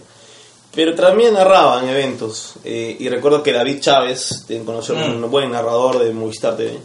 Pero 0.76 0.94
también 0.94 1.34
narraba 1.34 1.82
en 1.82 1.90
eventos. 1.90 2.54
eh, 2.64 2.96
y 3.00 3.10
recuerdo 3.10 3.42
que 3.42 3.54
David 3.54 3.80
Chávez, 3.80 4.46
de 4.48 4.60
conocer 4.64 4.96
Mm. 4.98 5.24
un 5.24 5.32
buen 5.32 5.52
narrador 5.52 6.00
de 6.00 6.12
Movistar 6.14 6.56
TV, 6.58 6.78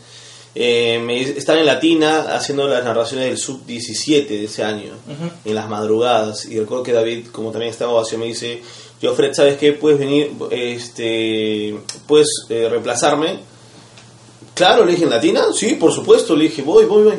eh, 0.54 1.00
me, 1.04 1.20
estaba 1.20 1.58
en 1.58 1.66
Latina 1.66 2.34
haciendo 2.34 2.68
las 2.68 2.84
narraciones 2.84 3.26
del 3.26 3.36
Sub-17 3.38 4.26
de 4.38 4.44
ese 4.44 4.62
año, 4.62 4.92
Ujú. 5.06 5.30
en 5.44 5.54
las 5.54 5.68
madrugadas. 5.68 6.46
Y 6.46 6.58
recuerdo 6.60 6.84
que 6.84 6.92
David, 6.92 7.26
como 7.32 7.50
también 7.50 7.72
estaba 7.72 7.92
vacío, 7.92 8.18
me 8.18 8.26
dice, 8.26 8.62
yo 9.02 9.14
Fred, 9.14 9.34
¿sabes 9.34 9.58
qué? 9.58 9.72
¿Puedes 9.72 9.98
venir, 9.98 10.30
este, 10.50 11.76
puedes 12.06 12.28
eh, 12.48 12.68
reemplazarme? 12.70 13.40
Claro, 14.54 14.84
le 14.84 14.92
dije, 14.92 15.04
¿en 15.04 15.10
Latina? 15.10 15.44
Sí, 15.52 15.74
por 15.74 15.92
supuesto, 15.92 16.34
le 16.36 16.44
dije, 16.44 16.62
voy, 16.62 16.84
voy, 16.84 17.02
voy. 17.04 17.14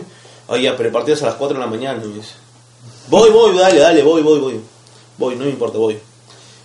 Oye, 0.47 0.63
ya, 0.63 0.77
pero 0.77 1.03
es 1.07 1.21
a 1.21 1.25
las 1.27 1.35
4 1.35 1.55
de 1.57 1.63
la 1.63 1.69
mañana, 1.69 1.99
me 1.99 2.13
dice. 2.13 2.33
Voy, 3.07 3.29
voy, 3.29 3.57
dale, 3.57 3.79
dale, 3.79 4.01
voy, 4.03 4.21
voy, 4.21 4.39
voy. 4.39 4.59
Voy, 5.17 5.35
no 5.35 5.45
me 5.45 5.49
importa, 5.51 5.77
voy. 5.77 5.97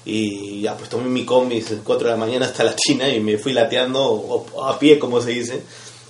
Y 0.04 0.61
ya, 0.62 0.76
pues 0.76 0.88
tomé 0.88 1.04
mi 1.04 1.24
combi 1.24 1.59
a 1.59 1.70
las 1.70 1.80
4 1.85 2.06
de 2.06 2.11
la 2.14 2.16
mañana 2.18 2.46
hasta 2.46 2.64
la 2.64 2.74
China 2.76 3.09
y 3.09 3.20
me 3.20 3.37
fui 3.38 3.52
lateando 3.52 4.46
a 4.62 4.78
pie, 4.78 4.98
como 4.98 5.20
se 5.20 5.30
dice, 5.30 5.62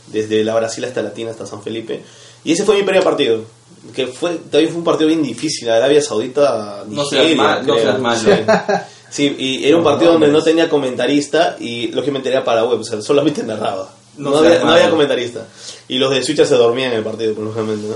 desde 0.08 0.44
la 0.44 0.54
Brasil 0.54 0.84
hasta 0.84 1.02
Latina, 1.02 1.30
hasta 1.30 1.46
San 1.46 1.62
Felipe. 1.62 2.02
Y 2.44 2.52
ese 2.52 2.64
fue 2.64 2.76
mi 2.76 2.82
primer 2.82 3.02
partido, 3.04 3.42
que 3.94 4.06
fue 4.06 4.36
también 4.50 4.68
fue 4.68 4.78
un 4.78 4.84
partido 4.84 5.08
bien 5.08 5.22
difícil, 5.22 5.68
Arabia 5.70 6.00
Saudita, 6.02 6.84
No 6.88 7.04
seas 7.04 7.24
mal- 7.36 7.66
no 7.66 7.74
seas 7.82 7.98
malo. 8.00 8.20
Sí. 8.20 8.30
Sí, 9.10 9.34
y 9.38 9.64
era 9.66 9.76
un 9.76 9.82
partido 9.84 10.12
donde 10.12 10.28
no 10.28 10.40
tenía 10.42 10.68
comentarista 10.68 11.56
y 11.58 11.88
lógicamente 11.88 12.28
era 12.28 12.44
para 12.44 12.64
web, 12.64 12.78
o 12.80 12.84
sea, 12.84 13.02
solamente 13.02 13.42
narraba. 13.42 13.90
No 14.16 14.36
había, 14.36 14.58
no 14.58 14.66
malo. 14.66 14.76
había 14.76 14.90
comentarista. 14.90 15.46
Y 15.88 15.98
los 15.98 16.10
de 16.10 16.22
Switcher 16.22 16.46
se 16.46 16.56
dormían 16.56 16.92
en 16.92 16.98
el 16.98 17.04
partido, 17.04 17.34
lógicamente, 17.42 17.88
¿no? 17.88 17.94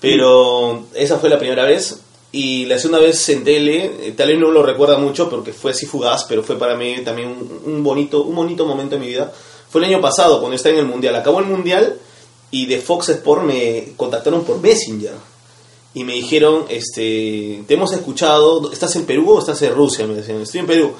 Pero 0.00 0.86
esa 0.94 1.18
fue 1.18 1.28
la 1.28 1.38
primera 1.38 1.64
vez. 1.64 2.00
Y 2.32 2.66
la 2.66 2.78
segunda 2.78 3.00
vez 3.00 3.28
en 3.28 3.42
tele, 3.42 3.92
eh, 4.00 4.14
tal 4.16 4.28
vez 4.28 4.38
no 4.38 4.50
lo 4.50 4.62
recuerda 4.62 4.96
mucho 4.98 5.28
porque 5.28 5.52
fue 5.52 5.72
así 5.72 5.84
fugaz, 5.86 6.24
pero 6.28 6.44
fue 6.44 6.56
para 6.56 6.76
mí 6.76 7.02
también 7.04 7.28
un, 7.28 7.74
un 7.74 7.82
bonito, 7.82 8.22
un 8.22 8.36
bonito 8.36 8.64
momento 8.64 8.94
en 8.94 9.00
mi 9.00 9.08
vida. 9.08 9.32
Fue 9.68 9.80
el 9.80 9.88
año 9.88 10.00
pasado, 10.00 10.38
cuando 10.38 10.56
estaba 10.56 10.74
en 10.74 10.80
el 10.80 10.86
Mundial. 10.86 11.16
Acabó 11.16 11.40
el 11.40 11.46
Mundial 11.46 11.98
y 12.50 12.66
de 12.66 12.78
Fox 12.78 13.08
Sport 13.10 13.42
me 13.42 13.92
contactaron 13.96 14.44
por 14.44 14.60
Messenger. 14.60 15.14
Y 15.92 16.04
me 16.04 16.14
dijeron, 16.14 16.66
este, 16.68 17.64
te 17.66 17.74
hemos 17.74 17.92
escuchado, 17.92 18.70
¿estás 18.72 18.94
en 18.94 19.06
Perú 19.06 19.32
o 19.32 19.38
estás 19.40 19.60
en 19.62 19.74
Rusia? 19.74 20.06
Me 20.06 20.14
decían, 20.14 20.40
estoy 20.40 20.60
en 20.60 20.66
Perú. 20.66 20.92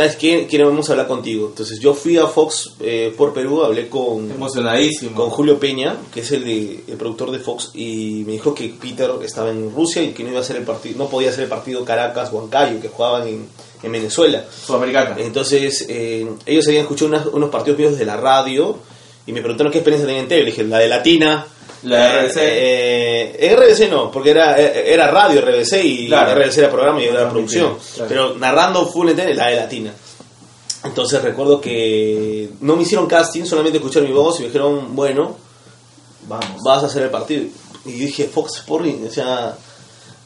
¿Sabes 0.00 0.16
qué? 0.16 0.46
Queremos 0.46 0.88
hablar 0.88 1.06
contigo. 1.06 1.48
Entonces 1.48 1.78
yo 1.78 1.92
fui 1.92 2.16
a 2.16 2.26
Fox 2.26 2.72
eh, 2.80 3.12
por 3.18 3.34
Perú, 3.34 3.62
hablé 3.62 3.90
con, 3.90 4.30
Emocionadísimo. 4.30 5.14
con 5.14 5.28
Julio 5.28 5.60
Peña, 5.60 5.94
que 6.10 6.20
es 6.20 6.32
el, 6.32 6.42
de- 6.42 6.84
el 6.88 6.96
productor 6.96 7.30
de 7.30 7.38
Fox, 7.38 7.70
y 7.74 8.22
me 8.24 8.32
dijo 8.32 8.54
que 8.54 8.70
Peter 8.80 9.10
estaba 9.22 9.50
en 9.50 9.70
Rusia 9.74 10.02
y 10.02 10.12
que 10.12 10.22
no 10.22 10.30
iba 10.30 10.38
a 10.38 10.40
hacer 10.40 10.56
el 10.56 10.62
partido, 10.62 10.96
no 10.96 11.10
podía 11.10 11.28
hacer 11.28 11.44
el 11.44 11.50
partido 11.50 11.84
Caracas-Huancayo, 11.84 12.80
que 12.80 12.88
jugaban 12.88 13.28
en, 13.28 13.46
en 13.82 13.92
Venezuela. 13.92 14.42
Sudamericana. 14.64 15.16
Entonces, 15.18 15.84
eh, 15.90 16.26
ellos 16.46 16.66
habían 16.66 16.84
escuchado 16.84 17.08
unas- 17.08 17.26
unos 17.26 17.50
partidos 17.50 17.78
míos 17.78 17.98
de 17.98 18.06
la 18.06 18.16
radio 18.16 18.78
y 19.26 19.32
me 19.32 19.40
preguntaron 19.42 19.70
qué 19.70 19.80
experiencia 19.80 20.06
tenían 20.06 20.24
en 20.24 20.28
tele. 20.30 20.44
Le 20.44 20.50
dije, 20.52 20.64
la 20.64 20.78
de 20.78 20.88
Latina. 20.88 21.46
La 21.84 22.22
RBC. 22.22 22.36
Eh, 22.36 23.36
eh, 23.38 23.56
RBC 23.56 23.88
no, 23.90 24.10
porque 24.10 24.30
era, 24.30 24.60
eh, 24.60 24.92
era 24.92 25.10
radio 25.10 25.40
RBC 25.40 25.82
y 25.84 26.06
Claro. 26.08 26.34
RBC 26.38 26.58
era 26.58 26.70
programa 26.70 27.00
y 27.02 27.06
yo 27.06 27.12
era 27.12 27.28
producción. 27.30 27.76
Claro. 27.94 28.08
Pero 28.08 28.34
narrando 28.38 28.86
full 28.86 29.08
en 29.10 29.36
la 29.36 29.46
de 29.48 29.56
Latina. 29.56 29.92
Entonces 30.84 31.22
recuerdo 31.22 31.60
que 31.60 32.50
no 32.60 32.76
me 32.76 32.82
hicieron 32.82 33.06
casting, 33.06 33.44
solamente 33.44 33.78
escucharon 33.78 34.08
mi 34.08 34.14
voz 34.14 34.38
y 34.38 34.42
me 34.42 34.46
dijeron, 34.48 34.94
bueno, 34.96 35.36
Vamos. 36.26 36.56
vas 36.64 36.82
a 36.82 36.86
hacer 36.86 37.02
el 37.04 37.10
partido. 37.10 37.44
Y 37.84 37.92
dije, 37.92 38.24
Fox 38.24 38.58
Sporting, 38.58 39.06
o 39.08 39.10
sea, 39.10 39.54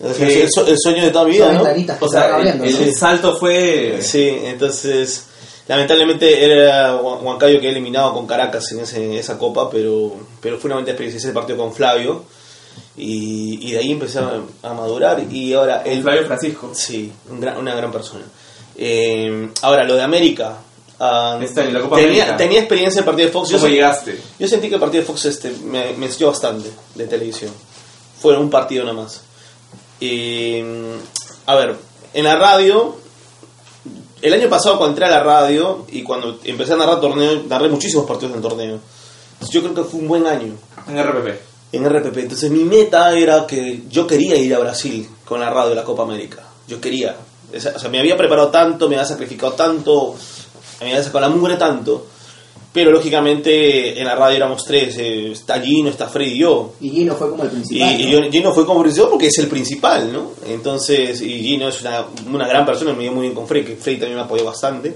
el, 0.00 0.48
su- 0.50 0.66
el 0.66 0.76
sueño 0.78 1.04
de 1.04 1.10
toda 1.10 1.24
mi 1.24 1.32
vida, 1.32 1.52
¿no? 1.52 1.62
O 2.00 2.08
sea, 2.08 2.38
el, 2.40 2.64
el 2.64 2.94
salto 2.94 3.36
fue... 3.36 3.98
Sí, 4.00 4.28
entonces 4.44 5.26
lamentablemente 5.68 6.44
era 6.44 6.94
Huan- 6.96 7.24
Huancayo 7.24 7.60
que 7.60 7.68
eliminado 7.70 8.12
con 8.12 8.26
Caracas 8.26 8.70
en 8.72 8.80
ese- 8.80 9.18
esa 9.18 9.38
copa, 9.38 9.70
pero, 9.70 10.14
pero 10.40 10.58
fue 10.58 10.68
una 10.68 10.76
bonita 10.76 10.92
experiencia 10.92 11.18
ese 11.18 11.32
partido 11.34 11.58
con 11.58 11.72
Flavio 11.74 12.24
y, 12.96 13.68
y 13.68 13.72
de 13.72 13.78
ahí 13.78 13.92
empecé 13.92 14.18
a, 14.18 14.72
madurar 14.74 15.22
y 15.30 15.52
ahora 15.52 15.82
El 15.84 16.02
Flavio 16.02 16.26
Francisco. 16.26 16.70
Sí, 16.74 17.12
un 17.30 17.40
gran- 17.40 17.56
una 17.58 17.74
gran 17.74 17.90
persona. 17.92 18.24
Eh, 18.76 19.48
ahora, 19.62 19.84
lo 19.84 19.94
de 19.94 20.02
América. 20.02 20.58
ah, 21.00 21.38
Este 21.42 21.60
año, 21.62 21.70
la 21.72 21.80
Copa 21.80 21.96
tenía, 21.96 22.10
América. 22.24 22.36
tenía 22.36 22.58
experiencia 22.60 22.98
en 22.98 23.02
el 23.02 23.06
partido 23.06 23.26
de 23.28 23.32
Fox. 23.32 23.48
Yo, 23.50 23.56
¿Cómo 23.58 23.68
sen- 23.68 23.72
llegaste? 23.72 24.20
yo 24.38 24.48
sentí 24.48 24.68
que 24.68 24.74
el 24.74 24.80
partido 24.80 25.02
de 25.02 25.06
Fox 25.06 25.24
este, 25.26 25.50
me, 25.64 25.92
me 25.94 26.06
enseñó 26.06 26.28
bastante 26.28 26.70
de 26.94 27.06
televisión. 27.06 27.52
Fue 28.20 28.36
un 28.36 28.50
partido 28.50 28.84
nada 28.84 28.96
más. 29.02 29.22
Eh, 30.00 30.64
a 31.46 31.54
ver, 31.54 31.76
en 32.12 32.24
la 32.24 32.36
radio, 32.36 32.96
el 34.24 34.32
año 34.32 34.48
pasado 34.48 34.78
cuando 34.78 34.92
entré 34.92 35.04
a 35.04 35.10
la 35.10 35.22
radio 35.22 35.84
y 35.90 36.02
cuando 36.02 36.38
empecé 36.44 36.72
a 36.72 36.76
narrar 36.76 36.98
torneo, 36.98 37.42
narré 37.46 37.68
muchísimos 37.68 38.06
partidos 38.06 38.34
en 38.34 38.40
torneo. 38.40 38.78
Yo 39.50 39.60
creo 39.60 39.74
que 39.74 39.84
fue 39.84 40.00
un 40.00 40.08
buen 40.08 40.26
año 40.26 40.54
En 40.88 40.96
RPP. 40.98 41.28
en 41.72 41.84
RPP. 41.84 42.16
Entonces 42.16 42.50
mi 42.50 42.64
meta 42.64 43.12
era 43.12 43.46
que 43.46 43.82
yo 43.90 44.06
quería 44.06 44.36
ir 44.36 44.54
a 44.54 44.60
Brasil 44.60 45.06
con 45.26 45.40
la 45.40 45.50
radio 45.50 45.68
de 45.70 45.74
la 45.74 45.84
Copa 45.84 46.04
América. 46.04 46.42
Yo 46.66 46.80
quería. 46.80 47.14
O 47.54 47.78
sea, 47.78 47.90
me 47.90 48.00
había 48.00 48.16
preparado 48.16 48.48
tanto, 48.48 48.88
me 48.88 48.96
había 48.96 49.06
sacrificado 49.06 49.52
tanto, 49.52 50.14
me 50.80 50.86
había 50.86 51.02
sacado 51.02 51.20
la 51.20 51.28
mugre 51.28 51.56
tanto. 51.56 52.06
Pero 52.74 52.90
lógicamente 52.90 54.00
en 54.00 54.04
la 54.04 54.16
radio 54.16 54.36
éramos 54.36 54.64
tres. 54.64 54.96
eh, 54.98 55.30
está 55.30 55.60
Gino, 55.60 55.88
está 55.90 56.08
Freddy 56.08 56.32
y 56.32 56.38
yo. 56.38 56.72
Y 56.80 56.90
Gino 56.90 57.14
fue 57.14 57.30
como 57.30 57.44
el 57.44 57.48
Y, 57.48 57.52
principal. 57.52 58.00
y 58.00 58.04
¿no? 58.04 58.10
yo- 58.24 58.30
Gino 58.32 58.52
fue 58.52 58.66
como 58.66 58.82
principal 58.82 59.10
porque 59.10 59.28
es 59.28 59.38
el 59.38 59.46
principal, 59.46 60.12
¿no? 60.12 60.32
Entonces, 60.48 61.20
y 61.22 61.38
Gino 61.40 61.68
es 61.68 61.80
una, 61.82 62.04
una 62.32 62.48
gran 62.48 62.66
persona, 62.66 62.92
me 62.92 63.04
llevo 63.04 63.14
muy 63.14 63.22
bien 63.22 63.34
con 63.34 63.46
Freddy, 63.46 63.64
que 63.66 63.76
Freddy 63.76 63.98
también 63.98 64.16
me 64.18 64.24
apoyó 64.24 64.44
bastante. 64.44 64.92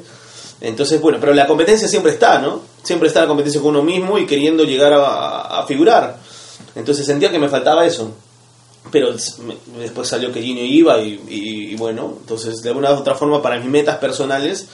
Entonces, 0.61 1.01
bueno, 1.01 1.19
pero 1.21 1.33
la 1.35 1.47
competencia 1.47 1.87
siempre 1.87 2.11
está, 2.13 2.41
¿no? 2.41 2.63
Siempre 2.83 3.07
está 3.07 3.21
la 3.21 3.29
competencia 3.29 3.61
con 3.61 3.71
uno 3.71 3.83
mismo 3.85 4.19
y 4.19 4.27
queriendo 4.27 4.65
llegar 4.65 4.93
a, 4.95 5.61
a 5.61 5.67
figurar. 5.67 6.19
Entonces 6.75 7.07
sentía 7.07 7.31
que 7.31 7.39
me 7.39 7.49
faltaba 7.49 7.87
eso. 7.87 8.11
Pero 8.91 9.11
me- 9.47 9.81
después 9.81 10.09
salió 10.09 10.33
que 10.33 10.43
Gino 10.43 10.63
iba 10.63 11.01
y, 11.01 11.21
y- 11.29 11.73
y 11.73 11.77
bueno, 11.77 12.15
entonces 12.23 12.61
de 12.61 12.71
alguna 12.71 12.91
u 12.93 12.97
otra 12.97 13.15
forma 13.15 13.41
para 13.41 13.59
mis 13.61 13.69
metas 13.69 13.99
personales 13.99 14.67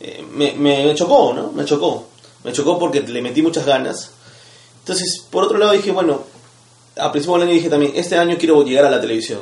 eh, 0.00 0.24
me, 0.32 0.52
me 0.52 0.94
chocó, 0.94 1.34
¿no? 1.34 1.52
Me 1.52 1.64
chocó. 1.66 2.06
Me 2.44 2.52
chocó 2.52 2.78
porque 2.78 3.00
le 3.02 3.20
metí 3.22 3.42
muchas 3.42 3.66
ganas. 3.66 4.10
Entonces, 4.80 5.24
por 5.30 5.44
otro 5.44 5.58
lado 5.58 5.72
dije, 5.72 5.90
bueno, 5.90 6.22
a 6.96 7.12
principio 7.12 7.34
del 7.38 7.44
año 7.48 7.52
dije 7.54 7.68
también, 7.68 7.92
este 7.94 8.16
año 8.16 8.36
quiero 8.38 8.62
llegar 8.62 8.84
a 8.86 8.90
la 8.90 9.00
televisión. 9.00 9.40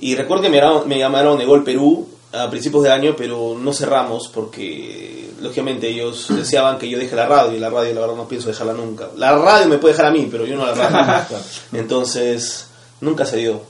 Y 0.00 0.14
recuerdo 0.14 0.42
que 0.44 0.48
me, 0.50 0.58
llamaron- 0.60 0.86
me 0.86 0.98
llamaron 0.98 1.38
de 1.38 1.44
Gol 1.44 1.64
Perú 1.64 2.08
a 2.32 2.48
principios 2.50 2.84
de 2.84 2.92
año, 2.92 3.14
pero 3.16 3.56
no 3.60 3.72
cerramos 3.72 4.28
porque, 4.28 5.30
lógicamente, 5.40 5.88
ellos 5.88 6.26
deseaban 6.30 6.78
que 6.78 6.88
yo 6.88 6.98
deje 6.98 7.16
la 7.16 7.26
radio 7.26 7.56
y 7.56 7.60
la 7.60 7.68
radio, 7.70 7.94
la 7.94 8.00
verdad, 8.02 8.16
no 8.16 8.28
pienso 8.28 8.48
dejarla 8.48 8.74
nunca. 8.74 9.08
La 9.16 9.36
radio 9.36 9.66
me 9.68 9.78
puede 9.78 9.94
dejar 9.94 10.06
a 10.06 10.10
mí, 10.12 10.28
pero 10.30 10.46
yo 10.46 10.56
no 10.56 10.66
la 10.66 10.74
radio. 10.74 11.36
Entonces, 11.72 12.66
nunca 13.00 13.24
se 13.26 13.38
dio. 13.38 13.60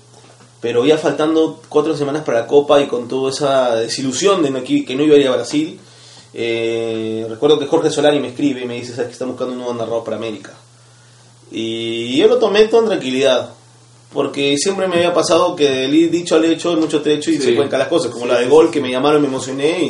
Pero 0.61 0.85
ya 0.85 0.99
faltando 0.99 1.63
cuatro 1.69 1.97
semanas 1.97 2.25
para 2.25 2.41
la 2.41 2.47
Copa 2.47 2.81
y 2.81 2.89
con 2.89 3.07
toda 3.09 3.31
esa 3.31 3.77
desilusión 3.77 4.43
de 4.43 4.51
no- 4.51 4.63
que 4.65 4.95
no 4.97 5.05
iba 5.05 5.15
a 5.15 5.19
ir 5.19 5.29
a 5.29 5.33
Brasil, 5.37 5.79
eh, 6.35 7.27
recuerdo 7.29 7.59
que 7.59 7.67
Jorge 7.67 7.91
Solari 7.91 8.21
me 8.21 8.29
escribe 8.29 8.63
y 8.63 8.67
me 8.67 8.75
dice, 8.75 8.93
¿sabes 8.93 9.07
que 9.09 9.13
está 9.13 9.25
buscando 9.25 9.53
un 9.53 9.59
nuevo 9.59 9.75
narrador 9.75 10.05
para 10.05 10.17
América? 10.17 10.55
Y 11.51 12.17
yo 12.17 12.29
lo 12.29 12.39
tomé 12.39 12.65
todo 12.69 12.83
en 12.83 12.89
tranquilidad. 12.89 13.51
Porque 14.13 14.57
siempre 14.57 14.89
me 14.89 14.97
había 14.97 15.13
pasado 15.13 15.55
que 15.55 15.69
del 15.69 16.11
dicho 16.11 16.35
al 16.37 16.45
hecho 16.47 16.71
hay 16.71 16.77
mucho 16.77 17.03
trecho 17.03 17.31
y 17.31 17.37
Sí. 17.37 17.43
se 17.43 17.55
cuentan 17.55 17.79
las 17.79 17.89
cosas. 17.89 18.11
Como 18.11 18.25
Sí, 18.25 18.31
la 18.31 18.39
de 18.39 18.45
sí, 18.45 18.51
gol 18.51 18.67
sí. 18.67 18.73
que 18.73 18.81
me 18.81 18.91
llamaron, 18.91 19.21
me 19.21 19.29
emocioné 19.29 19.83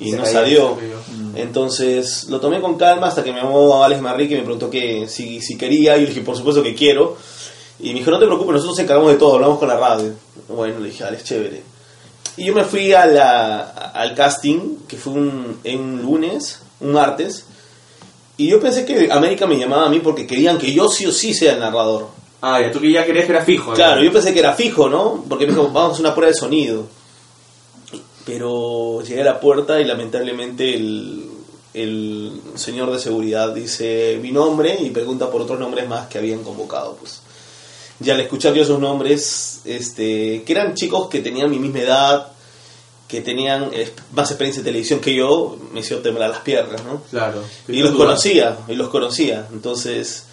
y, 0.00 0.06
y 0.06 0.10
Se 0.10 0.16
no 0.16 0.24
salió. 0.24 0.74
cayó. 0.76 0.96
Entonces 1.34 2.24
lo 2.30 2.40
tomé 2.40 2.60
con 2.62 2.78
calma 2.78 3.08
hasta 3.08 3.22
que 3.22 3.32
me 3.32 3.42
llamó 3.42 3.84
Alex 3.84 4.00
Marrique 4.00 4.34
y 4.34 4.38
me 4.38 4.42
preguntó 4.44 4.70
que 4.70 5.06
si, 5.08 5.42
si 5.42 5.58
quería. 5.58 5.98
Y 5.98 6.02
le 6.02 6.06
dije, 6.08 6.22
por 6.22 6.34
supuesto 6.34 6.62
que 6.62 6.74
quiero. 6.74 7.16
Y 7.78 7.92
me 7.92 7.98
dijo, 7.98 8.10
no 8.10 8.18
te 8.18 8.24
preocupes, 8.24 8.52
nosotros 8.52 8.74
nos 8.76 8.84
encargamos 8.84 9.12
de 9.12 9.18
todo, 9.18 9.34
hablamos 9.34 9.58
con 9.58 9.68
la 9.68 9.76
radio. 9.76 10.12
Bueno, 10.48 10.78
le 10.80 10.88
dije, 10.88 11.04
Alex, 11.04 11.24
chévere. 11.24 11.62
Y 12.36 12.44
yo 12.46 12.54
me 12.54 12.64
fui 12.64 12.92
a 12.92 13.06
la- 13.06 13.60
al 13.94 14.14
casting, 14.14 14.76
que 14.86 14.96
fue 14.96 15.14
un, 15.14 15.58
un 15.64 16.02
lunes, 16.02 16.60
un 16.80 16.92
martes. 16.92 17.44
Y 18.36 18.48
yo 18.48 18.60
pensé 18.60 18.84
que 18.84 19.10
América 19.10 19.46
me 19.46 19.56
llamaba 19.58 19.86
a 19.86 19.88
mí 19.88 20.00
porque 20.00 20.26
querían 20.26 20.58
que 20.58 20.72
yo 20.72 20.88
sí 20.88 21.06
o 21.06 21.12
sí 21.12 21.32
sea 21.32 21.54
el 21.54 21.60
narrador. 21.60 22.08
Ah, 22.42 22.60
ya 22.60 22.70
tú 22.70 22.80
que 22.80 22.92
ya 22.92 23.04
querías 23.06 23.24
que 23.24 23.32
era 23.32 23.42
fijo. 23.44 23.70
¿no? 23.70 23.74
Claro, 23.76 24.02
yo 24.02 24.12
pensé 24.12 24.34
que 24.34 24.40
era 24.40 24.52
fijo, 24.52 24.88
¿no? 24.90 25.24
Porque 25.28 25.46
me 25.46 25.52
dijo, 25.52 25.64
vamos 25.72 25.90
a 25.90 25.92
hacer 25.94 26.04
una 26.04 26.14
prueba 26.14 26.30
de 26.32 26.38
sonido. 26.38 26.86
Pero 28.24 29.02
llegué 29.02 29.20
a 29.22 29.24
la 29.24 29.40
puerta 29.40 29.80
y 29.80 29.84
lamentablemente 29.84 30.74
el, 30.74 31.30
el 31.74 32.40
señor 32.56 32.90
de 32.90 32.98
seguridad 32.98 33.54
dice 33.54 34.18
mi 34.20 34.32
nombre 34.32 34.76
y 34.80 34.90
pregunta 34.90 35.30
por 35.30 35.42
otros 35.42 35.58
nombres 35.60 35.88
más 35.88 36.08
que 36.08 36.18
habían 36.18 36.42
convocado. 36.42 36.96
Pues 36.96 37.20
ya 38.00 38.14
al 38.14 38.20
escuchar 38.20 38.54
yo 38.54 38.62
esos 38.62 38.80
nombres, 38.80 39.60
este, 39.64 40.42
que 40.44 40.52
eran 40.52 40.74
chicos 40.74 41.08
que 41.08 41.20
tenían 41.20 41.50
mi 41.50 41.58
misma 41.58 41.80
edad, 41.80 42.26
que 43.08 43.20
tenían 43.20 43.70
más 44.12 44.30
experiencia 44.30 44.60
en 44.60 44.64
televisión 44.64 45.00
que 45.00 45.14
yo, 45.14 45.56
me 45.72 45.80
hizo 45.80 45.98
temblar 45.98 46.30
las 46.30 46.40
piernas, 46.40 46.82
¿no? 46.84 47.02
Claro. 47.10 47.42
Y 47.68 47.80
los 47.80 47.92
conocía, 47.92 48.58
y 48.68 48.74
los 48.74 48.88
conocía. 48.88 49.46
Entonces, 49.52 50.24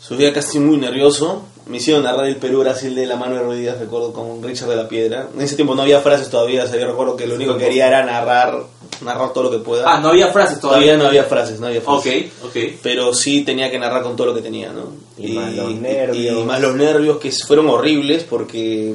subía 0.00 0.32
casi 0.32 0.60
muy 0.60 0.76
nervioso. 0.76 1.44
Me 1.66 1.76
hicieron 1.76 2.02
narrar 2.02 2.26
el 2.26 2.36
Perú-Brasil 2.36 2.94
de 2.94 3.06
la 3.06 3.16
mano 3.16 3.36
de 3.36 3.42
Ruiz 3.42 3.78
recuerdo, 3.78 4.12
con 4.12 4.42
Richard 4.42 4.68
de 4.68 4.76
la 4.76 4.88
Piedra. 4.88 5.28
En 5.34 5.40
ese 5.40 5.54
tiempo 5.56 5.74
no 5.74 5.82
había 5.82 6.00
frases 6.00 6.28
todavía, 6.28 6.64
o 6.64 6.66
sea, 6.66 6.78
yo 6.78 6.86
recuerdo 6.86 7.16
que 7.16 7.26
lo 7.26 7.36
único 7.36 7.56
que 7.56 7.64
quería 7.64 7.86
era 7.86 8.04
narrar, 8.04 8.64
narrar 9.00 9.32
todo 9.32 9.44
lo 9.44 9.50
que 9.50 9.58
pueda. 9.58 9.84
Ah, 9.90 10.00
no 10.00 10.08
había 10.08 10.28
frases 10.32 10.58
todavía 10.60 10.88
todavía. 10.88 11.02
no 11.02 11.08
había 11.08 11.24
frases, 11.24 11.60
no 11.60 11.68
había 11.68 11.78
Ok, 11.84 12.02
frases. 12.02 12.32
ok. 12.44 12.56
Pero 12.82 13.14
sí 13.14 13.44
tenía 13.44 13.70
que 13.70 13.78
narrar 13.78 14.02
con 14.02 14.16
todo 14.16 14.28
lo 14.28 14.34
que 14.34 14.42
tenía, 14.42 14.72
¿no? 14.72 14.86
Y 15.16 15.32
más 15.32 15.52
los 15.54 15.72
nervios. 15.74 16.36
Y 16.42 16.44
más 16.44 16.60
los 16.60 16.74
nervios 16.74 17.18
que 17.18 17.30
fueron 17.30 17.68
horribles 17.68 18.24
porque... 18.24 18.94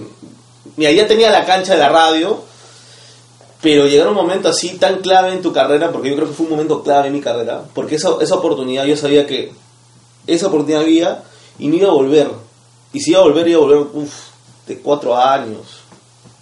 Mira, 0.75 0.91
ya 0.91 1.07
tenía 1.07 1.31
la 1.31 1.45
cancha 1.45 1.73
de 1.73 1.79
la 1.79 1.89
radio, 1.89 2.41
pero 3.61 3.87
llegar 3.87 4.07
a 4.07 4.09
un 4.11 4.15
momento 4.15 4.49
así 4.49 4.77
tan 4.77 4.97
clave 4.99 5.31
en 5.31 5.41
tu 5.41 5.51
carrera, 5.53 5.91
porque 5.91 6.09
yo 6.09 6.15
creo 6.15 6.27
que 6.27 6.33
fue 6.33 6.45
un 6.45 6.51
momento 6.51 6.83
clave 6.83 7.07
en 7.07 7.13
mi 7.13 7.21
carrera, 7.21 7.63
porque 7.73 7.95
esa, 7.95 8.11
esa 8.21 8.35
oportunidad 8.35 8.85
yo 8.85 8.95
sabía 8.97 9.25
que 9.25 9.51
esa 10.27 10.47
oportunidad 10.47 10.81
había 10.81 11.23
y 11.57 11.67
no 11.69 11.75
iba 11.77 11.87
a 11.87 11.93
volver. 11.93 12.27
Y 12.93 12.99
si 12.99 13.11
iba 13.11 13.19
a 13.19 13.23
volver, 13.23 13.47
iba 13.47 13.57
a 13.57 13.61
volver 13.61 13.87
uf, 13.93 14.13
de 14.67 14.79
cuatro 14.79 15.15
años, 15.17 15.81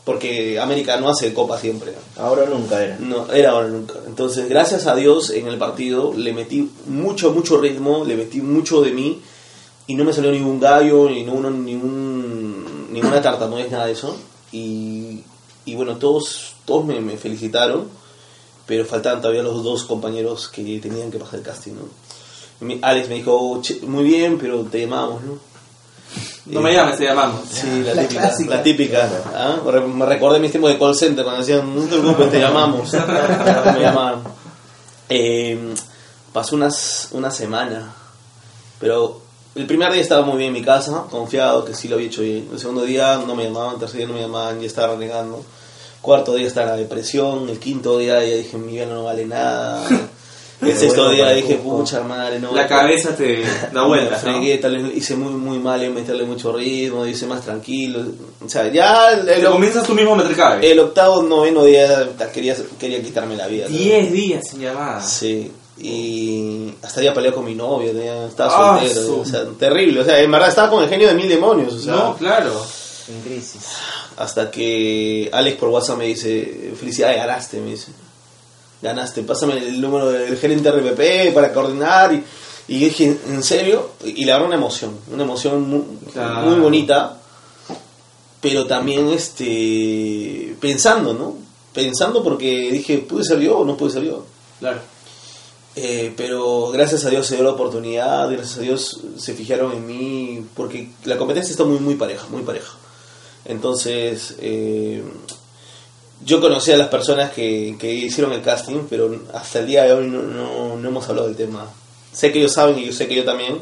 porque 0.03 0.59
América 0.59 0.97
no 0.97 1.09
hace 1.09 1.33
copa 1.33 1.59
siempre. 1.59 1.93
Ahora 2.17 2.45
nunca 2.45 2.83
era. 2.83 2.97
No, 2.99 3.31
era 3.31 3.51
ahora 3.51 3.69
nunca. 3.69 3.95
Entonces, 4.05 4.47
gracias 4.47 4.85
a 4.87 4.95
Dios 4.95 5.31
en 5.31 5.47
el 5.47 5.57
partido 5.57 6.13
le 6.15 6.33
metí 6.33 6.69
mucho, 6.87 7.31
mucho 7.31 7.59
ritmo, 7.59 8.05
le 8.05 8.15
metí 8.15 8.41
mucho 8.41 8.81
de 8.81 8.91
mí 8.91 9.21
y 9.87 9.95
no 9.95 10.03
me 10.03 10.13
salió 10.13 10.31
ningún 10.31 10.59
gallo, 10.59 11.09
ni 11.09 11.27
uno, 11.27 11.49
ningún, 11.49 12.87
ninguna 12.91 13.21
tartamudez, 13.21 13.71
nada 13.71 13.87
de 13.87 13.93
eso. 13.93 14.15
Y, 14.51 15.23
y 15.65 15.75
bueno, 15.75 15.97
todos, 15.97 16.53
todos 16.65 16.85
me, 16.85 16.99
me 17.01 17.17
felicitaron, 17.17 17.87
pero 18.65 18.85
faltaban 18.85 19.21
todavía 19.21 19.43
los 19.43 19.63
dos 19.63 19.83
compañeros 19.83 20.47
que 20.47 20.79
tenían 20.79 21.11
que 21.11 21.17
pasar 21.19 21.39
el 21.39 21.45
casting, 21.45 21.73
¿no? 21.73 22.77
Alex 22.81 23.09
me 23.09 23.15
dijo, 23.15 23.59
"Che, 23.61 23.81
muy 23.81 24.03
bien, 24.03 24.37
pero 24.37 24.61
te 24.63 24.79
llamamos, 24.79 25.23
¿no? 25.23 25.37
No 26.47 26.61
me 26.61 26.73
llames, 26.73 26.97
te 26.97 27.05
llamamos. 27.05 27.41
Sí, 27.49 27.81
la, 27.83 27.95
La 27.95 28.01
típica. 28.03 28.21
clásica. 28.21 28.55
La 28.55 28.63
típica. 28.63 29.09
¿ah? 29.33 29.55
Me 29.87 30.05
recordé 30.05 30.39
mis 30.39 30.51
tiempos 30.51 30.71
de 30.71 30.77
call 30.77 30.95
center 30.95 31.23
cuando 31.23 31.41
decían, 31.41 31.75
no 31.75 31.81
te 31.81 31.97
preocupes, 31.97 32.31
te 32.31 32.39
llamamos. 32.39 32.93
me 33.73 33.79
llamaban. 33.79 34.23
Eh, 35.09 35.73
pasó 36.31 36.55
unas, 36.55 37.09
una 37.11 37.31
semana, 37.31 37.93
pero 38.79 39.21
el 39.55 39.65
primer 39.65 39.91
día 39.91 40.01
estaba 40.01 40.23
muy 40.25 40.37
bien 40.37 40.49
en 40.49 40.53
mi 40.53 40.61
casa, 40.61 41.05
confiado 41.09 41.63
que 41.65 41.73
sí 41.73 41.87
lo 41.87 41.95
había 41.95 42.07
hecho 42.07 42.21
bien. 42.21 42.47
El 42.51 42.59
segundo 42.59 42.83
día 42.83 43.19
no 43.25 43.35
me 43.35 43.45
llamaban, 43.45 43.73
el 43.75 43.79
tercer 43.79 43.97
día 43.99 44.07
no 44.07 44.13
me 44.13 44.21
llamaban, 44.21 44.59
ya 44.59 44.67
estaba 44.67 44.93
renegando. 44.93 45.43
Cuarto 46.01 46.35
día 46.35 46.45
estaba 46.45 46.67
en 46.67 46.71
la 46.73 46.77
depresión, 46.77 47.49
el 47.49 47.57
quinto 47.57 47.97
día 47.97 48.23
ya 48.23 48.35
dije, 48.35 48.57
mi 48.57 48.73
vida 48.73 48.85
no 48.85 49.05
vale 49.05 49.25
nada. 49.25 49.81
El 50.71 50.77
sexto 50.77 51.01
vuelvo 51.05 51.11
día 51.15 51.29
dije, 51.31 51.55
pucha 51.55 52.01
madre, 52.03 52.39
no. 52.39 52.53
La 52.53 52.67
cabeza 52.67 53.15
te 53.15 53.41
da 53.41 53.71
¿no? 53.73 54.17
fregué, 54.17 54.57
tal 54.57 54.77
vez 54.81 54.95
hice 54.97 55.15
muy, 55.15 55.33
muy 55.33 55.59
mal 55.59 55.81
en 55.83 55.93
meterle 55.93 56.23
mucho 56.25 56.51
ritmo, 56.53 57.05
hice 57.05 57.25
más 57.27 57.41
tranquilo. 57.41 58.01
O 58.45 58.49
sea, 58.49 58.71
ya 58.71 59.11
el, 59.11 59.25
Te 59.25 59.43
comienzas 59.45 59.85
tú 59.85 59.93
mismo 59.93 60.13
a 60.13 60.17
meter 60.17 60.35
cabe. 60.35 60.71
el 60.71 60.79
octavo, 60.79 61.21
noveno 61.23 61.63
día 61.63 62.09
quería, 62.33 62.55
quería 62.79 63.01
quitarme 63.01 63.35
la 63.35 63.47
vida. 63.47 63.65
¿no? 63.69 63.75
10 63.77 64.11
días 64.11 64.43
sin 64.49 64.61
llamada. 64.61 65.01
Sí. 65.01 65.51
Y 65.77 66.73
hasta 66.81 67.01
ya 67.01 67.13
peleé 67.13 67.31
con 67.33 67.43
mi 67.45 67.53
novia, 67.53 67.91
estaba 68.27 68.75
Ah, 68.75 68.79
soltero. 68.79 69.05
su- 69.05 69.19
O 69.19 69.25
sea, 69.25 69.43
terrible. 69.59 69.99
O 70.01 70.05
sea, 70.05 70.19
en 70.19 70.31
verdad 70.31 70.49
estaba 70.49 70.69
con 70.69 70.81
el 70.83 70.89
genio 70.89 71.07
de 71.07 71.13
mil 71.15 71.27
demonios. 71.27 71.73
O 71.73 71.79
sea, 71.79 71.93
No, 71.93 72.15
claro. 72.15 72.51
En 73.07 73.21
crisis. 73.21 73.59
hasta 74.17 74.49
que 74.49 75.29
Alex 75.31 75.57
por 75.57 75.69
WhatsApp 75.69 75.97
me 75.97 76.05
dice, 76.07 76.71
felicidades, 76.79 77.17
ganaste, 77.17 77.59
me 77.59 77.71
dice. 77.71 77.91
Ganaste, 78.81 79.23
pásame 79.23 79.57
el 79.57 79.81
número 79.81 80.09
del 80.09 80.37
gerente 80.37 80.71
RPP 80.71 81.33
para 81.33 81.53
coordinar. 81.53 82.13
Y, 82.67 82.79
dije, 82.79 83.17
¿en 83.27 83.43
serio? 83.43 83.91
Y, 84.03 84.25
le 84.25 84.31
agarró 84.31 84.47
una 84.47 84.55
emoción, 84.55 84.97
una 85.11 85.23
emoción 85.23 85.67
muy, 85.69 85.83
Claro. 86.13 86.47
muy 86.49 86.59
bonita. 86.59 87.19
pero 88.41 88.67
también 88.67 89.09
este 89.09 90.55
pensando, 90.59 91.13
¿no? 91.15 91.35
Pensando 91.73 92.23
porque 92.23 92.69
dije, 92.71 92.99
¿pude 92.99 93.23
ser 93.23 93.39
yo 93.39 93.59
o 93.59 93.65
no 93.65 93.75
pude 93.75 93.91
ser 93.91 94.03
yo? 94.03 94.25
Claro. 94.59 94.79
Eh, 95.75 96.13
pero 96.15 96.69
gracias 96.69 97.03
a 97.05 97.09
Dios 97.09 97.25
se 97.25 97.35
dio 97.35 97.43
la 97.43 97.51
oportunidad, 97.51 98.29
gracias 98.31 98.57
a 98.59 98.61
Dios 98.61 99.01
se 99.17 99.33
fijaron 99.33 99.73
en 99.73 99.85
mí, 99.85 100.45
porque 100.55 100.89
la 101.03 101.17
competencia 101.17 101.51
está 101.51 101.65
muy, 101.65 101.79
muy 101.79 101.95
pareja, 101.95 102.27
muy 102.29 102.43
pareja. 102.43 102.73
Entonces, 103.43 104.35
eh, 104.39 105.03
yo 106.23 106.39
conocí 106.41 106.71
a 106.71 106.77
las 106.77 106.87
personas 106.87 107.31
que, 107.31 107.75
que 107.79 107.93
hicieron 107.93 108.31
el 108.33 108.41
casting, 108.41 108.81
pero 108.89 109.23
hasta 109.33 109.59
el 109.59 109.67
día 109.67 109.83
de 109.83 109.93
hoy 109.93 110.07
no, 110.07 110.21
no, 110.21 110.75
no 110.77 110.89
hemos 110.89 111.07
hablado 111.09 111.27
del 111.27 111.35
tema. 111.37 111.69
Sé 112.11 112.31
que 112.31 112.39
ellos 112.39 112.53
saben 112.53 112.79
y 112.79 112.85
yo 112.85 112.93
sé 112.93 113.07
que 113.07 113.15
yo 113.15 113.23
también, 113.25 113.57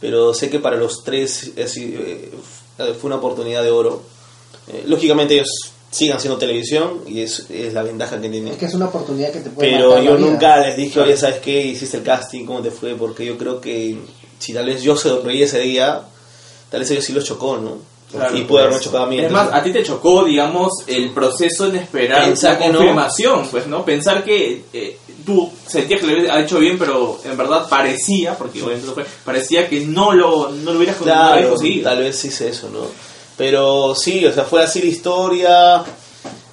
pero 0.00 0.32
sé 0.34 0.48
que 0.50 0.58
para 0.60 0.76
los 0.76 1.02
tres 1.04 1.50
es- 1.56 1.76
eh, 1.76 2.30
fue 2.78 3.08
una 3.08 3.16
oportunidad 3.16 3.62
de 3.62 3.70
oro. 3.70 4.02
Eh, 4.68 4.84
lógicamente 4.86 5.34
ellos 5.34 5.48
siguen 5.90 6.16
haciendo 6.16 6.38
televisión 6.38 7.00
y 7.06 7.20
es, 7.20 7.46
es 7.50 7.74
la 7.74 7.82
ventaja 7.82 8.20
que 8.20 8.28
tienen. 8.28 8.52
Es 8.52 8.58
que 8.58 8.66
es 8.66 8.74
una 8.74 8.86
oportunidad 8.86 9.30
que 9.32 9.40
te 9.40 9.50
puede 9.50 9.70
Pero 9.72 10.02
yo 10.02 10.16
nunca 10.16 10.58
les 10.60 10.76
dije, 10.76 11.00
oye, 11.00 11.16
¿sabes 11.16 11.40
qué? 11.40 11.60
Hiciste 11.66 11.98
el 11.98 12.02
casting, 12.02 12.46
¿cómo 12.46 12.62
te 12.62 12.70
fue? 12.70 12.94
Porque 12.94 13.26
yo 13.26 13.36
creo 13.36 13.60
que 13.60 13.98
si 14.38 14.54
tal 14.54 14.66
vez 14.66 14.82
yo 14.82 14.96
se 14.96 15.08
lo 15.10 15.22
creí 15.22 15.42
ese 15.42 15.60
día, 15.60 16.00
tal 16.70 16.80
vez 16.80 16.90
ellos 16.92 17.04
sí 17.04 17.12
los 17.12 17.24
chocó, 17.24 17.58
¿no? 17.58 17.78
Claro, 18.12 18.36
y 18.36 18.42
puede 18.42 18.64
haberme 18.64 18.76
pues. 18.78 18.84
chocado 18.84 19.04
a 19.04 19.06
mí. 19.08 19.18
Es 19.18 19.30
más, 19.30 19.46
entonces- 19.46 19.60
a 19.60 19.64
ti 19.64 19.72
te 19.72 19.82
chocó, 19.82 20.24
digamos, 20.24 20.72
el 20.86 21.10
proceso 21.10 21.66
en 21.66 21.76
esperar 21.76 22.24
Pensar 22.26 22.60
la 22.60 22.68
no. 22.68 22.78
confirmación, 22.78 23.48
pues, 23.50 23.66
¿no? 23.66 23.84
Pensar 23.84 24.22
que 24.22 24.64
eh, 24.72 24.98
tú 25.24 25.50
sentías 25.66 26.00
que 26.00 26.06
lo 26.06 26.12
habías 26.18 26.44
hecho 26.44 26.58
bien, 26.58 26.78
pero 26.78 27.18
en 27.24 27.36
verdad 27.36 27.66
parecía, 27.68 28.36
porque 28.36 28.62
obviamente 28.62 28.92
fue, 28.92 29.04
parecía 29.24 29.66
que 29.68 29.80
no 29.80 30.12
lo, 30.12 30.50
no 30.50 30.72
lo 30.72 30.76
hubieras 30.78 30.96
Claro, 30.96 31.48
conseguido. 31.50 31.84
tal 31.88 31.98
vez 32.00 32.24
hice 32.24 32.48
eso, 32.50 32.68
¿no? 32.70 32.80
Pero 33.36 33.94
sí, 33.94 34.24
o 34.26 34.32
sea, 34.32 34.44
fue 34.44 34.62
así 34.62 34.80
la 34.80 34.86
historia. 34.88 35.84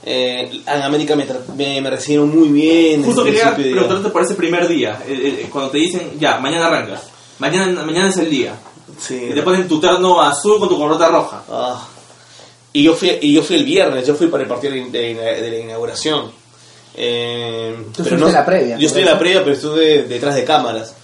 Eh, 0.06 0.50
en 0.66 0.82
América 0.82 1.16
me, 1.16 1.28
tra- 1.28 1.46
me, 1.56 1.82
me 1.82 1.90
recibieron 1.90 2.34
muy 2.34 2.48
bien. 2.48 3.04
Justo 3.04 3.24
quería 3.24 3.54
preguntarte 3.54 4.10
por 4.10 4.24
ese 4.24 4.34
primer 4.36 4.66
día, 4.68 4.98
eh, 5.06 5.42
eh, 5.44 5.50
cuando 5.52 5.72
te 5.72 5.78
dicen, 5.80 6.12
ya, 6.18 6.40
mañana 6.40 6.68
arrancas, 6.68 7.02
mañana, 7.38 7.84
mañana 7.84 8.08
es 8.08 8.18
el 8.18 8.30
día, 8.30 8.56
Sí, 9.02 9.28
y 9.30 9.34
te 9.34 9.42
ponen 9.42 9.68
tu 9.68 9.80
terno 9.80 10.22
azul 10.22 10.60
con 10.60 10.70
tu 10.70 10.78
corbata 10.78 11.08
roja. 11.10 11.44
Ah. 11.50 11.88
Y 12.74 12.84
yo 12.84 12.94
fui 12.94 13.18
y 13.22 13.34
yo 13.34 13.42
fui 13.42 13.56
el 13.56 13.64
viernes, 13.66 14.06
yo 14.06 14.14
fui 14.16 14.28
para 14.28 14.44
el 14.44 14.50
partido 14.50 14.74
de, 14.74 14.82
de- 14.90 15.42
de 15.42 15.50
la 15.52 15.58
inauguración. 15.58 16.32
Eh, 16.96 17.76
Tú 17.96 18.04
fuiste 18.04 18.16
a 18.26 18.32
la 18.32 18.46
previa, 18.46 18.78
Yo 18.78 18.88
estuve 18.88 19.04
en 19.04 19.10
la 19.10 19.20
previa, 19.20 19.40
pero 19.44 19.56
estuve 19.56 20.04
detrás 20.04 20.36
de 20.36 20.44
cámaras. 20.44 20.96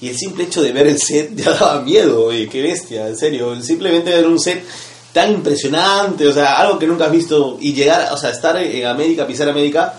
Y 0.00 0.08
el 0.08 0.16
simple 0.18 0.44
hecho 0.44 0.62
de 0.62 0.72
ver 0.72 0.86
el 0.86 0.98
set 1.00 1.30
ya 1.34 1.50
daba 1.52 1.80
miedo, 1.82 2.24
oye, 2.26 2.48
qué 2.48 2.60
bestia, 2.62 3.06
en 3.08 3.16
serio. 3.16 3.60
Simplemente 3.62 4.10
ver 4.10 4.26
un 4.26 4.38
set 4.40 4.64
tan 5.12 5.30
impresionante, 5.32 6.26
o 6.26 6.32
sea, 6.32 6.58
algo 6.58 6.76
que 6.78 6.86
nunca 6.88 7.04
has 7.06 7.12
visto. 7.12 7.56
Y 7.60 7.72
llegar, 7.72 8.12
o 8.12 8.16
sea, 8.16 8.30
estar 8.30 8.56
en 8.56 8.84
América, 8.86 9.26
pisar 9.26 9.48
América. 9.48 9.94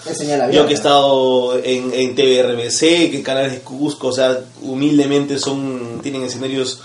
Yo 0.52 0.66
que 0.68 0.74
he 0.74 0.76
estado 0.76 1.58
en, 1.64 1.94
en 1.94 2.16
TVRBC, 2.16 3.10
que 3.12 3.24
canales 3.24 3.54
de 3.54 3.60
Cusco, 3.62 4.08
o 4.08 4.12
sea, 4.14 4.38
humildemente 4.62 5.40
son 5.40 6.02
tienen 6.04 6.24
escenarios 6.24 6.80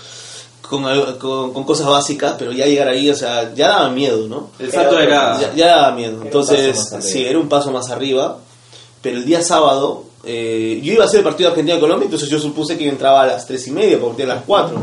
con, 0.71 0.83
con, 1.19 1.53
con 1.53 1.63
cosas 1.65 1.85
básicas, 1.85 2.35
pero 2.39 2.51
ya 2.51 2.65
llegar 2.65 2.87
ahí, 2.87 3.07
o 3.09 3.15
sea, 3.15 3.53
ya 3.53 3.67
daba 3.67 3.89
miedo, 3.89 4.27
¿no? 4.27 4.49
El 4.57 4.71
salto 4.71 4.95
era... 5.03 5.39
Ya, 5.39 5.53
ya 5.53 5.67
daba 5.67 5.91
miedo. 5.91 6.17
Entonces, 6.23 6.77
sí, 7.03 7.25
era 7.25 7.37
un 7.37 7.47
paso 7.49 7.71
más 7.71 7.89
arriba. 7.91 8.39
Pero 9.03 9.17
el 9.17 9.25
día 9.25 9.41
sábado, 9.43 10.05
eh, 10.23 10.79
yo 10.83 10.93
iba 10.93 11.03
a 11.03 11.07
hacer 11.07 11.19
el 11.19 11.23
partido 11.23 11.49
de 11.49 11.53
Argentina-Colombia, 11.53 12.05
entonces 12.05 12.29
yo 12.29 12.39
supuse 12.39 12.77
que 12.77 12.85
yo 12.85 12.89
entraba 12.91 13.21
a 13.23 13.27
las 13.27 13.45
3 13.45 13.67
y 13.67 13.71
media, 13.71 13.99
porque 13.99 14.23
era 14.23 14.31
a 14.33 14.35
las 14.37 14.45
4. 14.45 14.75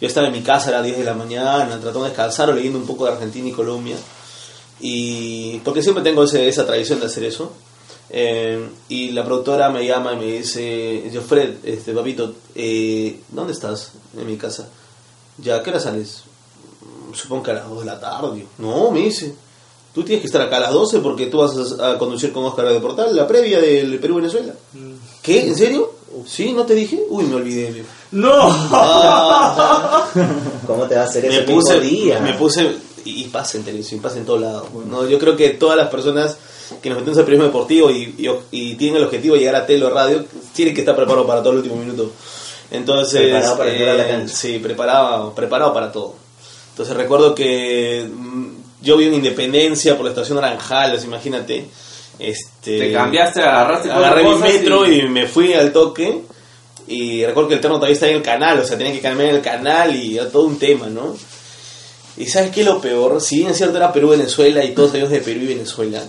Yo 0.00 0.06
estaba 0.08 0.26
en 0.26 0.32
mi 0.34 0.42
casa 0.42 0.68
a 0.68 0.72
las 0.72 0.84
10 0.84 0.98
de 0.98 1.04
la 1.04 1.14
mañana, 1.14 1.66
tratando 1.80 2.02
de 2.02 2.08
descansar 2.10 2.50
o 2.50 2.52
leyendo 2.52 2.78
un 2.78 2.86
poco 2.86 3.06
de 3.06 3.12
Argentina 3.12 3.48
y 3.48 3.52
Colombia. 3.52 3.96
Y 4.80 5.58
porque 5.60 5.82
siempre 5.82 6.04
tengo 6.04 6.24
ese- 6.24 6.46
esa 6.48 6.66
tradición 6.66 7.00
de 7.00 7.06
hacer 7.06 7.24
eso. 7.24 7.52
Eh, 8.10 8.68
y 8.88 9.10
la 9.10 9.24
productora 9.24 9.68
me 9.70 9.84
llama 9.86 10.12
y 10.12 10.16
me 10.16 10.24
dice, 10.38 11.10
yo 11.12 11.22
Fred, 11.22 11.54
este, 11.64 11.92
papito, 11.92 12.34
eh, 12.54 13.20
¿dónde 13.30 13.52
estás? 13.52 13.92
En 14.18 14.26
mi 14.26 14.36
casa. 14.36 14.68
¿Ya 15.38 15.62
qué 15.62 15.70
hora 15.70 15.80
sales? 15.80 16.22
"Mm, 16.80 17.14
Supongo 17.14 17.42
que 17.44 17.50
a 17.52 17.54
las 17.54 17.68
2 17.68 17.80
de 17.80 17.86
la 17.86 18.00
tarde. 18.00 18.46
No, 18.58 18.90
me 18.90 19.00
dice. 19.00 19.34
Tú 19.94 20.02
tienes 20.04 20.20
que 20.20 20.26
estar 20.26 20.42
acá 20.42 20.58
a 20.58 20.60
las 20.60 20.72
12 20.72 20.98
porque 20.98 21.26
tú 21.26 21.38
vas 21.38 21.54
a, 21.80 21.96
conducir 21.96 22.30
con 22.32 22.44
Oscar 22.44 22.68
de 22.68 22.80
Portal 22.80 23.16
la 23.16 23.26
previa 23.26 23.58
del 23.60 23.98
Perú-Venezuela. 23.98 24.52
¿Qué? 25.22 25.46
¿En 25.48 25.56
serio? 25.56 25.90
¿Sí? 26.26 26.52
¿No 26.52 26.64
te 26.66 26.74
dije? 26.74 27.02
Uy, 27.08 27.24
me 27.24 27.36
olvidé. 27.36 27.82
¡No! 28.12 28.32
Ah, 28.72 30.06
¿Cómo 30.66 30.84
te 30.84 30.94
va 30.96 31.02
a 31.02 31.04
hacer 31.04 31.26
me 31.26 31.36
ese 31.38 31.42
puse, 31.44 31.80
día? 31.80 32.20
me 32.20 32.34
puse 32.34 32.76
y, 33.04 33.22
y 33.22 33.24
pasa 33.28 33.56
en 33.58 33.64
televisión, 33.64 34.00
pasa 34.00 34.18
en 34.18 34.24
todos 34.26 34.40
lados. 34.40 34.64
No, 34.86 35.06
yo 35.06 35.18
creo 35.18 35.34
que 35.36 35.50
todas 35.50 35.76
las 35.78 35.88
personas 35.88 36.36
que 36.82 36.88
nos 36.90 36.98
metemos 36.98 37.18
al 37.18 37.24
periodismo 37.24 37.46
deportivo 37.46 37.90
y, 37.90 38.14
y, 38.18 38.28
y 38.50 38.74
tienen 38.74 38.96
el 38.98 39.04
objetivo 39.04 39.34
de 39.34 39.40
llegar 39.40 39.56
a 39.56 39.66
tele 39.66 39.84
o 39.84 39.90
radio, 39.90 40.24
tienen 40.54 40.74
que 40.74 40.80
estar 40.80 40.94
preparados 40.96 41.26
para 41.26 41.40
todo 41.40 41.52
el 41.52 41.58
último 41.58 41.76
minuto. 41.76 42.10
Entonces, 42.70 43.20
Preparado 43.22 43.56
para 43.58 43.70
entrar 43.72 43.88
a 43.90 43.94
la 43.94 44.08
cancha. 44.08 44.34
sí, 44.34 44.58
preparado, 44.58 45.34
preparado 45.34 45.72
para 45.72 45.92
todo. 45.92 46.14
Entonces 46.70 46.96
recuerdo 46.96 47.34
que 47.34 48.06
mm, 48.12 48.46
yo 48.82 48.96
vi 48.96 49.06
una 49.06 49.16
independencia 49.16 49.94
por 49.96 50.04
la 50.04 50.10
estación 50.10 50.36
Naranjales, 50.40 51.04
imagínate. 51.04 51.66
Este, 52.18 52.78
Te 52.78 52.92
cambiaste, 52.92 53.40
agarraste 53.42 53.90
agarré 53.90 54.24
mi 54.24 54.36
metro 54.36 54.86
y- 54.86 55.00
y... 55.00 55.08
me 55.08 55.26
fui 55.26 55.52
al 55.52 55.72
toque 55.72 56.22
y 56.88 57.24
recuerdo 57.24 57.48
que 57.50 57.54
el 57.56 57.60
terno 57.60 57.76
todavía 57.76 57.94
está 57.94 58.08
en 58.08 58.16
el 58.16 58.22
canal, 58.22 58.58
o 58.60 58.64
sea, 58.64 58.78
tenía 58.78 58.92
que 58.92 59.00
cambiar 59.00 59.30
el 59.30 59.40
canal 59.42 59.94
y 59.94 60.16
era 60.18 60.28
todo 60.30 60.44
un 60.44 60.58
tema, 60.58 60.86
¿no? 60.88 61.14
Y 62.16 62.26
¿sabes 62.26 62.50
qué 62.50 62.60
es 62.60 62.66
lo 62.66 62.80
peor? 62.80 63.20
Si 63.20 63.38
bien 63.38 63.50
es 63.50 63.56
cierto 63.58 63.76
era 63.76 63.92
Perú-Venezuela 63.92 64.64
y 64.64 64.72
todos 64.72 64.94
ellos 64.94 65.10
de 65.10 65.20
Perú 65.20 65.40
y 65.42 65.46
Venezuela, 65.48 66.02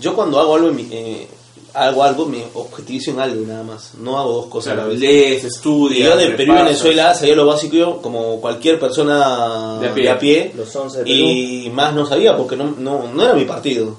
yo 0.00 0.14
cuando 0.16 0.40
hago 0.40 0.56
algo, 0.56 0.68
en 0.68 0.76
mi- 0.76 0.88
eh, 0.90 1.28
hago 1.76 2.02
algo 2.02 2.26
me 2.26 2.44
objetivizo 2.54 3.10
en 3.12 3.20
algo 3.20 3.46
nada 3.46 3.62
más, 3.62 3.92
no 4.00 4.18
hago 4.18 4.32
dos 4.32 4.46
cosas 4.46 4.72
a 4.72 4.74
Claro, 4.74 4.88
la 4.88 4.94
vez. 4.94 5.00
lees, 5.00 5.44
Y 5.44 5.46
estudias, 5.46 6.08
yo 6.10 6.16
de 6.16 6.30
Perú 6.30 6.52
y. 6.54 6.56
Venezuela 6.56 7.14
sabía 7.14 7.34
lo 7.36 7.46
básico 7.46 7.76
yo, 7.76 8.02
como 8.02 8.40
cualquier 8.40 8.80
persona 8.80 9.78
De 9.80 9.88
a 9.88 9.94
pie. 9.94 10.02
de 10.04 10.10
a 10.10 10.18
pie, 10.18 10.52
Los 10.56 10.74
11 10.74 10.98
de 10.98 11.04
Perú. 11.04 11.14
y 11.16 11.70
más 11.72 11.94
no 11.94 12.06
sabía 12.06 12.36
porque 12.36 12.56
no, 12.56 12.74
no, 12.78 13.06
no 13.12 13.22
era 13.22 13.34
mi 13.34 13.44
partido. 13.44 13.94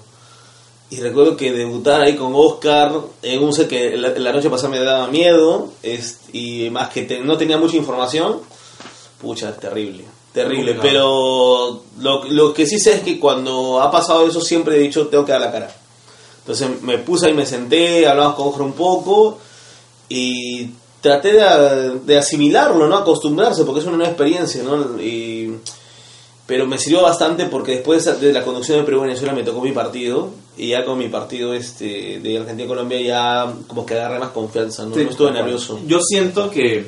Y 0.90 1.02
recuerdo 1.02 1.36
que 1.36 1.52
debutar 1.52 2.02
ahí 2.02 2.16
con 2.16 2.32
Oscar 2.34 2.94
en 3.22 3.44
un 3.44 3.52
set 3.54 3.68
que 3.68 3.98
la, 3.98 4.10
la 4.10 4.32
noche 4.32 4.50
pasada 4.50 4.70
me 4.70 4.80
daba 4.80 5.08
miedo 5.08 5.70
es- 5.84 6.20
y 6.32 6.70
más 6.70 6.90
que 6.90 7.02
te- 7.04 7.20
no 7.20 7.38
tenía 7.38 7.58
mucha 7.58 7.76
información, 7.76 8.38
pucha, 9.22 9.52
terrible, 9.58 10.06
terrible. 10.34 10.78
Pero 10.82 11.82
lo, 12.00 12.24
lo 12.26 12.54
que 12.54 12.66
sí 12.66 12.80
sé 12.80 12.94
es 12.94 13.02
que 13.02 13.20
cuando 13.20 13.82
ha 13.82 13.92
pasado 13.92 14.26
eso 14.28 14.40
siempre 14.40 14.78
he 14.78 14.80
dicho 14.80 15.08
tengo 15.08 15.26
que 15.26 15.34
dar 15.34 15.42
la 15.42 15.52
cara. 15.52 15.76
Entonces 16.48 16.82
me 16.82 16.98
puse 17.00 17.28
ahí, 17.28 17.34
me 17.34 17.46
senté, 17.46 18.08
hablamos 18.08 18.36
con 18.36 18.48
Oscar 18.48 18.62
un 18.62 18.72
poco 18.72 19.38
y 20.08 20.70
traté 21.02 21.34
de, 21.34 22.00
de 22.06 22.18
asimilarlo, 22.18 22.88
¿no? 22.88 22.96
Acostumbrarse, 22.96 23.66
porque 23.66 23.82
es 23.82 23.86
una 23.86 23.98
nueva 23.98 24.12
experiencia, 24.12 24.64
¿no? 24.64 25.02
Y, 25.02 25.54
pero 26.46 26.66
me 26.66 26.78
sirvió 26.78 27.02
bastante 27.02 27.48
porque 27.48 27.74
después 27.74 28.06
de 28.22 28.32
la 28.32 28.46
conducción 28.46 28.78
de 28.80 28.86
Perú-Venezuela 28.86 29.34
me 29.34 29.44
tocó 29.44 29.60
mi 29.60 29.74
partido 29.74 30.30
y 30.56 30.70
ya 30.70 30.86
con 30.86 30.98
mi 30.98 31.10
partido 31.10 31.54
este 31.54 32.22
de 32.22 32.38
Argentina-Colombia 32.38 33.02
ya 33.02 33.54
como 33.68 33.86
que 33.86 33.96
agarré 33.96 34.18
más 34.20 34.30
confianza, 34.30 34.86
¿no? 34.86 34.96
Sí, 34.96 35.04
no 35.04 35.10
estuve 35.12 35.32
nervioso. 35.32 35.78
Yo 35.86 36.00
siento 36.02 36.50
que, 36.50 36.88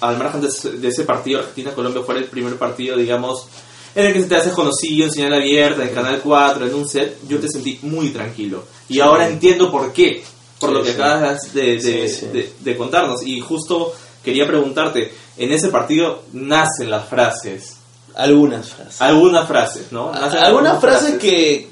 al 0.00 0.18
margen 0.18 0.40
de 0.40 0.88
ese- 0.88 1.04
partido 1.04 1.38
Argentina-Colombia, 1.38 2.02
fuera 2.02 2.20
el 2.20 2.26
primer 2.26 2.56
partido, 2.56 2.96
digamos, 2.96 3.46
en 3.94 4.06
el 4.06 4.12
que 4.12 4.22
se 4.22 4.26
te 4.28 4.36
hace 4.36 4.50
conocido 4.52 5.06
en 5.06 5.12
señal 5.12 5.34
abierta, 5.34 5.82
en 5.82 5.94
Canal 5.94 6.20
4, 6.22 6.66
en 6.66 6.74
un 6.74 6.88
set, 6.88 7.18
yo 7.28 7.38
te 7.38 7.48
sentí 7.48 7.78
muy 7.82 8.10
tranquilo. 8.10 8.64
Y 8.88 8.94
Sí. 8.94 9.00
ahora 9.00 9.28
entiendo 9.28 9.70
por 9.70 9.92
qué, 9.92 10.24
por 10.58 10.70
Sí, 10.70 10.74
lo 10.76 10.82
que 10.82 10.90
sí. 10.90 10.94
acabas 10.94 11.52
de, 11.52 11.62
de- 11.78 12.08
Sí, 12.08 12.20
sí. 12.20 12.26
de- 12.26 12.52
de 12.60 12.76
contarnos. 12.76 13.26
Y 13.26 13.40
justo 13.40 13.92
quería 14.24 14.46
preguntarte, 14.46 15.12
en 15.36 15.52
ese 15.52 15.68
partido 15.68 16.22
nacen 16.32 16.90
las 16.90 17.08
frases, 17.08 17.76
Algunas 18.14 18.68
frases. 18.68 19.00
algunas 19.02 19.48
frases, 19.48 19.90
¿no? 19.92 20.12
Nacen 20.12 20.38
Algunas 20.40 20.80
frases 20.80 21.18
que, 21.18 21.68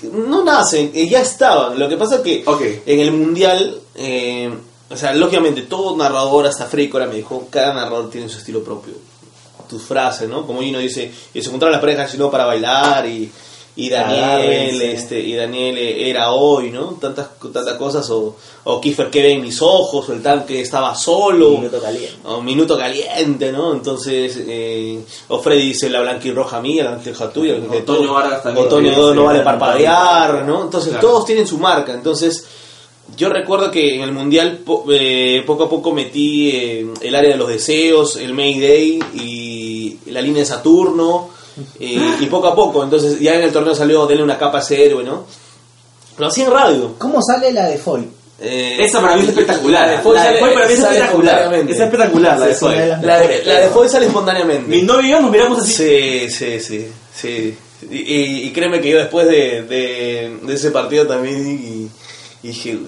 que 0.00 0.08
no 0.08 0.44
nacen, 0.44 0.90
eh, 0.94 1.08
ya 1.08 1.20
estaban. 1.22 1.78
Lo 1.78 1.88
que 1.88 1.96
pasa 1.96 2.16
es 2.16 2.20
que 2.22 2.42
Ok. 2.46 2.62
en 2.86 3.00
el 3.00 3.12
mundial, 3.12 3.78
eh, 3.94 4.52
o 4.90 4.96
sea, 4.96 5.14
lógicamente 5.14 5.62
todo 5.62 5.96
narrador, 5.96 6.46
hasta 6.46 6.66
Freddy 6.66 6.88
Cora 6.88 7.06
me 7.06 7.14
dijo, 7.16 7.46
cada 7.50 7.72
narrador 7.72 8.10
tiene 8.10 8.28
su 8.28 8.38
estilo 8.38 8.62
propio. 8.62 8.92
Tus 9.68 9.82
frases, 9.82 10.28
¿no? 10.28 10.46
Como 10.46 10.60
Gino 10.62 10.78
dice, 10.78 11.10
y 11.32 11.40
se 11.40 11.48
encontraron 11.48 11.72
las 11.72 11.80
parejas 11.80 12.10
sino 12.10 12.30
para 12.30 12.44
bailar 12.46 13.06
y, 13.08 13.30
y 13.76 13.88
Daniel, 13.90 14.80
este, 14.82 15.18
y 15.20 15.34
Daniel 15.34 15.76
era 15.78 16.30
hoy, 16.32 16.70
¿no? 16.70 16.96
Tantas, 17.00 17.26
tantas 17.52 17.74
cosas, 17.76 18.08
o, 18.10 18.36
o 18.64 18.80
Kiefer 18.80 19.10
que 19.10 19.20
ve 19.22 19.32
en 19.32 19.42
mis 19.42 19.60
ojos, 19.60 20.08
o 20.08 20.12
el 20.12 20.22
tanque 20.22 20.60
estaba 20.60 20.94
solo. 20.94 21.50
Minuto 21.58 21.80
caliente. 21.82 22.16
O 22.24 22.40
minuto 22.40 22.78
caliente, 22.78 23.50
¿no? 23.50 23.72
Entonces, 23.74 24.36
eh, 24.46 25.00
o 25.28 25.40
Freddy 25.40 25.66
dice 25.68 25.90
la 25.90 26.02
blanquirroja 26.02 26.60
mía, 26.60 26.84
la 26.84 26.90
blanquirroja 26.92 27.30
tuya. 27.32 27.54
O 27.66 27.70
que 27.70 27.80
Toño 27.80 28.12
Vargas 28.14 28.42
también. 28.44 28.64
o 28.66 28.68
Toño 28.68 28.94
Sí, 28.94 29.16
no, 29.16 29.24
vale 29.24 29.40
parpadear, 29.40 30.44
¿no? 30.44 30.62
Entonces, 30.62 30.90
Claro. 30.92 31.08
todos 31.08 31.24
tienen 31.26 31.46
su 31.46 31.58
marca. 31.58 31.92
Entonces, 31.92 32.46
yo 33.16 33.28
recuerdo 33.28 33.70
que 33.70 33.96
en 33.96 34.02
el 34.02 34.12
Mundial 34.12 34.58
po- 34.64 34.86
eh, 34.90 35.42
poco 35.46 35.64
a 35.64 35.68
poco 35.68 35.92
metí 35.92 36.50
eh, 36.50 36.86
el 37.02 37.14
área 37.14 37.32
de 37.32 37.36
los 37.36 37.48
deseos, 37.48 38.16
el 38.16 38.32
Mayday 38.34 38.98
y 39.14 39.53
la 40.14 40.22
línea 40.22 40.40
de 40.40 40.46
Saturno. 40.46 41.30
Y, 41.78 41.94
y 42.20 42.26
poco 42.30 42.48
a 42.48 42.54
poco, 42.56 42.82
entonces 42.82 43.20
ya 43.20 43.34
en 43.36 43.42
el 43.42 43.52
torneo 43.52 43.74
salió 43.76 44.06
denle 44.06 44.24
una 44.24 44.36
capa 44.38 44.58
a 44.58 44.60
ese 44.60 44.84
héroe, 44.84 45.04
¿no? 45.04 45.24
Lo 46.18 46.26
hacía 46.26 46.46
en 46.46 46.50
radio. 46.50 46.94
¿Cómo 46.98 47.20
sale 47.22 47.52
la 47.52 47.66
de 47.68 47.78
Foy? 47.78 48.08
Eh, 48.40 48.76
Esa 48.80 49.00
para 49.00 49.14
mí 49.14 49.22
es 49.22 49.28
espectacular. 49.28 49.86
La 49.86 49.92
de 49.96 49.98
Foy 50.02 50.14
La 50.16 50.22
de 50.22 50.26
sale- 50.28 50.40
Foy 50.40 50.54
para 50.54 50.66
mí 50.66 50.72
es 50.72 50.78
espectacular. 50.80 51.34
espontáneamente. 51.38 51.72
Es 51.72 51.80
espectacular 51.80 52.38
la 52.40 52.46
de 52.46 52.54
Foy. 52.54 52.74
La 52.74 53.18
de, 53.20 53.44
la 53.44 53.60
de 53.60 53.68
Foy 53.68 53.88
sale 53.88 54.06
espontáneamente. 54.06 54.68
Mi 54.68 54.82
novio 54.82 55.06
y 55.06 55.10
yo 55.10 55.20
nos 55.20 55.30
miramos 55.30 55.58
así. 55.60 55.72
Sí, 55.72 56.30
sí, 56.30 56.58
sí, 56.60 56.86
sí. 57.14 57.56
Y, 57.88 57.96
y- 57.98 58.42
y 58.46 58.52
créeme 58.52 58.80
que 58.80 58.90
yo 58.90 58.98
después 58.98 59.28
de, 59.28 59.62
de, 59.62 60.38
de 60.42 60.54
ese 60.54 60.72
partido 60.72 61.06
también 61.06 61.46
y, 61.48 61.88
y 62.42 62.48
dije, 62.48 62.78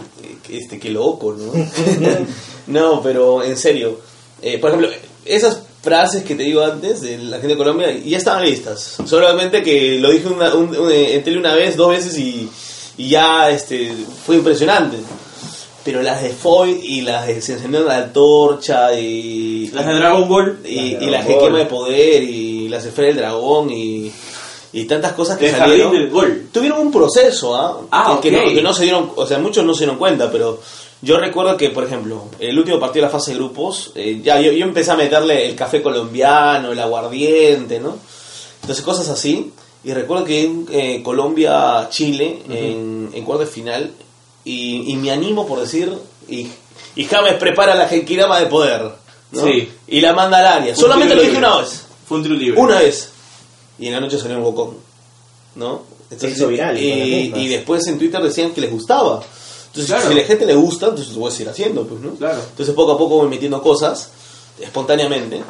este, 0.50 0.80
qué 0.80 0.90
loco, 0.90 1.36
¿no? 1.38 1.52
no, 2.66 3.00
pero 3.00 3.44
en 3.44 3.56
serio. 3.56 4.00
Eh, 4.42 4.58
por 4.58 4.70
ejemplo, 4.70 4.90
esas 5.24 5.62
frases 5.86 6.24
que 6.24 6.34
te 6.34 6.42
digo 6.42 6.62
antes 6.64 7.00
de 7.00 7.16
la 7.18 7.36
gente 7.36 7.54
de 7.54 7.56
Colombia 7.56 7.96
ya 8.04 8.18
estaban 8.18 8.44
listas. 8.44 8.96
Solamente 9.06 9.62
que 9.62 9.98
lo 10.00 10.10
dije 10.10 10.26
una, 10.26 10.52
un- 10.52 10.76
un- 10.76 10.90
en 10.90 11.22
tele 11.22 11.38
una 11.38 11.54
vez, 11.54 11.76
dos 11.76 11.90
veces 11.90 12.18
y, 12.18 12.48
y 12.98 13.08
ya 13.10 13.50
este, 13.50 13.92
fue 14.26 14.34
impresionante. 14.36 14.96
Pero 15.84 16.02
las 16.02 16.20
de 16.20 16.30
Foy 16.30 16.80
y 16.82 17.02
las 17.02 17.28
de 17.28 17.40
Se 17.40 17.52
encendieron 17.52 17.86
la 17.86 17.98
antorcha 17.98 18.92
y... 18.98 19.70
Las 19.72 19.86
de 19.86 19.94
Dragon 19.94 20.28
Ball. 20.28 20.58
y, 20.64 20.90
Las 20.90 20.98
de 21.00 21.04
y 21.06 21.10
las 21.10 21.28
de 21.28 21.38
quema 21.38 21.58
de 21.58 21.66
poder 21.66 22.22
y 22.24 22.68
las 22.68 22.84
esferas 22.84 23.10
del 23.14 23.18
dragón 23.18 23.70
y, 23.70 24.10
y 24.72 24.84
tantas 24.86 25.12
cosas 25.12 25.38
que 25.38 25.48
El 25.50 25.54
salieron 25.54 25.92
del 25.92 26.10
gol. 26.10 26.48
tuvieron 26.52 26.80
un 26.80 26.90
proceso 26.90 27.54
¿ah? 27.54 27.78
Ah, 27.92 28.18
que, 28.20 28.32
no, 28.32 28.40
que 28.52 28.60
no 28.62 28.74
se 28.74 28.82
dieron 28.82 29.12
o 29.14 29.24
sea 29.26 29.38
muchos 29.38 29.64
no 29.64 29.74
se 29.74 29.84
dieron 29.84 29.96
cuenta 29.96 30.28
pero 30.32 30.60
yo 31.02 31.18
recuerdo 31.18 31.56
que 31.56 31.70
por 31.70 31.84
ejemplo 31.84 32.24
el 32.38 32.58
último 32.58 32.80
partido 32.80 33.04
de 33.06 33.12
la 33.12 33.18
fase 33.18 33.32
de 33.32 33.38
grupos 33.38 33.92
eh, 33.94 34.20
ya 34.22 34.40
yo, 34.40 34.52
yo 34.52 34.64
empecé 34.64 34.90
a 34.90 34.96
meterle 34.96 35.46
el 35.48 35.54
café 35.54 35.82
colombiano 35.82 36.72
el 36.72 36.78
aguardiente 36.78 37.78
no 37.80 37.96
entonces 38.62 38.84
cosas 38.84 39.08
así 39.08 39.52
y 39.84 39.92
recuerdo 39.92 40.24
que 40.24 40.42
en 40.42 40.66
eh, 40.72 41.02
Colombia 41.02 41.88
Chile 41.90 42.42
en, 42.48 43.10
en 43.12 43.24
cuarto 43.24 43.44
de 43.44 43.50
final 43.50 43.92
y, 44.44 44.90
y 44.92 44.96
me 44.96 45.10
animo 45.10 45.46
por 45.46 45.60
decir 45.60 45.92
y, 46.28 46.48
y 46.96 47.04
James 47.04 47.34
prepara 47.34 47.74
la 47.74 47.88
genkidama 47.88 48.40
de 48.40 48.46
poder 48.46 48.90
¿no? 49.32 49.42
Sí. 49.44 49.68
y 49.88 50.00
la 50.00 50.12
manda 50.12 50.38
al 50.38 50.46
área 50.46 50.74
solamente 50.74 51.14
lo 51.14 51.20
dije 51.20 51.34
libre. 51.34 51.46
una 51.46 51.58
vez 51.60 51.82
Fue 52.08 52.16
un 52.18 52.22
tiro 52.22 52.34
libre. 52.36 52.60
una 52.60 52.78
vez. 52.78 53.10
Y 53.78 53.88
en 53.88 53.92
la 53.92 54.00
noche 54.00 54.18
salió 54.18 54.38
un 54.38 54.44
bocón. 54.44 54.76
¿No? 55.56 55.82
Se 56.16 56.30
hizo 56.30 56.48
viral 56.48 56.78
y 56.78 57.48
después 57.48 57.86
en 57.88 57.98
Twitter 57.98 58.22
decían 58.22 58.52
que 58.52 58.60
les 58.60 58.70
gustaba. 58.70 59.22
Entonces, 59.76 59.86
Claro. 59.94 60.06
si 60.08 60.12
a 60.18 60.22
la 60.22 60.26
gente 60.26 60.46
le 60.46 60.54
gusta, 60.54 60.86
entonces 60.86 61.12
lo 61.14 61.20
voy 61.20 61.28
a 61.28 61.32
seguir 61.32 61.48
haciendo, 61.50 61.86
pues, 61.86 62.00
¿no? 62.00 62.10
Claro. 62.14 62.40
Entonces, 62.50 62.74
poco 62.74 62.92
a 62.92 62.98
poco 62.98 63.16
voy 63.18 63.28
metiendo 63.28 63.60
cosas, 63.62 64.08
espontáneamente. 64.60 65.42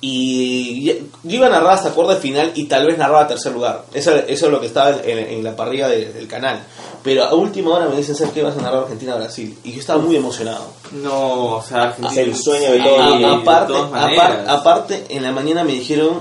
Y 0.00 0.84
yo 0.84 0.92
iba 1.24 1.48
a 1.48 1.50
narrar 1.50 1.72
hasta 1.72 1.90
cuarto 1.90 2.14
de 2.14 2.20
final 2.20 2.52
y 2.54 2.66
tal 2.66 2.86
vez 2.86 2.96
narraba 2.96 3.26
tercer 3.26 3.52
lugar. 3.52 3.84
Eso, 3.92 4.14
eso 4.14 4.46
es 4.46 4.52
lo 4.52 4.60
que 4.60 4.66
estaba 4.68 4.90
en, 4.90 5.18
en 5.18 5.42
la 5.42 5.56
parrilla 5.56 5.88
de- 5.88 6.12
del 6.12 6.28
canal. 6.28 6.60
Pero 7.02 7.24
a 7.24 7.34
última 7.34 7.70
hora 7.74 7.88
me 7.88 7.96
dicen, 7.96 8.14
¿sabes 8.14 8.32
qué? 8.32 8.42
Vas 8.44 8.56
a 8.56 8.62
narrar 8.62 8.82
Argentina-Brasil. 8.84 9.58
Y 9.64 9.72
yo 9.72 9.80
estaba 9.80 10.00
muy 10.00 10.14
emocionado. 10.14 10.66
No, 10.92 11.56
o 11.56 11.62
sea, 11.62 11.82
Argentina. 11.84 12.20
El 12.22 12.36
sueño 12.36 12.70
de 12.72 12.78
todo 12.80 13.26
aparte, 13.40 13.72
todas 13.72 13.90
apar- 13.90 14.16
maneras. 14.16 14.48
aparte, 14.48 15.04
en 15.08 15.22
la 15.24 15.32
mañana 15.32 15.64
me 15.64 15.72
dijeron, 15.72 16.20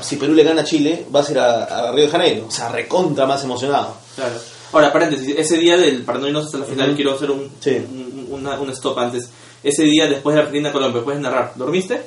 si 0.00 0.14
Perú 0.14 0.34
le 0.34 0.44
gana 0.44 0.60
a 0.62 0.64
Chile, 0.64 1.04
vas 1.10 1.28
a 1.28 1.32
ir 1.32 1.38
a, 1.40 1.64
a 1.64 1.90
Río 1.92 2.04
de 2.04 2.10
Janeiro. 2.10 2.44
O 2.46 2.50
sea, 2.52 2.68
recontra 2.68 3.26
más 3.26 3.42
emocionado. 3.42 3.94
Claro. 4.14 4.34
Ahora, 4.72 4.92
paréntesis, 4.92 5.34
ese 5.38 5.56
día 5.56 5.76
del, 5.76 6.02
para 6.04 6.18
no 6.18 6.26
irnos 6.26 6.46
hasta 6.46 6.58
la 6.58 6.64
final, 6.66 6.94
quiero 6.94 7.14
hacer 7.14 7.30
un, 7.30 7.50
Sí. 7.60 7.70
un, 7.76 8.26
una- 8.30 8.60
un 8.60 8.70
stop 8.70 8.98
antes. 8.98 9.28
Ese 9.62 9.82
día 9.84 10.06
después 10.06 10.34
de 10.34 10.40
Argentina-Colombia, 10.42 11.02
¿puedes 11.02 11.20
narrar? 11.20 11.52
¿Dormiste? 11.56 12.02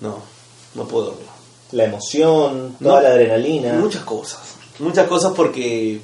No, 0.00 0.22
no 0.74 0.88
puedo 0.88 1.06
dormir. 1.06 1.26
La 1.72 1.84
emoción, 1.84 2.76
toda 2.82 2.96
No. 2.96 3.00
la 3.02 3.08
adrenalina. 3.08 3.72
Muchas 3.74 4.04
cosas. 4.04 4.40
Muchas 4.78 5.06
cosas 5.06 5.32
porque 5.34 6.00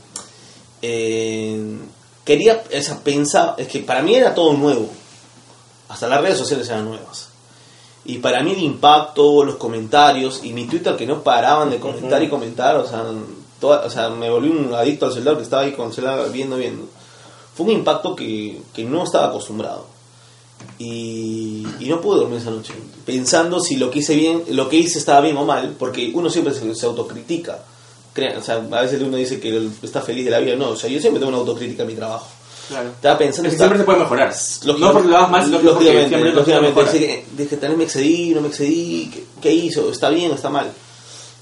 eh, 0.82 1.78
quería, 2.24 2.62
o 2.76 2.82
sea, 2.82 2.98
pensaba, 2.98 3.54
es 3.58 3.68
que 3.68 3.80
para 3.80 4.02
mí 4.02 4.14
era 4.14 4.34
todo 4.34 4.52
nuevo. 4.54 4.88
Hasta 5.88 6.08
las 6.08 6.20
redes 6.20 6.38
sociales 6.38 6.68
eran 6.68 6.84
nuevas. 6.86 7.28
Y 8.04 8.18
para 8.18 8.42
mí 8.42 8.52
el 8.52 8.62
impacto, 8.62 9.44
los 9.44 9.56
comentarios 9.56 10.40
y 10.42 10.52
mi 10.52 10.66
Twitter 10.66 10.96
que 10.96 11.06
no 11.06 11.22
paraban 11.22 11.70
de 11.70 11.78
comentar 11.78 12.22
y 12.22 12.28
comentar, 12.28 12.76
o 12.76 12.86
sea, 12.88 13.04
toda- 13.62 13.86
o 13.86 13.90
sea, 13.90 14.10
me 14.10 14.28
volví 14.28 14.48
un 14.50 14.74
adicto 14.74 15.06
al 15.06 15.12
celular 15.12 15.36
que 15.36 15.44
estaba 15.44 15.62
ahí 15.62 15.72
con 15.72 15.86
el 15.86 15.92
celular 15.94 16.30
viendo, 16.32 16.56
viendo. 16.56 16.84
Fue 17.54 17.64
un 17.66 17.72
impacto 17.72 18.14
que, 18.16 18.60
que 18.74 18.84
no 18.84 19.04
estaba 19.04 19.28
acostumbrado. 19.28 19.86
Y, 20.78 21.66
y 21.80 21.86
no 21.88 22.00
pude 22.00 22.18
dormir 22.20 22.38
esa 22.38 22.50
noche, 22.50 22.72
pensando 23.04 23.60
si 23.60 23.76
lo 23.76 23.90
que 23.90 24.00
hice 24.00 24.14
bien, 24.16 24.42
lo 24.50 24.68
que 24.68 24.76
hice 24.76 24.98
estaba 24.98 25.20
bien 25.20 25.36
o 25.36 25.44
mal, 25.44 25.74
porque 25.78 26.10
uno 26.14 26.28
siempre 26.30 26.54
se, 26.54 26.74
se 26.74 26.86
autocritica. 26.86 27.62
O 28.38 28.42
sea, 28.42 28.56
a 28.56 28.82
veces 28.82 29.00
uno 29.00 29.16
dice 29.16 29.40
que 29.40 29.68
está 29.82 30.00
feliz 30.02 30.24
de 30.24 30.30
la 30.32 30.38
vida, 30.40 30.54
no, 30.56 30.70
o 30.70 30.76
sea, 30.76 30.90
yo 30.90 31.00
siempre 31.00 31.18
tengo 31.20 31.30
una 31.30 31.38
autocrítica 31.38 31.82
en 31.82 31.88
mi 31.88 31.94
trabajo. 31.94 32.26
Claro. 32.68 32.90
Estaba 32.90 33.18
pensando, 33.18 33.48
Es 33.48 33.54
que 33.54 33.58
siempre 33.58 33.78
se 33.78 33.84
puede 33.84 33.98
mejorar. 34.00 34.34
No 34.78 34.92
porque 34.92 35.08
lo 35.08 35.16
hagas 35.16 35.30
mal, 35.30 35.44
sino 35.44 35.58
porque 35.58 35.70
lógicamente, 35.84 36.18
lo 36.18 36.34
lógicamente, 36.34 36.80
mejorar. 36.80 36.92
dije, 37.38 37.56
vez 37.56 37.76
me 37.76 37.84
excedí, 37.84 38.30
no 38.34 38.40
me 38.40 38.48
excedí, 38.48 39.10
¿qué, 39.12 39.24
qué 39.40 39.52
hizo? 39.52 39.90
¿Está 39.90 40.10
bien 40.10 40.30
o 40.30 40.34
está 40.34 40.48
mal? 40.48 40.70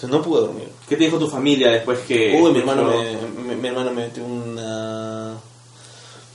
Entonces 0.02 0.18
no 0.18 0.22
pude 0.22 0.40
dormir. 0.40 0.68
¿Qué 0.88 0.96
te 0.96 1.04
dijo 1.04 1.18
tu 1.18 1.28
familia 1.28 1.70
después 1.70 1.98
que.? 2.08 2.40
Uy, 2.40 2.52
mi 2.52 2.60
hermano 2.60 2.84
me, 2.84 3.54
mi, 3.54 3.68
hermano 3.68 3.90
me 3.90 4.04
metió 4.06 4.24
una... 4.24 5.34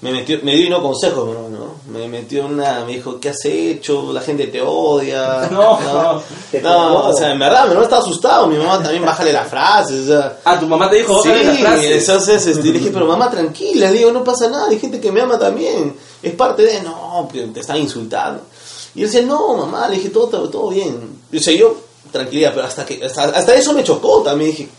Me 0.01 0.12
metió, 0.12 0.38
me 0.43 0.54
dio 0.54 0.69
no 0.69 0.84
consejos, 0.84 1.25
mi 1.25 1.32
hermano, 1.32 1.49
¿no? 1.49 1.91
Me 1.91 2.08
metió 2.08 2.45
una, 2.45 2.86
me 2.86 2.93
dijo, 2.93 3.19
¿qué 3.19 3.30
has 3.30 3.43
hecho? 3.45 4.13
La 4.13 4.21
gente 4.21 4.45
te 4.47 4.62
odia. 4.62 5.47
No. 5.51 5.80
no, 5.82 6.21
Te 6.51 6.62
No, 6.62 7.08
o 7.08 7.13
sea, 7.13 7.32
en 7.32 7.39
verdad, 7.39 7.63
mi 7.63 7.69
hermano 7.69 7.86
estaba 7.86 8.04
asustado, 8.04 8.45
mi 8.45 8.56
mamá 8.58 8.84
también 8.84 9.04
bájale 9.04 9.34
las 9.34 9.47
frases, 9.49 10.04
o 10.04 10.08
sea... 10.10 10.38
Ah, 10.45 10.60
tu 10.60 10.67
mamá 10.67 10.88
te 10.88 10.97
dijo, 10.97 11.23
Sí, 11.23 11.30
"Bájale 11.30 11.45
las 11.45 11.58
frases". 11.58 12.08
entonces 12.08 12.45
este, 12.47 12.63
le 12.65 12.71
dije, 12.73 12.91
pero 12.93 13.08
mamá, 13.08 13.32
tranquila, 13.32 13.89
le 13.89 13.97
digo, 13.97 14.12
no 14.12 14.23
pasa 14.23 14.47
nada, 14.47 14.67
hay 14.69 14.78
gente 14.78 14.99
que 14.99 15.12
me 15.12 15.21
ama 15.21 15.39
también, 15.39 15.95
es 16.21 16.34
parte 16.36 16.62
de, 16.62 16.84
no, 16.84 17.28
te 17.32 17.60
están 17.60 17.78
insultando. 17.78 18.43
Y 18.93 19.01
él 19.01 19.08
decía, 19.12 19.25
no, 19.25 19.56
mamá, 19.58 19.88
le 19.88 19.95
dije, 19.95 20.10
todo, 20.10 20.28
todo, 20.49 20.69
bien. 20.69 21.19
Y, 21.32 21.38
o 21.38 21.41
sea, 21.41 21.56
yo, 21.56 21.75
tranquilidad, 22.15 22.54
pero 22.54 22.65
hasta 22.67 22.86
que 22.86 23.04
hasta, 23.06 23.56
eso 23.56 23.73
me 23.73 23.84
chocó 23.84 24.21
también, 24.23 24.51
dije, 24.51 24.69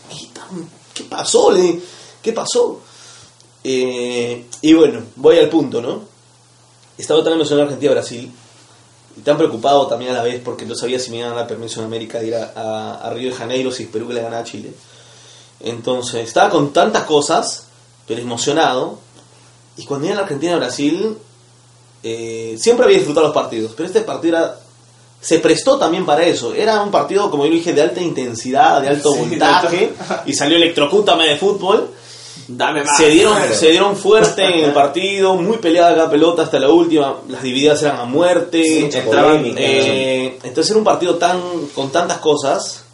¿qué, 0.93 1.03
pasó? 1.05 1.51
Le 1.51 1.79
¿qué 2.21 2.33
pasó? 2.33 2.79
Eh, 3.63 4.45
y 4.61 4.73
bueno, 4.73 5.01
voy 5.15 5.37
al 5.39 5.49
punto, 5.49 5.81
¿no? 5.81 6.01
Estaba 6.97 7.23
tan 7.23 7.33
emocionado 7.33 7.63
Argentina-Brasil, 7.65 8.31
y 9.17 9.21
tan 9.21 9.37
preocupado 9.37 9.87
también 9.87 10.11
a 10.11 10.15
la 10.15 10.23
vez 10.23 10.41
porque 10.43 10.65
no 10.65 10.75
sabía 10.75 10.99
si 10.99 11.09
me 11.11 11.17
iban 11.17 11.31
a 11.31 11.35
dar 11.35 11.47
permiso 11.47 11.79
en 11.79 11.85
América 11.87 12.19
de 12.19 12.27
ir 12.27 12.35
a, 12.35 12.53
a- 12.55 12.95
a 13.07 13.09
Río 13.13 13.29
de 13.31 13.35
Janeiro 13.35 13.71
si 13.71 13.85
Perú 13.85 14.09
le 14.11 14.21
ganaba 14.21 14.41
a 14.41 14.45
Chile. 14.45 14.71
Entonces, 15.59 16.27
estaba 16.27 16.49
con 16.49 16.71
tantas 16.71 17.03
cosas, 17.03 17.65
pero 18.07 18.21
emocionado. 18.21 18.99
Y 19.75 19.85
cuando 19.85 20.05
iba 20.07 20.13
a 20.15 20.17
la 20.17 20.23
Argentina-Brasil, 20.23 21.17
eh, 22.03 22.55
siempre 22.59 22.85
había 22.85 22.97
disfrutado 22.97 23.27
los 23.27 23.33
partidos, 23.33 23.73
pero 23.75 23.87
este 23.87 24.01
partido 24.01 24.37
era- 24.37 24.59
se 25.19 25.39
prestó 25.39 25.77
también 25.77 26.05
para 26.05 26.23
eso. 26.23 26.53
Era 26.53 26.81
un 26.81 26.91
partido, 26.91 27.29
como 27.29 27.45
yo 27.45 27.51
dije, 27.51 27.73
de 27.73 27.81
alta 27.81 28.01
intensidad, 28.01 28.81
de 28.81 28.89
alto 28.89 29.13
Sí, 29.13 29.19
voltaje, 29.19 29.93
y 30.25 30.33
salió 30.33 30.57
electrocútame 30.57 31.27
de 31.27 31.37
fútbol. 31.37 31.91
Dame 32.47 32.83
más. 32.83 32.95
Se 32.95 33.09
dieron, 33.09 33.35
se 33.53 33.71
dieron 33.71 33.97
fuerte 33.97 34.43
en 34.43 34.65
el 34.65 34.71
partido, 34.71 35.35
muy 35.35 35.57
peleada 35.57 35.95
cada 35.95 36.09
pelota 36.09 36.43
hasta 36.43 36.59
la 36.59 36.69
última, 36.69 37.17
las 37.27 37.41
divididas 37.41 37.81
eran 37.83 37.97
a 37.97 38.05
muerte, 38.05 38.81
Mucha 38.83 38.99
entraban, 38.99 39.53
eh, 39.57 40.39
entonces 40.43 40.69
era 40.69 40.77
un 40.77 40.85
partido 40.85 41.15
tan 41.15 41.41
con 41.75 41.91
tantas 41.91 42.19
cosas 42.19 42.85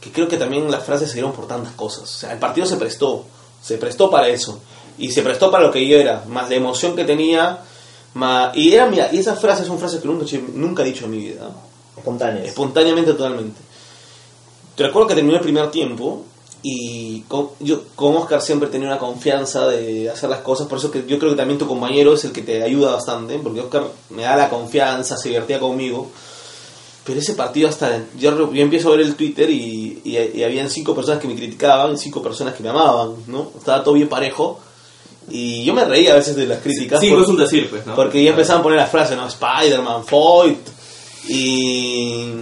que 0.00 0.10
creo 0.10 0.26
que 0.26 0.36
también 0.36 0.68
las 0.70 0.82
frases 0.84 1.08
se 1.10 1.14
dieron 1.14 1.32
por 1.32 1.46
tantas 1.46 1.74
cosas. 1.74 2.02
O 2.02 2.06
sea, 2.06 2.32
el 2.32 2.38
partido 2.38 2.66
se 2.66 2.76
prestó, 2.76 3.24
se 3.62 3.78
prestó 3.78 4.10
para 4.10 4.28
eso 4.28 4.58
y 4.98 5.12
se 5.12 5.22
prestó 5.22 5.50
para 5.50 5.64
lo 5.64 5.70
que 5.70 5.86
yo 5.86 5.96
era, 5.96 6.24
más 6.26 6.48
la 6.48 6.56
emoción 6.56 6.96
que 6.96 7.04
tenía, 7.04 7.60
más 8.18 8.56
y 8.56 8.74
era 8.74 8.86
mira, 8.86 9.08
y 9.12 9.18
esas 9.18 9.40
frases 9.40 9.66
son 9.66 9.78
frases 9.78 10.00
que 10.00 10.08
nunca, 10.08 10.26
nunca 10.54 10.82
he 10.82 10.86
dicho 10.86 11.04
en 11.04 11.10
mi 11.12 11.18
vida. 11.18 11.50
Espontáneas. 11.96 12.46
Espontáneamente, 12.46 13.12
totalmente. 13.12 13.60
Te 14.74 14.84
recuerdo 14.84 15.08
que 15.08 15.14
terminó 15.14 15.36
el 15.36 15.42
primer 15.42 15.70
tiempo 15.70 16.24
y 16.62 17.20
con, 17.22 17.50
yo 17.60 17.82
con 17.94 18.16
Oscar 18.16 18.42
siempre 18.42 18.68
tenía 18.68 18.88
una 18.88 18.98
confianza 18.98 19.66
de 19.68 20.10
hacer 20.10 20.28
las 20.28 20.40
cosas, 20.40 20.66
por 20.66 20.78
eso 20.78 20.90
que 20.90 21.04
yo 21.06 21.18
creo 21.18 21.30
que 21.32 21.36
también 21.36 21.58
tu 21.58 21.66
compañero 21.66 22.14
es 22.14 22.24
el 22.24 22.32
que 22.32 22.42
te 22.42 22.62
ayuda 22.62 22.92
bastante, 22.92 23.38
porque 23.38 23.60
Oscar 23.60 23.84
me 24.10 24.22
da 24.22 24.36
la 24.36 24.48
confianza, 24.48 25.16
se 25.16 25.28
divertía 25.28 25.60
conmigo. 25.60 26.08
Pero 27.04 27.20
ese 27.20 27.34
partido 27.34 27.68
hasta... 27.68 28.04
Yo, 28.18 28.52
yo 28.52 28.62
empiezo 28.62 28.88
a 28.88 28.96
ver 28.96 29.00
el 29.00 29.14
Twitter 29.14 29.48
y, 29.48 30.02
y, 30.04 30.18
y 30.18 30.44
habían 30.44 30.68
cinco 30.68 30.94
personas 30.94 31.20
que 31.20 31.28
me 31.28 31.34
criticaban 31.34 31.94
y 31.94 31.96
cinco 31.96 32.20
personas 32.22 32.54
que 32.54 32.62
me 32.62 32.68
amaban, 32.68 33.14
¿no? 33.28 33.50
Estaba 33.56 33.82
todo 33.82 33.94
bien 33.94 34.08
parejo. 34.08 34.60
Y 35.30 35.64
yo 35.64 35.74
me 35.74 35.84
reía 35.84 36.12
a 36.12 36.16
veces 36.16 36.36
de 36.36 36.46
las 36.46 36.60
críticas. 36.60 37.00
Cinco 37.00 37.16
por- 37.16 37.24
es 37.24 37.28
un 37.30 37.36
decir, 37.36 37.68
pues, 37.70 37.86
¿no? 37.86 37.94
porque 37.94 38.22
ya 38.22 38.30
empezaban 38.30 38.60
a 38.60 38.62
poner 38.62 38.78
las 38.78 38.90
frases, 38.90 39.16
¿no? 39.16 39.26
Spider-Man, 39.28 40.04
Foyt. 40.04 40.58
Y, 41.28 42.32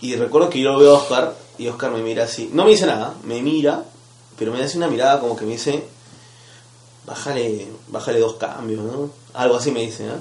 y 0.00 0.16
recuerdo 0.16 0.50
que 0.50 0.60
yo 0.60 0.72
lo 0.72 0.78
veo 0.78 0.96
a 0.96 0.98
Oscar 0.98 1.34
y 1.58 1.68
Oscar 1.68 1.90
me 1.92 2.02
mira 2.02 2.24
así. 2.24 2.50
No 2.52 2.64
me 2.64 2.70
dice 2.70 2.86
nada, 2.86 3.14
me 3.24 3.40
mira, 3.40 3.84
pero 4.38 4.52
me 4.52 4.62
hace 4.62 4.76
una 4.76 4.88
mirada 4.88 5.20
como 5.20 5.36
que 5.36 5.44
me 5.46 5.52
dice, 5.52 5.82
bájale, 7.06 7.68
bájale 7.88 8.18
dos 8.18 8.34
cambios, 8.34 8.82
¿no? 8.82 9.10
Algo 9.34 9.56
así 9.56 9.70
me 9.70 9.80
dice, 9.80 10.04
¿no? 10.04 10.14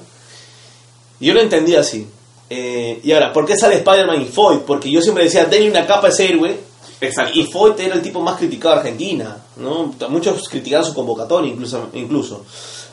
Y 1.20 1.28
yo 1.28 1.34
lo 1.34 1.42
entendí 1.42 1.76
así. 1.76 2.08
Eh, 2.50 3.00
y 3.04 3.12
ahora, 3.12 3.32
¿por 3.32 3.46
qué 3.46 3.56
sale 3.58 3.76
Spider-Man 3.76 4.22
y 4.22 4.26
Foyt? 4.26 4.62
Porque 4.62 4.92
yo 4.92 5.02
siempre 5.02 5.24
decía, 5.26 5.46
denle 5.46 5.70
una 5.70 5.86
capa 5.86 6.08
a 6.08 6.10
ese 6.10 6.30
héroe. 6.30 6.60
Exacto. 7.02 7.32
Y 7.38 7.44
Foyt 7.52 7.80
era 7.80 7.96
el 7.96 8.02
tipo 8.02 8.22
más 8.22 8.38
criticado 8.38 8.76
de 8.76 8.82
Argentina, 8.82 9.36
¿no? 9.58 9.94
Muchos 10.10 10.48
criticaban 10.48 10.86
su 10.86 10.94
convocatoria 10.94 11.52
incluso. 11.52 11.88
incluso. 11.94 12.46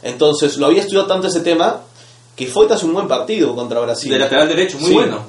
Entonces, 0.02 0.56
lo 0.56 0.66
había 0.66 0.80
estudiado 0.80 1.06
tanto 1.06 1.28
ese 1.28 1.40
tema 1.40 1.82
que 2.34 2.46
Foyt 2.46 2.70
hace 2.72 2.86
un 2.86 2.94
buen 2.94 3.06
partido 3.08 3.54
contra 3.54 3.80
Brasil. 3.80 4.10
De 4.10 4.18
lateral 4.18 4.48
derecho, 4.48 4.78
muy 4.78 4.88
Sí. 4.88 4.94
bueno. 4.94 5.22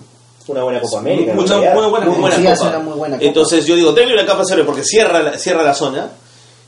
Una 0.48 0.64
buena 0.64 0.82
Copa 0.82 1.00
América. 1.00 1.34
Mucha- 1.34 1.58
muy 1.58 1.86
buena, 1.90 2.06
Muy 2.08 2.20
buena 2.22 2.36
Sí, 2.38 2.44
copa. 2.44 2.70
una 2.70 2.80
muy 2.80 2.94
buena 2.98 3.16
copa. 3.18 3.28
Entonces 3.28 3.66
yo 3.68 3.76
digo, 3.76 3.92
denle 3.92 4.14
una 4.16 4.26
capa 4.26 4.44
cero 4.48 4.64
porque 4.66 4.84
cierra 4.84 5.22
la, 5.22 5.38
cierra 5.38 5.62
la 5.62 5.74
zona. 5.76 6.10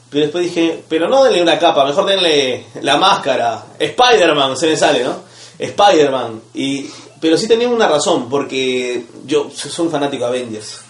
Pero 0.10 0.24
después 0.24 0.44
dije, 0.44 0.84
pero 0.90 1.08
no 1.08 1.24
denle 1.24 1.42
una 1.42 1.58
capa, 1.58 1.86
mejor 1.86 2.06
denle 2.06 2.66
la 2.82 2.98
máscara. 2.98 3.64
Spider-Man, 3.80 4.58
se 4.58 4.68
me 4.68 4.76
sale, 4.76 5.04
¿no? 5.06 5.16
Spider-Man. 5.58 6.42
Y, 6.54 6.86
pero 7.20 7.38
sí 7.38 7.48
tenía 7.48 7.70
una 7.70 7.88
razón, 7.88 8.30
porque 8.30 9.06
yo 9.26 9.50
soy 9.56 9.86
un 9.86 9.92
fanático 9.92 10.26
de 10.26 10.30
Avengers. 10.40 10.82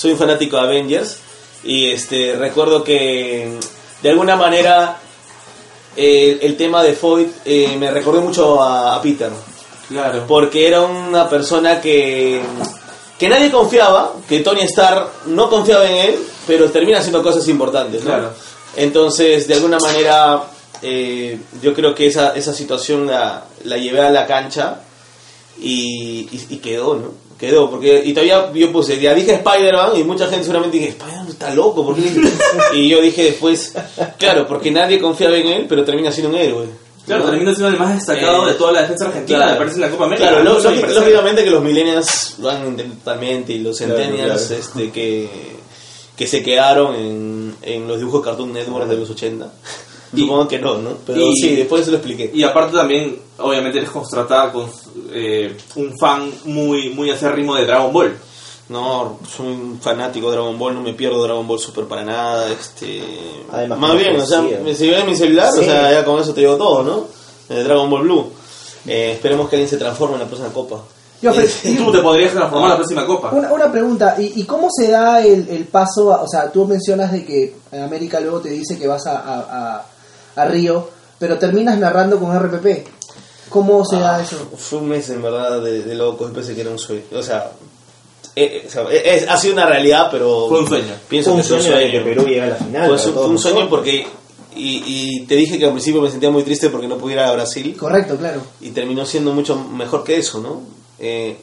Soy 0.00 0.12
un 0.12 0.18
fanático 0.18 0.56
de 0.56 0.62
Avengers. 0.62 1.18
Y 1.62 1.90
este 1.90 2.34
recuerdo 2.36 2.82
que 2.82 3.58
de 4.02 4.08
alguna 4.10 4.34
manera 4.34 4.96
eh, 5.94 6.38
el 6.40 6.56
tema 6.56 6.82
de 6.82 6.94
Foyt 6.94 7.28
eh, 7.44 7.76
me 7.78 7.90
recordó 7.90 8.22
mucho 8.22 8.62
a, 8.62 8.96
a 8.96 9.02
Peter 9.02 9.30
Claro. 9.88 10.24
porque 10.26 10.66
era 10.68 10.80
una 10.82 11.28
persona 11.28 11.80
que, 11.80 12.40
que 13.18 13.28
nadie 13.28 13.50
confiaba, 13.50 14.14
que 14.28 14.40
Tony 14.40 14.62
Stark 14.62 15.10
no 15.26 15.50
confiaba 15.50 15.84
en 15.90 15.96
él, 15.96 16.18
pero 16.46 16.70
termina 16.70 17.00
haciendo 17.00 17.22
cosas 17.22 17.46
importantes. 17.48 18.02
¿no? 18.04 18.06
Claro. 18.10 18.30
Entonces, 18.76 19.48
de 19.48 19.54
alguna 19.54 19.78
manera, 19.80 20.44
eh, 20.80 21.38
yo 21.60 21.74
creo 21.74 21.94
que 21.94 22.06
esa, 22.06 22.34
esa 22.36 22.54
situación 22.54 23.06
la, 23.06 23.44
la 23.64 23.76
llevé 23.76 24.00
a 24.00 24.10
la 24.10 24.26
cancha 24.26 24.80
y, 25.60 26.20
y- 26.32 26.46
y 26.50 26.56
quedó, 26.58 26.94
¿no? 26.94 27.29
Quedó, 27.40 27.70
porque, 27.70 28.02
y 28.04 28.12
todavía 28.12 28.52
yo 28.52 28.70
puse, 28.70 29.00
ya 29.00 29.14
dije 29.14 29.32
Spider-Man 29.32 29.92
y 29.96 30.04
mucha 30.04 30.26
gente 30.26 30.42
seguramente 30.42 30.76
dije, 30.76 30.90
Spider-Man 30.90 31.26
está 31.28 31.54
loco, 31.54 31.86
¿por 31.86 31.96
qué? 31.96 32.02
y 32.74 32.86
yo 32.90 33.00
dije 33.00 33.24
después, 33.24 33.72
claro, 34.18 34.46
porque 34.46 34.70
nadie 34.70 35.00
confiaba 35.00 35.38
en 35.38 35.46
él, 35.46 35.66
pero 35.66 35.82
termina 35.82 36.12
siendo 36.12 36.28
un 36.36 36.36
héroe. 36.36 36.66
Claro, 37.06 37.24
¿no? 37.24 37.30
termina 37.30 37.52
siendo 37.54 37.68
el 37.72 37.78
más 37.78 37.94
destacado 37.94 38.46
Eh, 38.46 38.52
de 38.52 38.58
toda 38.58 38.72
la 38.72 38.82
defensa 38.82 39.06
argentina, 39.06 39.38
Claro. 39.38 39.52
me 39.52 39.58
parece 39.58 39.76
en 39.76 39.80
la 39.80 39.90
Copa 39.90 40.04
América. 40.04 40.28
Claro, 40.28 40.44
lógicamente 40.94 41.42
que 41.44 41.50
los 41.50 41.62
millennials 41.62 42.34
lo 42.40 42.50
han 42.50 42.76
totalmente 42.76 43.54
y 43.54 43.60
los 43.60 43.78
centennials 43.78 44.42
claro. 44.48 44.60
este, 44.62 44.90
que, 44.90 45.28
que 46.14 46.26
se 46.26 46.42
quedaron 46.42 46.94
en, 46.94 47.56
en 47.62 47.88
los 47.88 47.98
dibujos 47.98 48.22
Cartoon 48.22 48.52
Network 48.52 48.86
de 48.86 48.96
los 48.98 49.08
80. 49.08 49.50
Y- 50.12 50.22
Supongo 50.22 50.48
que 50.48 50.58
no, 50.58 50.78
¿no? 50.78 50.90
Pero 51.06 51.20
y- 51.20 51.36
sí, 51.36 51.54
después 51.56 51.84
se 51.84 51.90
lo 51.92 51.98
expliqué. 51.98 52.30
Y 52.34 52.42
aparte 52.42 52.76
también, 52.76 53.16
obviamente 53.38 53.78
eres 53.78 53.90
contratada 53.90 54.50
con 54.52 54.66
eh, 55.12 55.56
un 55.76 55.96
fan 55.98 56.30
muy, 56.44 56.90
muy 56.90 57.10
acérrimo 57.10 57.54
de 57.54 57.66
Dragon 57.66 57.92
Ball. 57.92 58.16
No, 58.68 59.18
soy 59.36 59.46
un 59.48 59.80
fanático 59.80 60.30
de 60.30 60.36
Dragon 60.36 60.56
Ball, 60.58 60.74
no 60.74 60.80
me 60.82 60.92
pierdo 60.94 61.22
Dragon 61.24 61.46
Ball 61.46 61.58
Super 61.58 61.84
para 61.86 62.04
nada. 62.04 62.48
Este, 62.52 63.02
Además, 63.52 63.78
más 63.80 63.96
bien, 63.96 64.14
o 64.20 64.24
sea, 64.26 64.42
me 64.42 64.74
si 64.74 64.88
ven 64.88 65.06
mi 65.06 65.16
celular, 65.16 65.50
Sí. 65.52 65.60
o 65.60 65.64
sea, 65.64 65.90
ya 65.92 66.04
con 66.04 66.20
eso 66.20 66.32
te 66.32 66.40
digo 66.40 66.56
todo, 66.56 66.82
¿no? 66.84 67.04
De 67.48 67.64
Dragon 67.64 67.90
Ball 67.90 68.02
Blue. 68.02 68.30
Eh, 68.86 69.12
esperemos 69.14 69.48
que 69.48 69.56
alguien 69.56 69.68
se 69.68 69.76
transforme 69.76 70.14
en 70.14 70.20
la 70.20 70.26
próxima 70.26 70.52
copa. 70.52 70.80
Yo, 71.20 71.32
tú 71.84 71.92
te 71.92 71.98
podrías 71.98 72.32
transformar 72.32 72.64
en 72.64 72.70
la 72.70 72.76
próxima 72.76 73.04
Copa. 73.06 73.30
Una, 73.32 73.52
una 73.52 73.70
pregunta, 73.70 74.16
¿y, 74.18 74.40
y 74.40 74.44
cómo 74.44 74.68
se 74.74 74.88
da 74.90 75.20
el, 75.22 75.48
el 75.50 75.64
paso? 75.66 76.12
a- 76.14 76.22
o 76.22 76.26
sea, 76.28 76.50
tú 76.50 76.64
mencionas 76.64 77.12
de 77.12 77.26
que 77.26 77.54
en 77.72 77.82
América 77.82 78.20
luego 78.20 78.40
te 78.40 78.48
dice 78.48 78.78
que 78.78 78.86
vas 78.86 79.06
a, 79.06 79.18
a, 79.18 79.38
a- 79.76 79.86
a 80.36 80.44
Río, 80.44 80.88
pero 81.18 81.38
terminas 81.38 81.78
narrando 81.78 82.18
con 82.18 82.34
RPP. 82.38 82.86
¿Cómo 83.48 83.84
se 83.84 83.96
da 83.98 84.16
Ah, 84.16 84.22
eso? 84.22 84.36
Fue 84.56 84.78
un 84.78 84.88
mes 84.88 85.08
en 85.10 85.20
verdad 85.22 85.60
de, 85.60 85.82
de 85.82 85.94
locos, 85.94 86.28
yo 86.28 86.34
pensé 86.34 86.54
que 86.54 86.60
era 86.60 86.70
un 86.70 86.78
sueño. 86.78 87.02
O 87.14 87.22
sea, 87.22 87.50
eh, 88.36 88.62
eh, 88.62 88.64
o 88.66 88.70
sea, 88.70 88.82
eh, 88.90 89.02
es- 89.16 89.28
ha 89.28 89.36
sido 89.36 89.54
una 89.54 89.66
realidad, 89.66 90.08
pero. 90.10 90.46
Fue 90.48 90.60
un 90.60 90.68
sueño. 90.68 90.94
Pienso 91.08 91.30
Fue 91.30 91.36
un 91.36 91.42
que 91.42 91.48
fue 91.48 91.56
un 91.56 91.62
sueño 91.64 91.78
de 91.78 91.90
que. 91.90 92.00
Perú 92.00 92.22
llegue 92.26 92.42
a 92.42 92.46
la 92.46 92.54
final. 92.56 92.86
Fue 92.86 92.96
un, 92.96 93.02
todos 93.02 93.14
fue 93.26 93.26
un 93.30 93.38
sueño 93.38 93.68
porque. 93.68 94.06
Y, 94.54 94.82
y 94.84 95.26
te 95.26 95.34
dije 95.36 95.58
que 95.58 95.64
al 95.64 95.72
principio 95.72 96.00
me 96.02 96.10
sentía 96.10 96.30
muy 96.30 96.42
triste 96.42 96.70
porque 96.70 96.86
no 96.88 96.96
pudiera 96.96 97.22
ir 97.24 97.28
a 97.28 97.32
Brasil. 97.32 97.76
Correcto, 97.78 98.16
claro. 98.16 98.40
y 98.60 98.70
terminó 98.70 99.04
siendo 99.06 99.32
mucho 99.32 99.56
mejor 99.56 100.02
que 100.04 100.16
eso, 100.16 100.40
¿no? 100.40 100.60
Eh, 100.98 101.36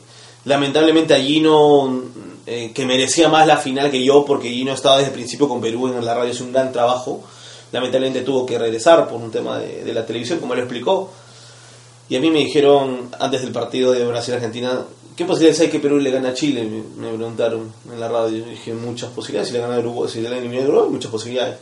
lamentablemente 0.46 1.14
a 1.14 1.18
Gino, 1.20 2.04
eh, 2.46 2.72
que 2.74 2.86
merecía 2.86 3.28
más 3.30 3.48
la 3.48 3.58
final 3.58 3.92
que 3.92 4.04
yo, 4.04 4.24
porque 4.26 4.50
Gino 4.50 4.74
estaba 4.74 4.98
desde 4.98 5.10
el 5.10 5.14
principio 5.16 5.48
con 5.48 5.60
Perú 5.62 5.88
en 5.88 6.06
la 6.06 6.14
radio, 6.14 6.32
hizo 6.32 6.44
un 6.44 6.52
gran 6.54 6.72
trabajo, 6.72 7.24
lamentablemente 7.72 8.22
tuvo 8.22 8.45
que 8.45 8.57
regresar 8.57 9.07
por 9.07 9.22
un 9.22 9.32
tema 9.32 9.59
de, 9.59 9.84
de 9.84 9.93
la 9.93 10.05
televisión, 10.05 10.39
como 10.39 10.53
él 10.53 10.59
explicó. 10.59 11.11
Y 12.09 12.15
a 12.15 12.22
mí 12.22 12.32
me 12.32 12.39
dijeron, 12.39 13.09
antes 13.20 13.41
del 13.41 13.51
partido 13.51 13.91
de 13.91 14.05
Brasil-Argentina, 14.05 14.86
¿qué 15.15 15.26
posibilidades 15.26 15.59
hay 15.61 15.70
que 15.70 15.80
Perú 15.80 15.97
le 15.97 16.11
gane 16.11 16.30
a 16.30 16.34
Chile? 16.34 16.63
Me, 16.63 17.09
preguntaron 17.09 17.74
en 17.91 17.99
la 17.99 18.07
radio. 18.07 18.38
Yo 18.38 18.45
dije, 18.45 18.74
muchas 18.74 19.09
posibilidades. 19.11 19.49
Si 19.49 19.53
le 19.53 19.59
gana 19.59 19.80
Uruguay, 19.80 20.09
si 20.09 20.22
le 20.22 20.30
gana 20.30 20.68
Uruguay, 20.68 20.89
muchas 20.89 21.11
posibilidades. 21.11 21.57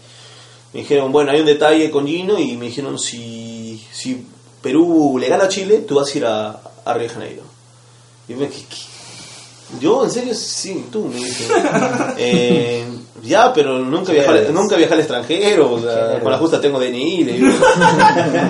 Me 0.73 0.81
dijeron, 0.81 1.11
bueno, 1.11 1.31
hay 1.31 1.39
un 1.39 1.45
detalle 1.45 1.89
con 1.89 2.05
Gino 2.05 2.37
y 2.37 2.57
me 2.57 2.65
dijeron, 2.65 2.99
si, 2.99 3.83
si 3.91 4.23
Perú 4.61 5.17
le 5.19 5.29
gana 5.29 5.45
a 5.45 5.47
Chile, 5.47 5.79
tú 5.79 5.95
vas 5.95 6.13
a 6.13 6.17
ir 6.17 6.25
a, 6.25 6.59
a 6.85 6.93
Río 6.93 7.07
de 7.07 7.13
Janeiro. 7.13 7.43
Y 8.27 8.33
me 8.33 8.47
¿qué, 8.49 8.57
qué? 8.69 8.94
Yo, 9.79 10.03
en 10.05 10.11
serio, 10.11 10.33
sí, 10.33 10.85
tú 10.91 11.05
me 11.05 11.15
dije. 11.15 11.45
Eh, 12.17 12.85
ya, 13.23 13.51
pero 13.53 13.79
nunca 13.79 14.11
viajé, 14.11 14.29
al- 14.29 14.53
nunca 14.53 14.75
viajé 14.75 14.93
al 14.93 14.99
extranjero, 14.99 15.73
o 15.73 15.81
sea, 15.81 16.19
con 16.21 16.31
la 16.31 16.37
justa 16.37 16.61
tengo 16.61 16.79
DNI. 16.79 17.23
le 17.23 17.33
digo. 17.33 17.47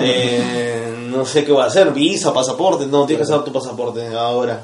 Eh, 0.01 0.93
no 1.09 1.25
sé 1.25 1.43
qué 1.45 1.51
voy 1.51 1.61
a 1.63 1.65
hacer, 1.65 1.91
visa, 1.91 2.33
pasaporte, 2.33 2.85
no, 2.87 3.05
tienes 3.05 3.25
que 3.27 3.33
hacer 3.33 3.45
tu 3.45 3.51
pasaporte 3.53 4.05
ahora. 4.15 4.63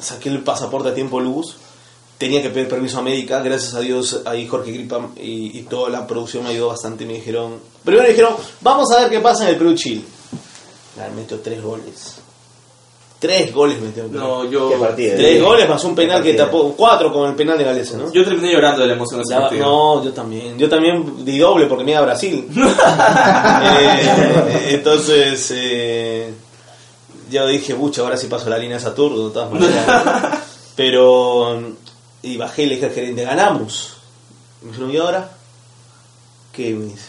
Saqué 0.00 0.28
el 0.28 0.42
pasaporte 0.42 0.88
a 0.88 0.94
tiempo 0.94 1.20
luz, 1.20 1.56
tenía 2.18 2.42
que 2.42 2.50
pedir 2.50 2.68
permiso 2.68 2.98
a 2.98 3.02
médica, 3.02 3.40
gracias 3.40 3.74
a 3.74 3.80
Dios 3.80 4.20
ahí 4.24 4.46
Jorge 4.48 4.72
Gripa 4.72 5.08
y, 5.16 5.58
y 5.58 5.62
toda 5.62 5.90
la 5.90 6.06
producción 6.06 6.42
me 6.44 6.50
ayudó 6.50 6.68
bastante, 6.68 7.06
me 7.06 7.14
dijeron, 7.14 7.54
primero 7.84 8.02
me 8.02 8.10
dijeron, 8.10 8.34
vamos 8.60 8.90
a 8.92 9.00
ver 9.02 9.10
qué 9.10 9.20
pasa 9.20 9.44
en 9.44 9.50
el 9.50 9.56
Perú-Chile. 9.56 10.02
Me 10.96 11.08
metió 11.22 11.38
tres 11.40 11.62
goles. 11.62 12.16
Tres 13.24 13.54
goles 13.54 13.80
metió. 13.80 14.06
No, 14.10 14.44
yo, 14.50 14.68
Qué 14.68 14.76
partido. 14.76 15.16
Tres 15.16 15.42
goles 15.42 15.66
más 15.66 15.82
un 15.84 15.94
penal 15.94 16.22
que 16.22 16.34
tapó, 16.34 16.74
cuatro 16.76 17.10
con 17.10 17.30
el 17.30 17.34
penal 17.34 17.56
de 17.56 17.64
Galese, 17.64 17.96
¿no? 17.96 18.12
yo 18.12 18.22
terminé 18.22 18.52
llorando 18.52 18.82
de 18.82 18.88
la 18.88 18.92
emoción 18.92 19.20
de 19.20 19.22
ese 19.22 19.34
partido. 19.34 19.64
no, 19.64 20.04
yo 20.04 20.12
también. 20.12 20.58
Yo 20.58 20.68
también 20.68 21.24
di 21.24 21.38
doble 21.38 21.64
porque 21.64 21.84
me 21.84 21.92
iba 21.92 22.00
a 22.00 22.04
Brasil. 22.04 22.46
Eh, 23.76 24.74
entonces, 24.74 25.52
eh, 25.56 26.34
yo 27.30 27.46
dije, 27.46 27.74
pucha, 27.74 28.02
ahora 28.02 28.18
sí 28.18 28.26
paso 28.26 28.50
la 28.50 28.58
línea 28.58 28.76
de 28.76 28.82
Saturno, 28.82 29.28
de 29.28 29.32
todas 29.32 29.50
maneras. 29.50 30.38
Pero, 30.76 31.62
y 32.22 32.36
bajé 32.36 32.64
y 32.64 32.66
le 32.66 32.74
dije 32.74 32.86
al 32.86 32.92
gerente, 32.92 33.24
ganamos. 33.24 33.96
Y 34.60 34.66
me 34.66 34.70
dijeron, 34.72 34.90
¿y 34.92 34.96
ahora? 34.98 35.30
¿Qué? 36.52 36.74
Me 36.74 36.84
dice. 36.84 37.08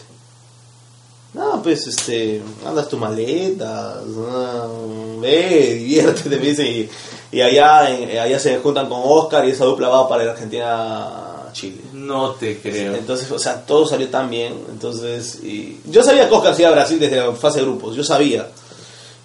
No, 1.36 1.62
pues, 1.62 1.86
este, 1.86 2.40
andas 2.64 2.88
tus 2.88 2.98
maletas, 2.98 4.04
no, 4.06 5.20
ve, 5.20 5.74
diviértete, 5.74 6.30
me 6.38 6.46
dice, 6.46 6.66
y, 6.66 6.90
y 7.30 7.40
allá, 7.42 7.90
en- 7.90 8.18
allá 8.18 8.38
se 8.38 8.56
juntan 8.58 8.88
con 8.88 9.00
Oscar 9.04 9.46
y 9.46 9.50
esa 9.50 9.66
dupla 9.66 9.88
va 9.88 10.08
para 10.08 10.24
la 10.24 10.32
Argentina-Chile. 10.32 11.76
No 11.92 12.30
te 12.32 12.58
creo. 12.58 12.94
Entonces, 12.94 13.30
o 13.30 13.38
sea, 13.38 13.64
todo 13.66 13.86
salió 13.86 14.08
tan 14.08 14.30
bien. 14.30 14.54
Entonces, 14.70 15.40
y 15.42 15.78
yo 15.90 16.02
sabía 16.02 16.28
que 16.28 16.34
Oscar 16.34 16.54
se 16.54 16.62
iba 16.62 16.70
a 16.70 16.74
Brasil 16.74 16.98
desde 16.98 17.16
la 17.16 17.32
fase 17.32 17.58
de 17.58 17.66
grupos, 17.66 17.94
yo 17.94 18.02
sabía. 18.04 18.48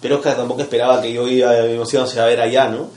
Pero 0.00 0.16
Oscar 0.16 0.36
tampoco 0.36 0.62
esperaba 0.62 1.00
que 1.00 1.12
yo 1.12 1.26
iba, 1.28 1.66
íbamos 1.66 2.16
a 2.16 2.24
ver 2.26 2.40
allá, 2.40 2.68
¿no? 2.68 2.88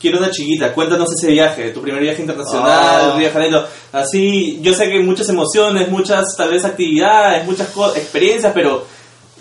Quiero 0.00 0.18
una 0.18 0.30
chiquita, 0.30 0.72
cuéntanos 0.72 1.08
ese 1.12 1.30
viaje, 1.30 1.70
tu 1.70 1.82
primer 1.82 2.00
viaje 2.02 2.22
internacional, 2.22 2.70
Ah. 2.70 3.14
Río 3.16 3.26
de 3.26 3.32
Janeiro. 3.32 3.64
Así, 3.92 4.58
yo 4.62 4.72
sé 4.74 4.86
que 4.86 4.94
hay 4.94 5.02
muchas 5.02 5.28
emociones, 5.28 5.88
muchas 5.90 6.24
tal 6.36 6.50
vez 6.50 6.64
actividades, 6.64 7.44
muchas 7.44 7.68
experiencias, 7.96 8.52
pero 8.54 8.84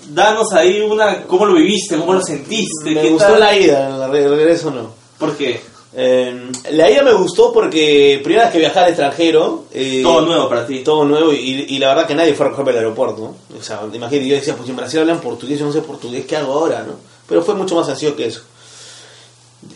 danos 0.10 0.52
ahí 0.54 0.82
una, 0.82 1.24
¿cómo 1.24 1.46
lo 1.46 1.54
viviste? 1.56 1.96
¿Cómo 1.98 2.14
lo 2.14 2.22
sentiste? 2.22 2.92
Me 2.92 3.02
¿Qué 3.02 3.10
gustó 3.10 3.30
tal? 3.32 3.40
la 3.40 3.56
ida, 3.58 4.06
el 4.06 4.12
re- 4.12 4.24
el 4.26 4.36
regreso 4.36 4.72
no. 4.72 4.92
¿Por 5.18 5.36
qué? 5.38 5.62
Eh, 5.96 6.52
la 6.72 6.92
ida 6.92 7.02
me 7.04 7.14
gustó 7.14 7.52
porque 7.52 8.20
primera 8.24 8.44
vez 8.46 8.54
que 8.54 8.60
viajaba 8.60 8.86
al 8.86 8.92
extranjero. 8.92 9.66
eh, 9.74 10.02
Todo 10.04 10.22
nuevo 10.22 10.48
para 10.50 10.66
ti. 10.68 10.80
Todo 10.84 11.04
nuevo 11.06 11.34
y, 11.34 11.66
y 11.70 11.80
la 11.80 11.88
verdad 11.90 12.06
que 12.06 12.16
nadie 12.16 12.34
fue 12.34 12.46
a 12.46 12.50
recogerme 12.50 12.72
al 12.78 12.84
aeropuerto. 12.86 13.36
¿no? 13.50 13.58
O 13.58 13.64
sea, 13.64 13.82
imagínate, 13.92 14.28
yo 14.28 14.36
decía, 14.36 14.56
pues 14.56 14.70
en 14.70 14.76
Brasil 14.76 15.00
hablan 15.00 15.20
portugués, 15.22 15.58
yo 15.60 15.66
no 15.66 15.72
sé 15.72 15.82
portugués, 15.82 16.26
¿qué 16.26 16.36
hago 16.38 16.54
ahora? 16.54 16.84
no 16.86 16.94
Pero 17.28 17.42
fue 17.42 17.56
mucho 17.56 17.76
más 17.76 17.88
sencillo 17.88 18.16
que 18.16 18.28
eso. 18.28 18.42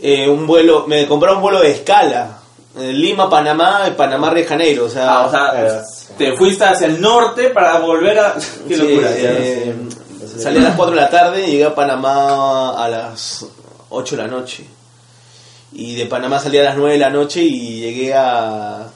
Eh, 0.02 0.28
un 0.30 0.46
vuelo, 0.48 0.86
me 0.88 1.08
compré 1.08 1.32
un 1.34 1.42
vuelo 1.42 1.60
de 1.62 1.72
escala. 1.72 2.40
eh, 2.80 2.92
Lima, 2.92 3.30
Panamá, 3.30 3.82
Panamá, 3.96 4.30
Río 4.32 4.44
de 4.44 4.50
Janeiro. 4.50 4.86
O 4.86 4.90
sea, 4.90 5.20
Ah, 5.20 5.26
o 5.28 5.32
sea, 5.32 5.50
claro. 5.52 5.82
te 6.18 6.34
fuiste 6.38 6.64
hacia 6.66 6.88
el 6.88 7.00
norte 7.02 7.50
para 7.50 7.80
volver 7.80 8.18
a... 8.20 8.34
Qué 8.68 8.76
Sí, 8.76 8.82
locura. 8.82 9.10
eh, 9.12 9.76
salí 10.40 10.58
a 10.58 10.62
las 10.62 10.76
4 10.76 10.96
de 10.96 11.02
la 11.02 11.10
tarde 11.10 11.48
y 11.48 11.52
llegué 11.52 11.66
a 11.66 11.76
Panamá 11.76 12.84
a 12.84 12.88
las 12.90 13.46
8 13.90 14.16
de 14.18 14.22
la 14.24 14.28
noche. 14.28 14.66
Y 15.74 15.96
de 15.96 16.06
Panamá 16.06 16.40
salí 16.40 16.58
a 16.60 16.64
las 16.64 16.76
9 16.78 16.94
de 16.94 17.00
la 17.00 17.10
noche 17.10 17.42
y 17.42 17.80
llegué 17.82 18.14
a, 18.14 18.88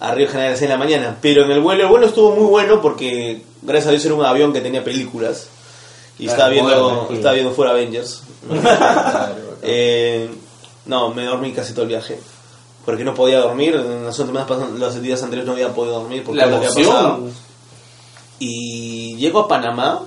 a 0.00 0.14
Río 0.14 0.26
de 0.26 0.32
Janeiro 0.32 0.48
a 0.48 0.50
las 0.50 0.58
6 0.58 0.68
de 0.70 0.74
la 0.74 0.78
mañana. 0.78 1.16
Pero 1.20 1.44
en 1.44 1.50
el 1.50 1.60
vuelo, 1.60 1.82
el 1.84 1.88
vuelo 1.88 2.06
estuvo 2.06 2.34
muy 2.36 2.46
bueno 2.46 2.80
porque 2.80 3.42
gracias 3.62 3.88
a 3.88 3.90
Dios 3.92 4.04
era 4.04 4.14
un 4.14 4.24
avión 4.24 4.52
que 4.52 4.60
tenía 4.60 4.84
películas. 4.84 5.48
Y 6.20 6.24
Claro, 6.26 6.32
estaba 6.32 6.50
viendo, 6.50 7.08
estaba 7.12 7.34
viendo 7.34 7.52
fuera 7.52 7.70
Avengers. 7.72 8.22
Eh, 9.62 10.28
no, 10.86 11.10
me 11.10 11.24
dormí 11.24 11.52
casi 11.52 11.72
todo 11.72 11.82
el 11.82 11.88
viaje. 11.88 12.18
porque 12.84 13.04
no 13.04 13.14
podía 13.14 13.40
dormir. 13.40 13.74
En 13.74 14.04
las 14.04 14.18
últimas 14.18 14.48
los 14.78 15.02
días 15.02 15.22
anteriores 15.22 15.46
no 15.46 15.52
había 15.52 15.74
podido 15.74 16.00
dormir 16.00 16.24
porque 16.24 16.40
La 16.40 16.46
lo 16.46 16.60
que 16.60 16.66
había 16.66 16.86
pasado. 16.86 17.20
Y 18.38 19.16
llego 19.16 19.40
a 19.40 19.48
Panamá 19.48 20.02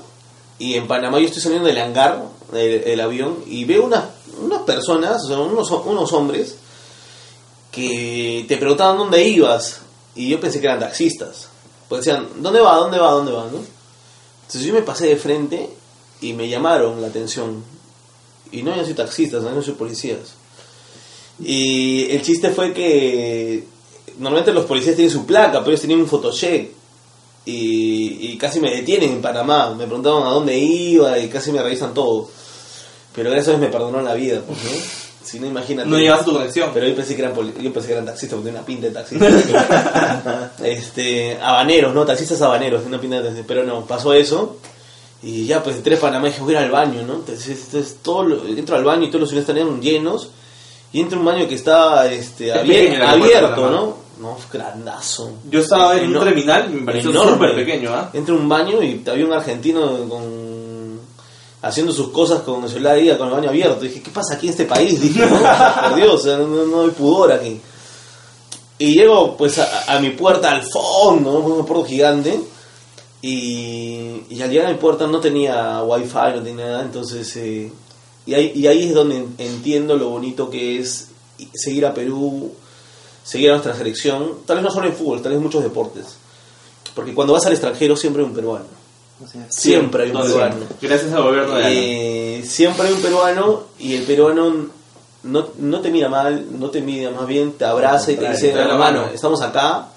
y 0.57 0.75
en 0.75 0.87
Panamá 0.87 1.19
yo 1.19 1.25
estoy 1.25 1.41
saliendo 1.41 1.67
del 1.67 1.77
hangar 1.77 2.23
del, 2.51 2.83
del 2.83 3.01
avión 3.01 3.37
y 3.45 3.65
veo 3.65 3.83
unas, 3.85 4.05
unas 4.41 4.61
personas, 4.61 5.23
o 5.25 5.27
sea, 5.27 5.39
unos, 5.39 5.69
unos 5.69 6.13
hombres 6.13 6.55
que 7.71 8.45
te 8.47 8.57
preguntaban 8.57 8.97
dónde 8.97 9.23
ibas 9.23 9.81
y 10.15 10.29
yo 10.29 10.39
pensé 10.39 10.59
que 10.59 10.67
eran 10.67 10.79
taxistas. 10.79 11.47
Pues 11.87 12.05
decían, 12.05 12.27
¿dónde 12.37 12.61
va? 12.61 12.75
¿Dónde 12.75 12.99
va? 12.99 13.11
¿Dónde 13.11 13.31
va? 13.31 13.43
¿no? 13.43 13.59
Entonces 14.41 14.63
yo 14.63 14.73
me 14.73 14.81
pasé 14.81 15.07
de 15.07 15.15
frente 15.15 15.69
y 16.19 16.33
me 16.33 16.47
llamaron 16.49 17.01
la 17.01 17.07
atención. 17.07 17.63
Y 18.51 18.63
no 18.63 18.75
yo 18.75 18.83
soy 18.83 18.93
taxistas, 18.93 19.43
no 19.43 19.53
yo 19.53 19.61
soy 19.61 19.73
policías. 19.73 20.35
Y 21.43 22.11
el 22.11 22.21
chiste 22.21 22.49
fue 22.49 22.73
que 22.73 23.63
normalmente 24.19 24.53
los 24.53 24.65
policías 24.65 24.95
tienen 24.95 25.11
su 25.11 25.25
placa, 25.25 25.59
pero 25.59 25.71
ellos 25.71 25.81
tenían 25.81 26.01
un 26.01 26.07
photocheck. 26.07 26.69
Y, 27.43 28.31
y 28.31 28.37
casi 28.37 28.59
me 28.59 28.69
detienen 28.69 29.13
en 29.13 29.21
Panamá. 29.21 29.73
Me 29.73 29.85
preguntaban 29.85 30.23
a 30.23 30.29
dónde 30.31 30.57
iba 30.57 31.17
y 31.17 31.27
casi 31.27 31.51
me 31.51 31.61
revisan 31.61 31.93
todo. 31.93 32.29
Pero 33.15 33.29
gracias 33.29 33.47
a 33.49 33.57
Dios 33.57 33.61
me 33.61 33.71
perdonaron 33.71 34.05
la 34.05 34.13
vida, 34.13 34.41
pues, 34.45 34.63
¿no? 34.63 34.69
Si 35.23 35.39
no, 35.39 35.47
imagínate. 35.47 35.89
No 35.89 35.97
llevas 35.97 36.25
tu 36.25 36.33
conexión. 36.33 36.71
Pero 36.73 36.87
yo 36.87 36.95
pensé 36.95 37.15
que 37.15 37.21
eran, 37.21 37.33
yo 37.35 37.73
pensé 37.73 37.87
que 37.87 37.93
eran 37.93 38.05
taxistas 38.05 38.37
porque 38.37 38.51
tenía 38.51 38.59
una 38.59 38.65
pinta 38.65 38.87
de 38.87 38.93
taxista. 38.93 40.51
este, 40.63 41.37
habaneros, 41.41 41.93
¿no? 41.93 42.05
Taxistas 42.05 42.41
habaneros, 42.41 42.85
una 42.85 42.99
pinta 42.99 43.21
de. 43.21 43.43
Pero 43.43 43.63
no, 43.63 43.85
pasó 43.85 44.13
eso. 44.13 44.57
Y 45.23 45.45
ya, 45.45 45.61
pues 45.61 45.75
entré 45.77 45.95
a 45.97 45.99
Panamá 45.99 46.27
y 46.27 46.31
dije, 46.31 46.41
voy 46.43 46.55
a 46.55 46.59
ir 46.59 46.65
al 46.65 46.71
baño, 46.71 47.03
¿no? 47.05 47.13
Entonces, 47.15 47.47
entonces, 47.65 47.97
todo 48.01 48.23
lo- 48.23 48.45
entro 48.47 48.75
al 48.75 48.83
baño 48.83 49.03
y 49.03 49.07
todos 49.07 49.21
los 49.21 49.31
lugares 49.31 49.49
estaban 49.49 49.81
llenos. 49.81 50.29
Y 50.93 50.99
entro 50.99 51.17
a 51.17 51.19
un 51.21 51.25
baño 51.25 51.47
que 51.47 51.55
está 51.55 52.11
este, 52.11 52.51
abierto. 52.51 53.69
¿no? 53.69 53.97
No, 54.19 54.37
grandazo. 54.51 55.31
Yo 55.49 55.59
estaba 55.61 55.97
en 55.97 56.15
un 56.15 56.23
terminal 56.23 56.69
y 56.71 56.75
me 56.75 56.85
pareció 56.85 57.11
súper 57.33 57.55
pequeño, 57.55 57.91
¿ah? 57.93 58.09
Entro 58.13 58.35
a 58.35 58.37
un 58.39 58.49
baño 58.49 58.81
y 58.83 59.01
había 59.09 59.25
un 59.25 59.33
argentino 59.33 59.97
con 60.09 60.41
haciendo 61.63 61.91
sus 61.93 62.09
cosas 62.09 62.41
con 62.41 62.63
el 62.63 62.69
celular 62.69 62.95
ahí 62.95 63.15
con 63.17 63.27
el 63.27 63.33
baño 63.35 63.49
abierto. 63.49 63.79
dije, 63.81 64.01
¿qué 64.01 64.09
pasa 64.11 64.33
aquí 64.35 64.47
en 64.47 64.51
este 64.51 64.65
país? 64.65 64.99
Dije, 65.01 65.19
no, 65.25 65.39
por 65.89 65.95
Dios, 65.95 66.25
no, 66.25 66.47
no 66.65 66.81
hay 66.81 66.89
pudor 66.89 67.31
aquí. 67.31 67.59
Y 68.79 68.95
llego 68.95 69.37
pues 69.37 69.59
a, 69.59 69.95
a 69.95 69.99
mi 69.99 70.09
puerta 70.11 70.51
al 70.51 70.63
fondo, 70.63 71.31
¿no? 71.33 71.39
una 71.39 71.65
puerta 71.65 71.87
gigante. 71.87 72.39
Y, 73.21 74.23
y 74.29 74.41
al 74.41 74.49
llegar 74.49 74.67
a 74.67 74.71
mi 74.71 74.77
puerta 74.77 75.05
no 75.07 75.19
tenía 75.19 75.83
wifi, 75.83 76.15
no 76.35 76.41
tenía 76.43 76.65
nada, 76.65 76.81
entonces... 76.81 77.35
eh, 77.37 77.71
y, 78.25 78.33
ahí, 78.35 78.51
y 78.55 78.67
ahí 78.67 78.87
es 78.87 78.93
donde 78.93 79.25
entiendo 79.39 79.95
lo 79.97 80.09
bonito 80.09 80.49
que 80.49 80.79
es 80.79 81.07
seguir 81.55 81.85
a 81.87 81.93
Perú, 81.93 82.51
seguir 83.23 83.49
a 83.49 83.53
nuestra 83.53 83.75
selección, 83.75 84.33
tal 84.45 84.57
vez 84.57 84.63
no 84.65 84.71
solo 84.71 84.87
en 84.87 84.93
fútbol, 84.93 85.21
tal 85.21 85.31
vez 85.31 85.37
en 85.37 85.43
muchos 85.43 85.63
deportes. 85.63 86.05
Porque 86.93 87.13
cuando 87.15 87.33
vas 87.33 87.45
al 87.47 87.53
extranjero 87.53 87.95
siempre 87.95 88.21
hay 88.21 88.29
un 88.29 88.35
peruano. 88.35 88.65
O 89.23 89.27
sea, 89.27 89.45
Siempre 89.49 90.03
hay 90.03 90.09
un 90.09 90.15
No, 90.17 90.21
peruano. 90.23 90.55
sí. 90.59 90.75
Gracias 90.87 91.13
al 91.13 91.23
gobierno 91.23 91.55
de. 91.55 92.37
Eh, 92.39 92.45
siempre 92.45 92.87
hay 92.87 92.93
un 92.93 93.01
peruano 93.01 93.63
y 93.79 93.95
el 93.95 94.03
peruano 94.03 94.67
no, 95.23 95.47
no 95.57 95.81
te 95.81 95.89
mira 95.89 96.09
mal, 96.09 96.45
no 96.59 96.69
te 96.69 96.81
mira, 96.81 97.09
más 97.11 97.27
bien 97.27 97.53
te 97.53 97.65
abraza 97.65 98.11
y 98.11 98.17
te 98.17 98.29
dice, 98.29 98.51
hermano, 98.51 98.77
mano". 98.77 99.05
estamos 99.13 99.41
acá, 99.41 99.87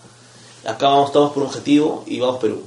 acá 0.66 0.89
vamos, 0.89 1.07
estamos 1.09 1.33
por 1.33 1.43
un 1.43 1.49
objetivo 1.49 2.05
y 2.07 2.20
vamos 2.20 2.39
Perú. 2.39 2.62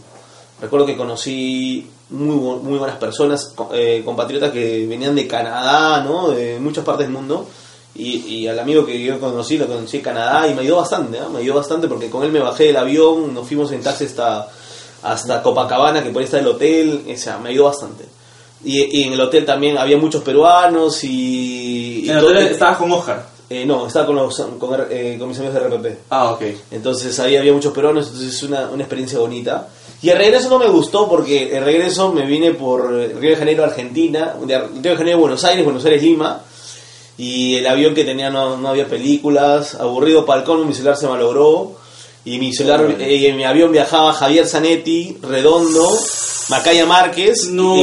Recuerdo 0.62 0.86
que 0.86 0.97
conocí 0.97 1.88
muy, 2.10 2.36
muy 2.36 2.78
buenas 2.80 2.97
personas, 2.97 3.53
eh, 3.74 4.01
compatriotas 4.03 4.51
que 4.51 4.86
venían 4.88 5.16
de 5.16 5.28
Canadá, 5.28 6.03
¿no? 6.03 6.30
de 6.30 6.60
muchas 6.60 6.84
partes 6.84 7.05
del 7.05 7.14
mundo. 7.14 7.47
Y, 7.95 8.18
y 8.28 8.47
al 8.47 8.60
amigo 8.60 8.86
que 8.86 9.01
yo 9.01 9.20
conocí, 9.20 9.58
lo 9.58 9.66
conocí 9.68 9.97
en 9.97 10.03
Canadá 10.03 10.47
y 10.47 10.53
me 10.53 10.62
ayudó 10.62 10.78
bastante, 10.78 11.18
¿ah? 11.20 11.30
me 11.34 11.39
ayudó 11.39 11.55
bastante 11.55 11.88
porque 11.88 12.10
con 12.12 12.24
él 12.24 12.32
me 12.32 12.39
bajé 12.39 12.66
del 12.66 12.78
avión, 12.78 13.34
nos 13.34 13.47
fuimos 13.47 13.72
en 13.72 13.82
taxi 13.82 14.05
hasta, 14.05 14.47
hasta 15.01 15.41
Copacabana, 15.41 16.03
que 16.03 16.12
por 16.12 16.20
ahí 16.22 16.26
está 16.26 16.38
el 16.39 16.47
hotel, 16.47 17.03
o 17.12 17.18
sea, 17.18 17.39
me 17.39 17.49
ayudó 17.49 17.66
bastante. 17.66 18.05
Y, 18.64 18.99
y 18.99 19.03
en 19.03 19.14
el 19.14 19.22
hotel 19.22 19.45
también 19.45 19.78
había 19.80 19.97
muchos 19.97 20.22
peruanos 20.24 21.03
y... 21.03 22.01
y 22.05 22.10
En 22.10 22.18
el 22.18 22.26
hotel 22.26 22.47
estabas 22.47 22.78
con 22.78 22.91
Oscar. 22.91 23.26
eh, 23.49 23.66
no, 23.66 23.88
estaba 23.88 24.05
con, 24.05 24.16
los, 24.16 24.36
con, 24.60 24.80
eh, 24.91 25.16
con 25.18 25.30
mis 25.30 25.39
amigos 25.39 25.55
de 25.55 25.68
RPP. 25.68 25.99
Ah, 26.12 26.32
ok. 26.32 26.41
Entonces 26.72 27.20
ahí 27.20 27.36
había 27.36 27.53
muchos 27.53 27.74
peruanos, 27.74 28.08
entonces 28.08 28.36
es 28.36 28.43
una, 28.43 28.70
una 28.70 28.84
experiencia 28.84 29.18
bonita. 29.18 29.70
Y 30.02 30.10
el 30.10 30.18
regreso 30.18 30.50
no 30.50 30.60
me 30.60 30.68
gustó 30.68 31.10
porque 31.10 31.58
el 31.58 31.64
regreso 31.64 32.12
me 32.12 32.26
vine 32.26 32.52
por 32.52 32.91
Río 32.91 33.32
de 33.32 33.36
Janeiro, 33.36 33.64
Argentina, 33.64 34.36
de 34.43 34.60
Río 34.60 34.91
de 34.91 34.95
Janeiro, 34.95 35.20
Buenos 35.20 35.43
Aires, 35.43 35.64
Buenos 35.64 35.84
Aires, 35.86 36.04
Lima. 36.04 36.41
Y 37.18 37.56
el 37.56 37.66
avión 37.66 37.95
que 37.95 38.04
tenía 38.04 38.30
no, 38.30 38.58
no 38.58 38.70
había 38.70 38.86
películas, 38.86 39.74
aburrido 39.76 40.26
colmo, 40.26 40.66
mi 40.66 40.74
celular 40.74 40.98
se 40.98 41.08
malogró. 41.08 41.72
Y 42.26 42.38
mi 42.39 42.54
celular, 42.54 42.95
eh, 43.00 43.16
y 43.16 43.26
en 43.26 43.38
mi 43.38 43.45
avión 43.45 43.72
viajaba 43.72 44.14
Javier 44.14 44.45
Zanetti, 44.45 45.18
Redondo, 45.22 45.89
Macaya 46.50 46.86
Márquez 46.86 47.48
No. 47.50 47.76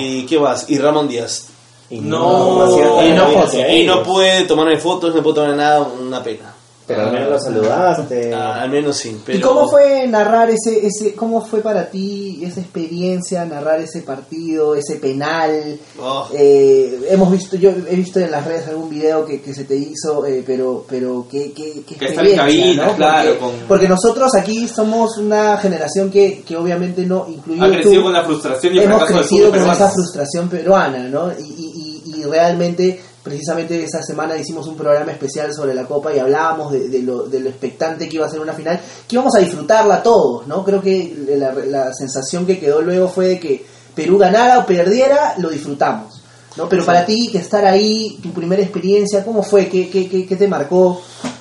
y 0.00 0.26
¿qué 0.28 0.38
más? 0.38 0.68
Y 0.68 0.78
Ramón 0.78 1.08
Díaz. 1.08 1.48
Y 1.90 1.98
No, 2.00 3.02
Y 3.02 3.12
no, 3.12 3.72
y 3.74 3.84
no 3.84 4.02
pude 4.02 4.42
tomarme 4.44 4.76
fotos, 4.76 5.14
no 5.14 5.22
pude 5.22 5.34
tomar 5.34 5.56
nada, 5.56 5.80
una 5.80 6.22
pena. 6.22 6.54
Pero 6.88 7.02
al 7.02 7.12
menos 7.12 7.28
lo 7.30 7.38
saludaste. 7.38 8.34
Ah, 8.34 8.62
al 8.62 8.70
menos 8.70 8.96
sí. 8.96 9.16
Pero... 9.24 9.38
¿Y 9.38 9.40
cómo 9.42 9.68
fue 9.68 10.06
narrar 10.08 10.48
ese, 10.50 10.86
ese, 10.86 11.14
cómo 11.14 11.44
fue 11.44 11.60
para 11.60 11.90
ti 11.90 12.40
esa 12.42 12.60
experiencia, 12.60 13.44
narrar 13.44 13.78
ese 13.80 14.00
partido, 14.00 14.74
ese 14.74 14.96
penal? 14.96 15.78
Oh. 16.00 16.26
Eh, 16.32 17.08
hemos 17.10 17.30
visto, 17.30 17.56
yo 17.56 17.70
he 17.70 17.94
visto 17.94 18.18
en 18.20 18.30
las 18.30 18.44
redes 18.46 18.66
algún 18.68 18.88
video 18.88 19.24
que, 19.26 19.40
que 19.40 19.54
se 19.54 19.64
te 19.64 19.76
hizo, 19.76 20.24
eh, 20.26 20.42
pero, 20.46 20.84
pero 20.88 21.26
qué, 21.30 21.52
qué, 21.52 21.82
qué 21.86 21.94
Que 21.96 22.04
experiencia, 22.06 22.42
cabina, 22.44 22.86
¿no? 22.86 22.96
claro, 22.96 23.28
Porque, 23.38 23.38
con- 23.58 23.68
porque 23.68 23.88
nosotros 23.88 24.34
aquí 24.34 24.66
somos 24.66 25.18
una 25.18 25.58
generación 25.58 26.10
que, 26.10 26.40
que 26.40 26.56
obviamente 26.56 27.04
no, 27.04 27.26
incluido 27.28 27.66
Ha 27.66 27.68
crecido 27.68 27.94
tú, 27.96 28.02
con 28.04 28.12
la 28.14 28.24
frustración 28.24 28.74
y 28.74 28.78
el 28.78 28.84
hemos 28.84 29.04
crecido 29.04 29.50
con 29.50 29.58
esa 29.70 29.90
frustración 29.90 30.48
peruana, 30.48 31.06
¿no? 31.08 31.30
Y, 31.38 31.42
y, 31.42 32.02
y, 32.06 32.20
y 32.20 32.24
realmente, 32.24 33.00
precisamente 33.28 33.82
esa 33.84 34.02
semana 34.02 34.36
hicimos 34.36 34.66
un 34.66 34.76
programa 34.76 35.12
especial 35.12 35.52
sobre 35.54 35.74
la 35.74 35.84
Copa 35.84 36.14
y 36.14 36.18
hablábamos 36.18 36.72
de, 36.72 36.88
de 36.88 37.02
lo, 37.02 37.24
de 37.26 37.40
lo 37.40 37.50
expectante 37.50 38.08
que 38.08 38.16
iba 38.16 38.26
a 38.26 38.30
ser 38.30 38.40
una 38.40 38.54
final, 38.54 38.80
que 39.06 39.14
íbamos 39.14 39.34
a 39.36 39.40
disfrutarla 39.40 40.02
todos, 40.02 40.46
¿no? 40.46 40.64
Creo 40.64 40.80
que 40.80 41.14
la, 41.36 41.52
la 41.52 41.92
sensación 41.92 42.46
que 42.46 42.58
quedó 42.58 42.80
luego 42.80 43.08
fue 43.08 43.28
de 43.28 43.40
que 43.40 43.64
Perú 43.94 44.16
ganara 44.16 44.60
o 44.60 44.66
perdiera, 44.66 45.34
lo 45.38 45.50
disfrutamos. 45.50 46.22
¿no? 46.56 46.68
Pero 46.68 46.84
para 46.84 47.04
ti, 47.04 47.28
que 47.30 47.38
estar 47.38 47.64
ahí, 47.64 48.18
tu 48.22 48.30
primera 48.32 48.62
experiencia, 48.62 49.24
¿cómo 49.24 49.42
fue? 49.42 49.68
¿Qué, 49.68 49.88
qué, 49.88 50.08
qué, 50.08 50.26
qué 50.26 50.36
te 50.36 50.48
marcó? 50.48 51.00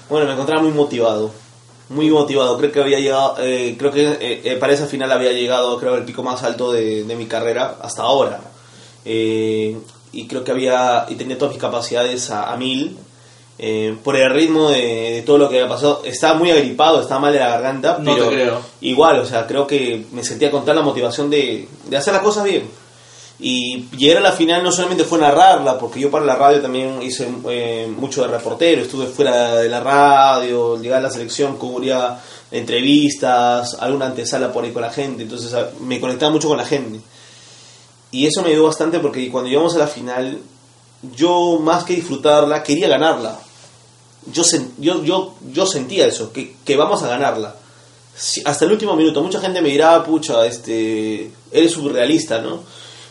Bueno, 0.10 0.26
me 0.26 0.34
encontraba 0.34 0.62
muy 0.62 0.72
motivado. 0.72 1.32
Muy 1.90 2.10
motivado. 2.10 2.58
Creo 2.58 2.72
que 2.72 2.82
había 2.82 3.00
llegado, 3.00 3.36
eh, 3.40 3.76
creo 3.78 3.92
que 3.92 4.08
eh, 4.08 4.42
eh, 4.44 4.58
para 4.60 4.74
esa 4.74 4.86
final 4.88 5.12
había 5.12 5.32
llegado, 5.32 5.80
creo, 5.80 5.96
el 5.96 6.04
pico 6.04 6.24
más 6.24 6.44
alto 6.44 6.72
de, 6.72 7.04
de 7.04 7.16
mi 7.16 7.26
carrera 7.26 7.78
hasta 7.82 8.04
ahora. 8.04 8.42
Y 10.14 10.28
creo 10.28 10.44
que 10.44 10.52
había, 10.52 11.06
y 11.10 11.16
tenía 11.16 11.38
todas 11.38 11.54
mis 11.54 11.62
capacidades 11.62 12.30
a, 12.32 12.52
a 12.52 12.58
mil. 12.58 12.98
Eh, 13.60 13.96
por 14.04 14.16
el 14.16 14.30
ritmo 14.32 14.70
de, 14.70 15.14
de 15.16 15.22
todo 15.24 15.40
lo 15.40 15.50
que 15.50 15.58
había 15.58 15.68
pasado. 15.70 16.02
Estaba 16.06 16.36
muy 16.38 16.52
agripado, 16.52 17.02
estaba 17.02 17.20
mal 17.22 17.34
de 17.34 17.40
la 17.40 17.50
garganta, 17.50 17.98
No 18.00 18.14
pero 18.14 18.30
creo. 18.30 18.62
igual, 18.82 19.20
o 19.20 19.26
sea, 19.26 19.48
creo 19.48 19.66
que 19.66 20.06
me 20.12 20.24
sentía 20.24 20.52
con 20.52 20.64
tal 20.64 20.76
la 20.76 20.84
motivación 20.84 21.28
de, 21.32 21.68
de 21.90 21.98
hacer 21.98 22.14
las 22.14 22.22
cosas 22.22 22.44
bien. 22.44 22.70
Y 23.40 23.86
llegar 23.98 24.18
a 24.18 24.22
la 24.30 24.32
final 24.32 24.64
no 24.64 24.72
solamente 24.72 25.04
fue 25.06 25.18
narrarla, 25.20 25.78
porque 25.80 26.00
yo 26.00 26.10
para 26.12 26.24
la 26.26 26.36
radio 26.36 26.62
también 26.62 27.02
hice 27.02 27.28
eh, 27.50 27.88
mucho 27.98 28.22
de 28.22 28.28
reportero, 28.28 28.82
estuve 28.84 29.08
fuera 29.08 29.56
de 29.56 29.70
la 29.70 29.80
radio, 29.80 30.80
llegar 30.80 31.00
a 31.00 31.04
la 31.04 31.10
selección, 31.12 31.58
cubría 31.58 32.20
entrevistas, 32.82 33.76
alguna 33.80 34.08
antesala 34.08 34.52
por 34.52 34.64
ahí 34.64 34.72
con 34.72 34.82
la 34.82 34.92
gente, 34.92 35.24
entonces 35.24 35.54
a- 35.54 35.70
me 35.82 36.00
conectaba 36.00 36.32
mucho 36.32 36.48
con 36.48 36.58
la 36.58 36.66
gente. 36.66 37.00
Y 38.12 38.26
eso 38.26 38.42
me 38.42 38.50
ayudó 38.50 38.66
bastante 38.66 39.00
porque 39.00 39.30
cuando 39.32 39.50
llegamos 39.50 39.76
a 39.76 39.80
la 39.80 39.88
final, 39.88 40.40
yo 41.16 41.60
más 41.62 41.84
que 41.84 41.96
disfrutarla, 41.96 42.64
quería 42.64 42.88
ganarla. 42.88 43.40
Yo, 44.32 44.44
yo, 44.78 45.04
yo, 45.04 45.34
yo 45.54 45.66
sentía 45.66 46.06
eso, 46.08 46.32
que, 46.34 46.56
que 46.66 46.76
vamos 46.76 47.04
a 47.04 47.08
ganarla. 47.08 47.56
Si- 48.16 48.42
hasta 48.46 48.66
el 48.66 48.72
último 48.72 48.96
minuto, 48.96 49.22
mucha 49.22 49.40
gente 49.40 49.62
me 49.62 49.70
dirá, 49.70 50.04
pucha, 50.04 50.46
este, 50.46 51.32
eres 51.52 51.72
surrealista, 51.72 52.40
¿no? 52.42 52.62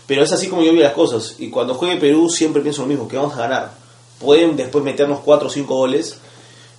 Pero 0.06 0.22
es 0.22 0.32
así 0.32 0.48
como 0.48 0.62
yo 0.62 0.72
vi 0.72 0.78
las 0.80 0.92
cosas. 0.92 1.36
Y 1.38 1.48
cuando 1.50 1.74
juegue 1.74 1.96
Perú 1.96 2.28
siempre 2.28 2.62
pienso 2.62 2.82
lo 2.82 2.88
mismo, 2.88 3.08
que 3.08 3.16
vamos 3.16 3.34
a 3.34 3.38
ganar. 3.38 3.72
Pueden 4.20 4.56
después 4.56 4.84
meternos 4.84 5.20
4 5.24 5.48
o 5.48 5.50
5 5.50 5.74
goles, 5.74 6.16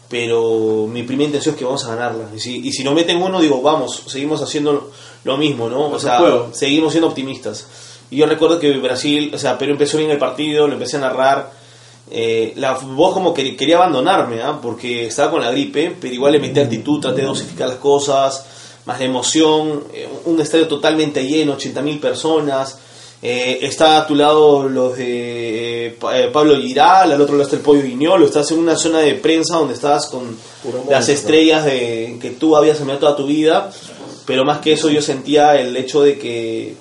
pero 0.09 0.87
mi 0.87 1.03
primera 1.03 1.25
intención 1.25 1.53
es 1.55 1.59
que 1.59 1.65
vamos 1.65 1.83
a 1.85 1.89
ganarla. 1.95 2.29
Y 2.35 2.39
si, 2.39 2.67
y 2.67 2.71
si 2.71 2.83
no 2.83 2.93
meten 2.93 3.21
uno, 3.21 3.41
digo, 3.41 3.61
vamos, 3.61 4.03
seguimos 4.07 4.41
haciendo 4.41 4.91
lo, 5.23 5.37
mismo, 5.37 5.69
¿no? 5.69 5.89
O 5.89 5.99
sea, 5.99 6.19
juego. 6.19 6.49
seguimos 6.53 6.93
siendo 6.93 7.07
optimistas. 7.07 7.67
Y 8.09 8.17
yo 8.17 8.25
recuerdo 8.25 8.59
que 8.59 8.71
Brasil, 8.77 9.31
o 9.33 9.37
sea, 9.37 9.57
Perú 9.57 9.73
empezó 9.73 9.97
bien 9.97 10.11
el 10.11 10.17
partido, 10.17 10.67
lo 10.67 10.73
empecé 10.73 10.97
a 10.97 11.01
narrar. 11.01 11.51
Eh, 12.09 12.53
la 12.55 12.73
voz 12.75 13.13
como 13.13 13.33
que 13.33 13.55
quería 13.57 13.75
abandonarme, 13.77 14.41
¿ah? 14.41 14.59
porque 14.61 15.07
estaba 15.07 15.29
con 15.31 15.41
la 15.41 15.51
gripe, 15.51 15.93
pero 15.99 16.13
igual 16.13 16.31
le 16.33 16.39
metí 16.39 16.59
actitud, 16.59 17.01
traté 17.01 17.21
de 17.21 17.27
dosificar 17.27 17.67
las 17.67 17.77
cosas, 17.79 18.45
más 18.85 18.97
la 18.99 19.05
emoción, 19.05 19.83
eh, 19.93 20.07
un 20.25 20.39
estadio 20.39 20.67
totalmente 20.69 21.25
lleno, 21.27 21.57
80.000 21.57 21.99
personas, 21.99 22.79
Eh, 23.19 23.65
está 23.65 23.97
a 23.97 24.05
tu 24.05 24.13
lado 24.13 24.69
los 24.69 24.95
de 24.95 25.87
eh, 25.87 25.97
Pa- 25.99 26.19
eh, 26.19 26.29
Pablo 26.31 26.55
Giral, 26.55 27.11
al 27.11 27.19
otro 27.19 27.33
lado 27.33 27.45
está 27.45 27.55
el 27.55 27.63
Pollo 27.63 27.81
Guiñolo, 27.81 28.23
estás 28.27 28.51
en 28.51 28.59
una 28.59 28.75
zona 28.75 28.99
de 28.99 29.15
prensa 29.15 29.57
donde 29.57 29.73
estás 29.73 30.05
con 30.05 30.37
Puro 30.61 30.83
las 30.87 31.09
estrellas 31.09 31.65
de 31.65 32.19
que 32.21 32.29
tú 32.29 32.55
habías 32.55 32.77
sembrado 32.77 32.99
toda 32.99 33.15
tu 33.15 33.25
vida, 33.25 33.71
pero 34.27 34.45
más 34.45 34.59
que 34.59 34.73
eso 34.73 34.87
yo 34.91 35.01
sentía 35.01 35.59
el 35.59 35.75
hecho 35.75 36.03
de 36.03 36.19
que 36.19 36.75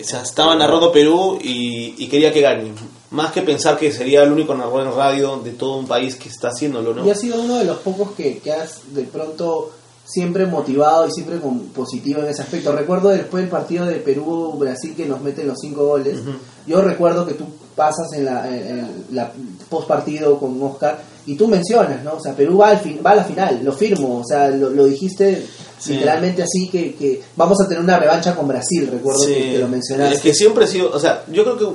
o 0.00 0.04
sea, 0.04 0.22
estaba 0.22 0.54
narrando 0.56 0.90
Perú 0.92 1.38
y, 1.42 1.94
y 1.98 2.08
quería 2.08 2.32
que 2.32 2.40
gane, 2.40 2.72
más 3.10 3.32
que 3.32 3.42
pensar 3.42 3.76
que 3.78 3.92
sería 3.92 4.22
el 4.22 4.32
único 4.32 4.54
narrador 4.54 4.86
en 4.86 4.94
radio 4.94 5.36
de 5.38 5.50
todo 5.52 5.76
un 5.76 5.86
país 5.86 6.16
que 6.16 6.28
está 6.28 6.48
haciéndolo, 6.48 6.94
¿no? 6.94 7.06
Y 7.06 7.10
ha 7.10 7.14
sido 7.14 7.40
uno 7.40 7.56
de 7.56 7.64
los 7.64 7.78
pocos 7.78 8.10
que, 8.12 8.38
que 8.38 8.52
has 8.52 8.94
de 8.94 9.04
pronto 9.04 9.70
siempre 10.06 10.44
motivado 10.46 11.06
y 11.08 11.10
siempre 11.12 11.38
con, 11.40 11.60
positivo 11.68 12.20
en 12.20 12.26
ese 12.28 12.42
aspecto. 12.42 12.72
Recuerdo 12.72 13.08
después 13.08 13.42
del 13.42 13.50
partido 13.50 13.86
de 13.86 13.96
Perú-Brasil 13.96 14.94
que 14.96 15.06
nos 15.06 15.20
meten 15.22 15.46
los 15.48 15.58
cinco 15.60 15.86
goles. 15.86 16.18
Yo 16.66 16.82
recuerdo 16.82 17.24
que 17.26 17.34
tú 17.34 17.46
pasas 17.74 18.12
en 18.12 18.24
la, 18.26 18.48
en- 18.48 18.68
en 18.80 19.06
la 19.12 19.32
post 19.70 19.88
partido 19.88 20.38
con 20.38 20.62
Oscar 20.62 21.00
y 21.26 21.34
tú 21.36 21.48
mencionas, 21.48 22.02
¿no? 22.04 22.14
O 22.14 22.20
sea, 22.20 22.34
Perú 22.34 22.58
va, 22.58 22.68
al 22.70 22.78
fin, 22.80 23.00
va 23.04 23.12
a 23.12 23.16
la 23.16 23.24
final, 23.24 23.60
lo 23.62 23.72
firmo, 23.72 24.18
o 24.20 24.24
sea, 24.24 24.48
lo, 24.50 24.70
lo 24.70 24.84
dijiste 24.84 25.46
Sí. 25.78 25.94
literalmente 25.94 26.42
así 26.42 26.68
que, 26.70 26.94
que 26.94 27.20
vamos 27.36 27.60
a 27.60 27.68
tener 27.68 27.82
una 27.82 27.98
revancha 27.98 28.34
con 28.34 28.48
Brasil, 28.48 28.88
recuerdo 28.90 29.20
Sí. 29.20 29.34
que, 29.34 29.52
que 29.52 29.58
lo 29.58 29.68
mencionaste. 29.68 30.14
Es 30.16 30.22
que 30.22 30.32
siempre 30.32 30.64
he 30.64 30.68
sido, 30.68 30.90
o 30.92 30.98
sea, 30.98 31.24
yo 31.30 31.42
creo 31.44 31.58
que 31.58 31.66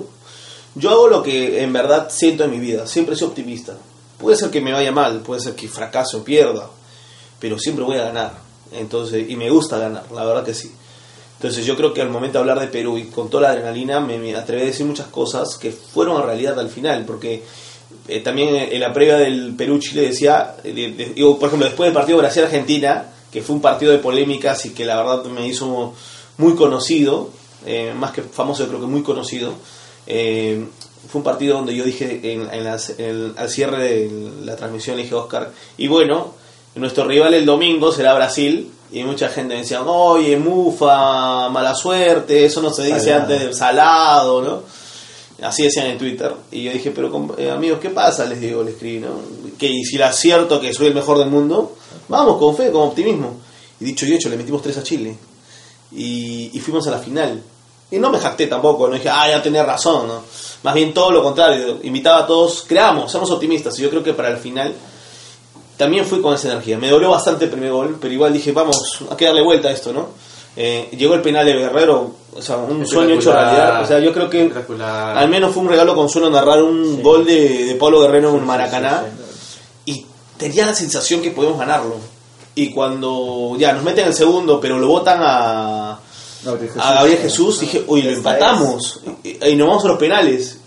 yo 0.76 0.89
hago 0.89 1.08
lo 1.08 1.22
que 1.22 1.62
en 1.62 1.72
verdad 1.74 2.08
siento 2.10 2.43
en 2.43 2.52
mi 2.52 2.60
vida, 2.60 2.88
siempre 2.88 3.16
soy 3.16 3.28
optimista. 3.28 3.74
Puede 4.18 4.36
ser 4.38 4.50
que 4.50 4.62
me 4.62 4.72
vaya 4.74 4.91
mal, 4.91 5.20
puede 5.22 5.41
ser 5.41 5.54
que 5.54 5.68
fracase 5.68 6.18
o 6.18 6.24
pierda, 6.24 6.70
pero 7.39 7.60
siempre 7.60 7.86
voy 7.86 7.97
a 7.97 8.04
ganar. 8.06 8.34
Entonces, 8.72 9.30
y 9.30 9.36
me 9.36 9.50
gusta 9.50 9.78
ganar, 9.78 10.04
la 10.14 10.24
verdad 10.26 10.43
que 10.43 10.54
sí. 10.54 10.72
Entonces 11.38 11.66
yo 11.66 11.76
creo 11.78 11.93
que 11.93 12.02
al 12.02 12.10
momento 12.10 12.34
de 12.38 12.39
hablar 12.41 12.60
de 12.60 12.68
Perú 12.68 12.97
y 12.97 13.06
con 13.06 13.30
toda 13.30 13.43
la 13.43 13.50
adrenalina 13.52 14.00
me, 14.00 14.18
me 14.18 14.36
atreví 14.36 14.64
a 14.64 14.66
decir 14.66 14.86
muchas 14.86 15.08
cosas 15.08 15.56
que 15.58 15.72
fueron 15.72 16.18
a 16.18 16.26
realidad 16.26 16.60
al 16.60 16.70
final, 16.70 17.06
porque 17.06 17.43
eh, 18.08 18.20
también 18.22 18.56
en 18.56 18.80
la 18.80 18.94
previa 18.94 19.18
del 19.18 19.54
Perú-Chile 19.56 20.02
decía, 20.04 20.56
eh, 20.64 20.74
de- 20.74 20.92
de- 20.92 21.14
digo, 21.14 21.38
por 21.40 21.48
ejemplo, 21.48 21.68
después 21.68 21.88
del 21.88 21.94
partido 21.94 22.18
Brasil-Argentina, 22.18 23.06
que 23.32 23.42
fue 23.42 23.56
un 23.56 23.62
partido 23.62 23.92
de 23.92 24.00
polémicas 24.00 24.66
y 24.66 24.72
que 24.72 24.86
la 24.86 24.96
verdad 24.98 25.24
me 25.26 25.48
hizo 25.48 25.94
muy 26.38 26.56
conocido, 26.56 27.30
eh, 27.66 27.94
más 27.96 28.12
que 28.12 28.22
famoso, 28.24 28.68
creo 28.68 28.80
que 28.80 28.88
muy 28.88 29.04
conocido, 29.04 29.54
eh, 30.08 30.66
fue 31.08 31.20
un 31.20 31.24
partido 31.24 31.58
donde 31.58 31.76
yo 31.76 31.84
dije 31.84 32.20
en, 32.34 32.52
en 32.52 32.64
las- 32.64 32.98
en 33.00 33.34
al 33.38 33.50
cierre 33.50 33.78
de 33.84 34.32
la 34.44 34.56
transmisión, 34.56 34.98
le 34.98 35.04
dije 35.04 35.16
Oscar, 35.16 35.52
y 35.78 35.88
bueno, 35.88 36.34
nuestro 36.76 37.06
rival 37.06 37.34
el 37.34 37.46
domingo 37.46 37.92
será 37.92 38.14
Brasil, 38.16 38.72
y 38.92 39.04
mucha 39.04 39.30
gente 39.30 39.54
me 39.54 39.62
decía, 39.62 39.84
oye, 39.84 40.36
mufa, 40.38 41.50
mala 41.50 41.76
suerte, 41.76 42.46
eso 42.46 42.62
no 42.62 42.72
se 42.72 42.84
dice 42.84 43.00
Salado. 43.02 43.22
antes 43.22 43.40
del 43.42 43.54
salado, 43.54 44.42
¿no? 44.42 44.64
Así 45.42 45.64
decían 45.64 45.88
en 45.88 45.98
Twitter. 45.98 46.34
Y 46.52 46.64
yo 46.64 46.72
dije, 46.72 46.92
pero 46.92 47.36
eh, 47.38 47.50
amigos, 47.50 47.80
¿qué 47.80 47.90
pasa? 47.90 48.26
Les 48.26 48.40
digo, 48.40 48.64
le 48.64 48.72
escribí, 48.72 49.00
¿no? 49.00 49.10
Que 49.58 49.68
y 49.68 49.84
si 49.84 49.96
era 49.96 50.12
cierto 50.12 50.60
que 50.60 50.74
soy 50.74 50.88
el 50.88 50.96
mejor 50.96 51.18
del 51.18 51.30
mundo, 51.30 51.76
vamos, 52.08 52.38
con 52.38 52.56
fe, 52.56 52.72
con 52.72 52.90
optimismo. 52.90 53.40
Y 53.80 53.86
dicho 53.86 54.06
y 54.06 54.14
hecho, 54.14 54.30
le 54.30 54.38
metimos 54.38 54.62
tres 54.62 54.78
a 54.78 54.84
Chile. 54.84 55.18
Y, 55.92 56.52
y 56.54 56.60
fuimos 56.60 56.88
a 56.88 56.92
la 56.92 57.00
final. 57.00 57.42
Y 57.92 57.98
no 57.98 58.12
me 58.12 58.20
jacté 58.20 58.46
tampoco, 58.48 58.88
no 58.88 58.94
dije, 58.94 59.10
ah, 59.10 59.28
ya 59.30 59.42
tenía 59.42 59.64
razón, 59.64 60.08
¿no? 60.08 60.22
Más 60.62 60.74
bien 60.76 60.94
todo 60.94 61.10
lo 61.12 61.24
contrario, 61.24 61.80
invitaba 61.84 62.20
a 62.20 62.28
todos, 62.28 62.66
creamos, 62.68 63.12
seamos 63.12 63.32
optimistas. 63.32 63.78
Y 63.80 63.82
yo 63.82 63.90
creo 63.90 64.04
que 64.04 64.14
para 64.14 64.30
el 64.30 64.38
final 64.38 64.76
también 65.76 66.06
fui 66.06 66.22
con 66.22 66.36
esa 66.36 66.52
energía. 66.52 66.78
Me 66.78 66.90
dolió 66.90 67.10
bastante 67.10 67.46
el 67.46 67.52
primer 67.52 67.72
gol, 67.72 67.98
pero 68.00 68.14
igual 68.14 68.34
dije, 68.34 68.52
vamos, 68.52 69.00
hay 69.10 69.18
que 69.18 69.26
darle 69.26 69.42
vuelta 69.42 69.70
a 69.70 69.72
esto, 69.72 69.94
¿no? 69.94 70.10
Eh, 70.62 70.89
llegó 70.97 71.14
el 71.14 71.22
penal 71.22 71.45
de 71.45 71.53
Guerrero, 71.53 72.12
o 72.36 72.41
sea, 72.41 72.57
un 72.57 72.86
sueño 72.86 73.16
hecho 73.16 73.32
realidad. 73.32 73.82
O 73.82 73.88
sea, 73.88 73.99
yo 73.99 74.12
creo 74.12 74.30
que 74.30 74.51
al 74.76 75.30
menos 75.30 75.53
fue 75.53 75.64
un 75.64 75.70
regalo 75.70 75.95
consuelo 75.95 76.30
narrar 76.30 76.62
un 76.62 77.01
gol 77.01 77.26
de, 77.26 77.64
de 77.64 77.76
Pablo 77.76 78.01
Guerrero 78.01 78.36
en 78.36 78.45
Maracaná. 78.45 79.05
Y 79.86 80.05
tenía 80.36 80.66
la 80.66 80.74
sensación 80.76 81.22
que 81.22 81.32
podemos 81.32 81.57
ganarlo. 81.57 81.95
Y 82.55 82.72
cuando 82.72 83.55
ya 83.57 83.72
nos 83.72 83.84
meten 83.84 84.07
el 84.07 84.14
segundo, 84.14 84.60
pero 84.60 84.78
lo 84.80 84.88
votan 84.89 85.20
a, 85.22 85.91
a 85.91 86.93
Gabriel 86.93 87.20
Jesús, 87.20 87.62
dije, 87.62 87.86
uy, 87.88 88.01
lo 88.01 88.12
empatamos. 88.12 88.99
Y, 89.24 89.38
y 89.47 89.55
nos 89.55 89.70
vamos 89.70 89.86
a 89.86 89.88
los 89.88 89.97
penales. 89.97 90.57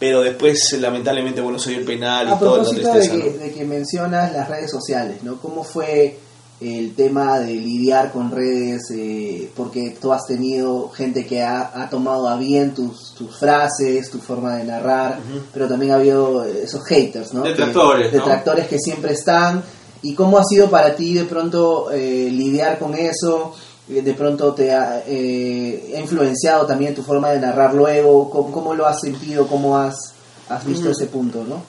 Pero 0.00 0.20
después, 0.22 0.76
lamentablemente, 0.80 1.40
bueno, 1.40 1.60
se 1.60 1.70
dio 1.70 1.78
el 1.78 1.84
penal 1.84 2.26
y 2.28 2.32
A 2.32 2.38
toda 2.40 2.58
la 2.58 2.64
propósito 2.64 2.88
de 2.88 2.98
tristeza. 3.00 3.22
que, 3.22 3.30
¿no? 3.30 3.38
de 3.38 3.52
que 3.52 3.64
mencionas 3.64 4.32
las 4.32 4.48
redes 4.48 4.68
sociales, 4.68 5.22
¿no? 5.22 5.38
¿Cómo 5.40 5.62
fue 5.62 6.18
el 6.60 6.94
tema 6.94 7.38
de 7.38 7.52
lidiar 7.54 8.12
con 8.12 8.30
redes? 8.30 8.90
eh, 8.94 9.50
porque 9.54 9.96
tú 10.00 10.12
has 10.12 10.26
tenido 10.26 10.88
gente 10.90 11.26
que 11.26 11.42
ha, 11.42 11.70
ha 11.82 11.90
tomado 11.90 12.28
a 12.28 12.36
bien 12.36 12.74
tus, 12.74 13.12
tus 13.16 13.36
frases, 13.36 14.10
tu 14.10 14.18
forma 14.18 14.56
de 14.56 14.64
narrar, 14.64 15.18
pero 15.52 15.68
también 15.68 15.92
ha 15.92 15.96
habido 15.96 16.44
esos 16.44 16.82
haters, 16.84 17.34
¿no? 17.34 17.42
Detractores, 17.42 18.10
Que- 18.10 18.16
¿no? 18.16 18.24
Detractores 18.24 18.68
que 18.68 18.78
siempre 18.78 19.12
están. 19.12 19.62
¿Y 20.02 20.14
cómo 20.14 20.38
ha 20.38 20.44
sido 20.44 20.70
para 20.70 20.94
ti 20.94 21.14
de 21.14 21.24
pronto 21.24 21.90
eh, 21.90 22.28
lidiar 22.30 22.78
con 22.78 22.94
eso? 22.94 23.54
Eh, 23.88 24.02
de 24.02 24.14
pronto 24.14 24.52
te 24.54 24.72
ha, 24.72 25.02
eh, 25.06 25.92
ha 25.96 26.00
influenciado 26.00 26.64
también 26.66 26.94
tu 26.94 27.02
forma 27.02 27.30
de 27.30 27.40
narrar 27.40 27.74
luego, 27.74 28.30
¿cómo, 28.30 28.50
cómo 28.52 28.74
lo 28.74 28.86
has 28.86 29.00
sentido, 29.00 29.46
cómo 29.46 29.76
has, 29.76 30.12
has 30.48 30.64
visto 30.64 30.90
ese 30.90 31.06
punto, 31.06 31.44
¿no? 31.44 31.62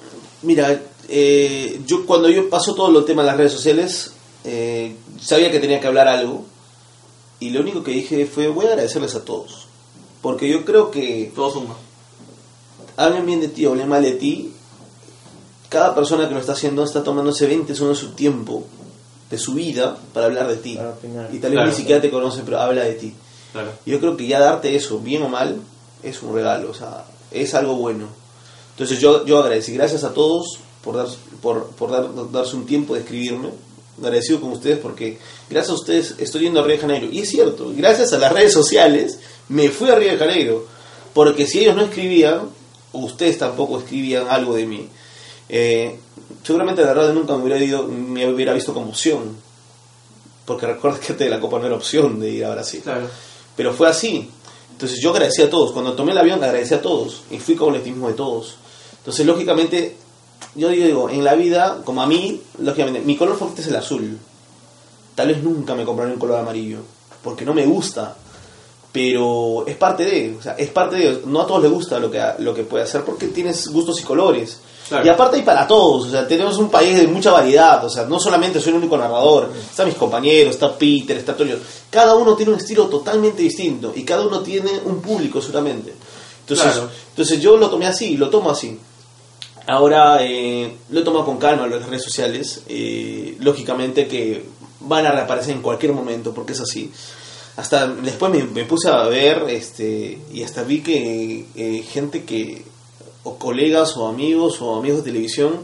Mira, 0.43 0.79
eh, 1.09 1.81
yo 1.85 2.05
cuando 2.05 2.29
yo 2.29 2.49
paso 2.49 2.73
todo 2.75 2.99
el 2.99 3.05
tema 3.05 3.21
en 3.23 3.27
las 3.27 3.37
redes 3.37 3.53
sociales, 3.53 4.11
eh, 4.49 4.95
sabía 5.21 5.51
que 5.51 5.59
tenía 5.59 5.79
que 5.79 5.87
hablar 5.87 6.07
algo. 6.07 6.45
Y 7.39 7.51
lo 7.51 7.59
único 7.61 7.83
que 7.83 7.91
dije 7.91 8.25
fue, 8.25 8.47
voy 8.47 8.65
a 8.65 8.69
agradecerles 8.69 9.13
a 9.15 9.23
todos. 9.25 9.67
Porque 10.21 10.49
yo 10.49 10.65
creo 10.65 10.89
que 10.89 11.31
Todo 11.35 11.51
suma. 11.51 11.75
hablen 12.95 13.25
bien 13.25 13.41
de 13.41 13.49
ti 13.49 13.65
o 13.65 13.71
hablen 13.71 13.87
mal 13.89 14.01
de 14.01 14.13
ti, 14.13 14.51
cada 15.69 15.93
persona 15.93 16.27
que 16.27 16.33
lo 16.33 16.39
está 16.39 16.53
haciendo 16.53 16.83
está 16.83 17.03
tomándose 17.03 17.45
20 17.45 17.75
segundos 17.75 18.01
de 18.01 18.07
su 18.07 18.13
tiempo, 18.13 18.63
de 19.29 19.37
su 19.37 19.53
vida, 19.53 19.97
para 20.13 20.27
hablar 20.27 20.47
de 20.47 20.55
ti. 20.57 20.71
Y 20.73 20.77
tal 20.77 21.51
vez 21.51 21.51
Claro. 21.51 21.67
ni 21.69 21.75
siquiera 21.75 22.01
te 22.01 22.09
conoce, 22.09 22.41
pero 22.43 22.59
habla 22.59 22.83
de 22.85 22.93
ti. 22.93 23.13
Claro. 23.51 23.71
Yo 23.85 23.99
creo 23.99 24.15
que 24.17 24.25
ya 24.27 24.39
darte 24.39 24.75
eso, 24.75 24.99
bien 24.99 25.21
o 25.23 25.29
mal, 25.29 25.59
es 26.03 26.21
un 26.23 26.33
regalo, 26.33 26.71
o 26.71 26.73
sea, 26.73 27.05
es 27.31 27.53
algo 27.53 27.75
bueno. 27.75 28.07
Entonces 28.71 28.99
yo, 28.99 29.25
yo 29.25 29.39
agradecí, 29.39 29.73
gracias 29.73 30.03
a 30.03 30.13
todos 30.13 30.59
por, 30.83 30.95
dar, 30.95 31.07
por, 31.41 31.67
por 31.71 31.91
dar, 31.91 32.31
darse 32.31 32.55
un 32.55 32.65
tiempo 32.65 32.93
de 32.95 33.01
escribirme. 33.01 33.49
Agradecido 33.99 34.41
con 34.41 34.51
ustedes 34.51 34.77
porque 34.77 35.17
gracias 35.49 35.71
a 35.71 35.79
ustedes 35.79 36.15
estoy 36.19 36.43
yendo 36.43 36.59
a 36.59 36.63
Río 36.63 36.75
de 36.75 36.81
Janeiro. 36.81 37.07
Y 37.11 37.19
es 37.19 37.29
cierto, 37.29 37.73
gracias 37.75 38.13
a 38.13 38.19
las 38.19 38.31
redes 38.31 38.53
sociales 38.53 39.19
me 39.49 39.69
fui 39.69 39.89
a 39.89 39.95
Río 39.95 40.11
de 40.11 40.17
Janeiro. 40.17 40.65
Porque 41.13 41.47
si 41.47 41.59
ellos 41.59 41.75
no 41.75 41.83
escribían, 41.83 42.41
o 42.91 42.99
ustedes 42.99 43.37
tampoco 43.37 43.79
escribían 43.79 44.27
algo 44.29 44.55
de 44.55 44.65
mí, 44.65 44.87
eh, 45.49 45.99
seguramente 46.43 46.83
la 46.83 46.93
radio 46.93 47.13
nunca 47.13 47.35
me 47.35 47.43
hubiera, 47.43 47.63
ido, 47.63 47.87
me 47.87 48.31
hubiera 48.31 48.53
visto 48.53 48.73
como 48.73 48.89
opción. 48.89 49.35
Porque 50.45 50.65
recuerda 50.65 50.99
que 50.99 51.29
la 51.29 51.39
Copa 51.39 51.59
no 51.59 51.65
era 51.65 51.75
opción 51.75 52.19
de 52.19 52.29
ir 52.29 52.45
a 52.45 52.51
Brasil. 52.51 52.81
Claro. 52.83 53.09
Pero 53.55 53.73
fue 53.73 53.89
así. 53.89 54.29
Entonces 54.71 54.99
yo 55.01 55.09
agradecí 55.09 55.41
a 55.41 55.49
todos. 55.49 55.71
Cuando 55.71 55.93
tomé 55.93 56.11
el 56.11 56.19
avión 56.19 56.43
agradecí 56.43 56.73
a 56.73 56.81
todos. 56.81 57.23
Y 57.31 57.39
fui 57.39 57.55
con 57.55 57.73
el 57.73 57.79
optimismo 57.79 58.07
de 58.07 58.13
todos. 58.13 58.55
Entonces 58.99 59.25
lógicamente, 59.25 59.95
yo 60.57 60.69
digo, 60.69 61.09
en 61.09 61.23
la 61.23 61.35
vida, 61.35 61.81
como 61.85 62.01
a 62.01 62.07
mí, 62.07 62.41
lógicamente, 62.59 63.01
mi 63.01 63.15
color 63.15 63.37
favorito 63.37 63.61
es 63.61 63.67
el 63.67 63.75
azul. 63.75 64.17
Tal 65.15 65.27
vez 65.29 65.41
nunca 65.43 65.75
me 65.75 65.85
compraré 65.85 66.11
un 66.11 66.19
color 66.19 66.39
amarillo. 66.39 66.79
Porque 67.23 67.45
no 67.45 67.53
me 67.53 67.65
gusta. 67.65 68.15
Pero 68.91 69.65
es 69.67 69.75
parte 69.75 70.05
de, 70.05 70.35
o 70.39 70.41
sea, 70.41 70.53
es 70.53 70.69
parte 70.69 70.95
de, 70.95 71.21
no 71.25 71.41
a 71.41 71.47
todos 71.47 71.61
les 71.61 71.71
gusta 71.71 71.99
lo 71.99 72.09
que, 72.09 72.23
lo 72.39 72.53
que 72.53 72.63
puede 72.63 72.83
hacer 72.83 73.03
porque 73.03 73.27
tienes 73.27 73.67
gustos 73.67 73.99
y 73.99 74.03
colores. 74.03 74.59
Claro. 74.87 75.05
Y 75.05 75.09
aparte 75.09 75.35
hay 75.35 75.43
para 75.43 75.67
todos, 75.67 76.07
o 76.07 76.09
sea, 76.09 76.25
tenemos 76.25 76.57
un 76.57 76.69
país 76.69 76.97
de 76.97 77.05
mucha 77.07 77.29
variedad, 77.31 77.83
o 77.83 77.89
sea, 77.89 78.05
no 78.05 78.19
solamente 78.19 78.61
soy 78.61 78.69
el 78.69 78.77
único 78.77 78.97
narrador, 78.97 79.51
están 79.69 79.87
mis 79.87 79.97
compañeros, 79.97 80.53
está 80.53 80.75
Peter, 80.77 81.17
está 81.17 81.33
Antonio, 81.33 81.57
cada 81.89 82.15
uno 82.15 82.35
tiene 82.35 82.53
un 82.53 82.57
estilo 82.57 82.87
totalmente 82.87 83.43
distinto 83.43 83.91
y 83.93 84.03
cada 84.03 84.25
uno 84.25 84.39
tiene 84.39 84.71
un 84.85 85.01
público 85.01 85.41
seguramente. 85.41 85.93
Entonces, 86.39 86.71
Claro. 86.71 86.89
entonces 87.09 87.41
yo 87.41 87.57
lo 87.57 87.69
tomé 87.69 87.85
así, 87.85 88.15
lo 88.15 88.29
tomo 88.29 88.49
así. 88.49 88.79
Ahora 89.67 90.19
eh, 90.21 90.77
lo 90.89 91.01
he 91.01 91.03
tomado 91.03 91.25
con 91.25 91.37
calma 91.37 91.67
las 91.67 91.85
redes 91.85 92.03
sociales, 92.03 92.63
eh, 92.69 93.35
lógicamente 93.41 94.07
que 94.07 94.41
van 94.79 95.05
a 95.05 95.11
reaparecer 95.11 95.53
en 95.53 95.61
cualquier 95.61 95.91
momento 95.91 96.33
porque 96.33 96.53
es 96.53 96.61
así. 96.61 96.89
Hasta 97.57 97.87
después 97.87 98.31
me, 98.31 98.43
me 98.45 98.63
puse 98.63 98.87
a 98.87 99.03
ver 99.09 99.43
este 99.49 100.19
y 100.31 100.43
hasta 100.43 100.63
vi 100.63 100.81
que 100.81 101.47
eh, 101.53 101.83
gente 101.83 102.23
que 102.23 102.63
o 103.23 103.37
colegas 103.37 103.97
o 103.97 104.07
amigos 104.07 104.61
o 104.61 104.75
amigos 104.75 105.03
de 105.03 105.11
televisión 105.11 105.59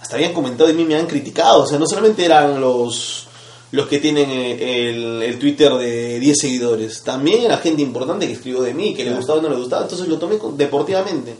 hasta 0.00 0.16
habían 0.16 0.32
comentado 0.32 0.66
de 0.66 0.74
mí 0.74 0.84
me 0.84 0.96
han 0.96 1.06
criticado. 1.06 1.62
O 1.62 1.66
sea 1.66 1.78
no 1.78 1.86
solamente 1.86 2.24
eran 2.24 2.60
los 2.60 3.28
los 3.70 3.86
que 3.86 4.00
tienen 4.00 4.30
eh, 4.30 4.88
el, 4.88 5.22
el 5.22 5.38
Twitter 5.38 5.72
de 5.74 6.18
10 6.18 6.36
seguidores 6.40 7.02
también 7.02 7.42
era 7.42 7.58
gente 7.58 7.82
importante 7.82 8.26
que 8.26 8.32
escribió 8.32 8.62
de 8.62 8.74
mí 8.74 8.94
que 8.94 9.04
le 9.04 9.14
gustaba 9.14 9.38
o 9.38 9.42
no 9.42 9.50
le 9.50 9.56
gustaba. 9.56 9.82
Entonces 9.82 10.08
lo 10.08 10.18
tomé 10.18 10.38
deportivamente 10.56 11.36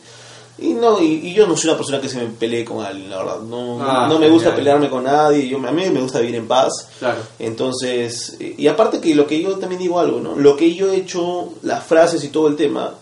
y 0.61 0.75
no 0.75 1.01
y, 1.01 1.07
y 1.29 1.35
yo 1.35 1.47
no 1.47 1.57
soy 1.57 1.71
una 1.71 1.77
persona 1.79 2.01
que 2.01 2.09
se 2.09 2.17
me 2.19 2.27
pelee 2.27 2.65
con 2.65 2.85
alguien 2.85 3.09
la 3.11 3.19
verdad 3.19 3.41
no, 3.41 3.79
Ah, 3.81 4.07
no 4.09 4.19
me 4.19 4.29
gusta 4.29 4.55
pelearme 4.57 4.91
con 4.91 5.05
nadie 5.05 5.49
yo, 5.49 5.59
a 5.59 5.71
mí 5.71 5.89
me 5.91 6.01
gusta 6.01 6.19
vivir 6.21 6.35
en 6.37 6.49
paz 6.49 6.89
Claro. 6.99 7.21
entonces, 7.39 8.37
y 8.41 8.67
aparte 8.67 9.01
que 9.01 9.15
lo 9.15 9.27
que 9.27 9.41
yo 9.43 9.57
también 9.59 9.81
digo 9.81 9.99
algo, 10.01 10.21
¿no? 10.21 10.35
Lo 10.37 10.57
que 10.57 10.75
yo 10.75 10.91
he 10.93 10.97
hecho, 10.97 11.51
las 11.63 11.85
frases 11.85 12.23
y 12.25 12.29
todo 12.29 12.49
el 12.49 12.57
tema, 12.57 12.95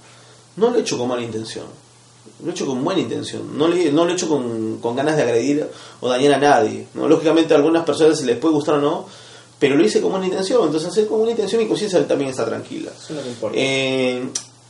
no 0.57 0.70
lo 0.70 0.76
he 0.76 0.80
hecho 0.80 0.98
con 0.98 1.09
mala 1.09 1.22
intención. 1.22 1.64
Lo 2.42 2.50
he 2.50 2.52
hecho 2.52 2.66
con 2.66 2.82
buena 2.84 3.00
intención. 3.00 3.57
No, 3.57 3.68
le, 3.68 3.90
no 3.92 4.04
lo 4.04 4.11
he 4.11 4.14
hecho 4.14 4.28
con, 4.28 4.78
con 4.82 4.94
ganas 4.96 5.16
de 5.16 5.22
agredir 5.22 5.66
o 6.00 6.09
dañar 6.09 6.34
a 6.34 6.38
nadie. 6.38 6.86
¿no? 6.94 7.09
Lógicamente 7.09 7.54
a 7.54 7.57
algunas 7.57 7.84
personas 7.84 8.20
les 8.22 8.36
puede 8.36 8.54
gustar 8.54 8.74
o 8.74 8.80
no, 8.80 9.07
pero 9.59 9.76
lo 9.76 9.84
hice 9.84 10.00
con 10.02 10.11
buena 10.11 10.26
intención. 10.26 10.62
Entonces 10.64 10.88
hacer 10.90 11.07
con 11.07 11.18
buena 11.18 11.30
intención 11.32 11.62
mi 11.62 11.68
conciencia 11.68 12.07
también 12.07 12.30
está 12.30 12.44
tranquila. 12.44 12.90
Eso 12.98 13.22
que 13.22 13.28
importa. 13.28 13.57
Eh, 13.59 14.28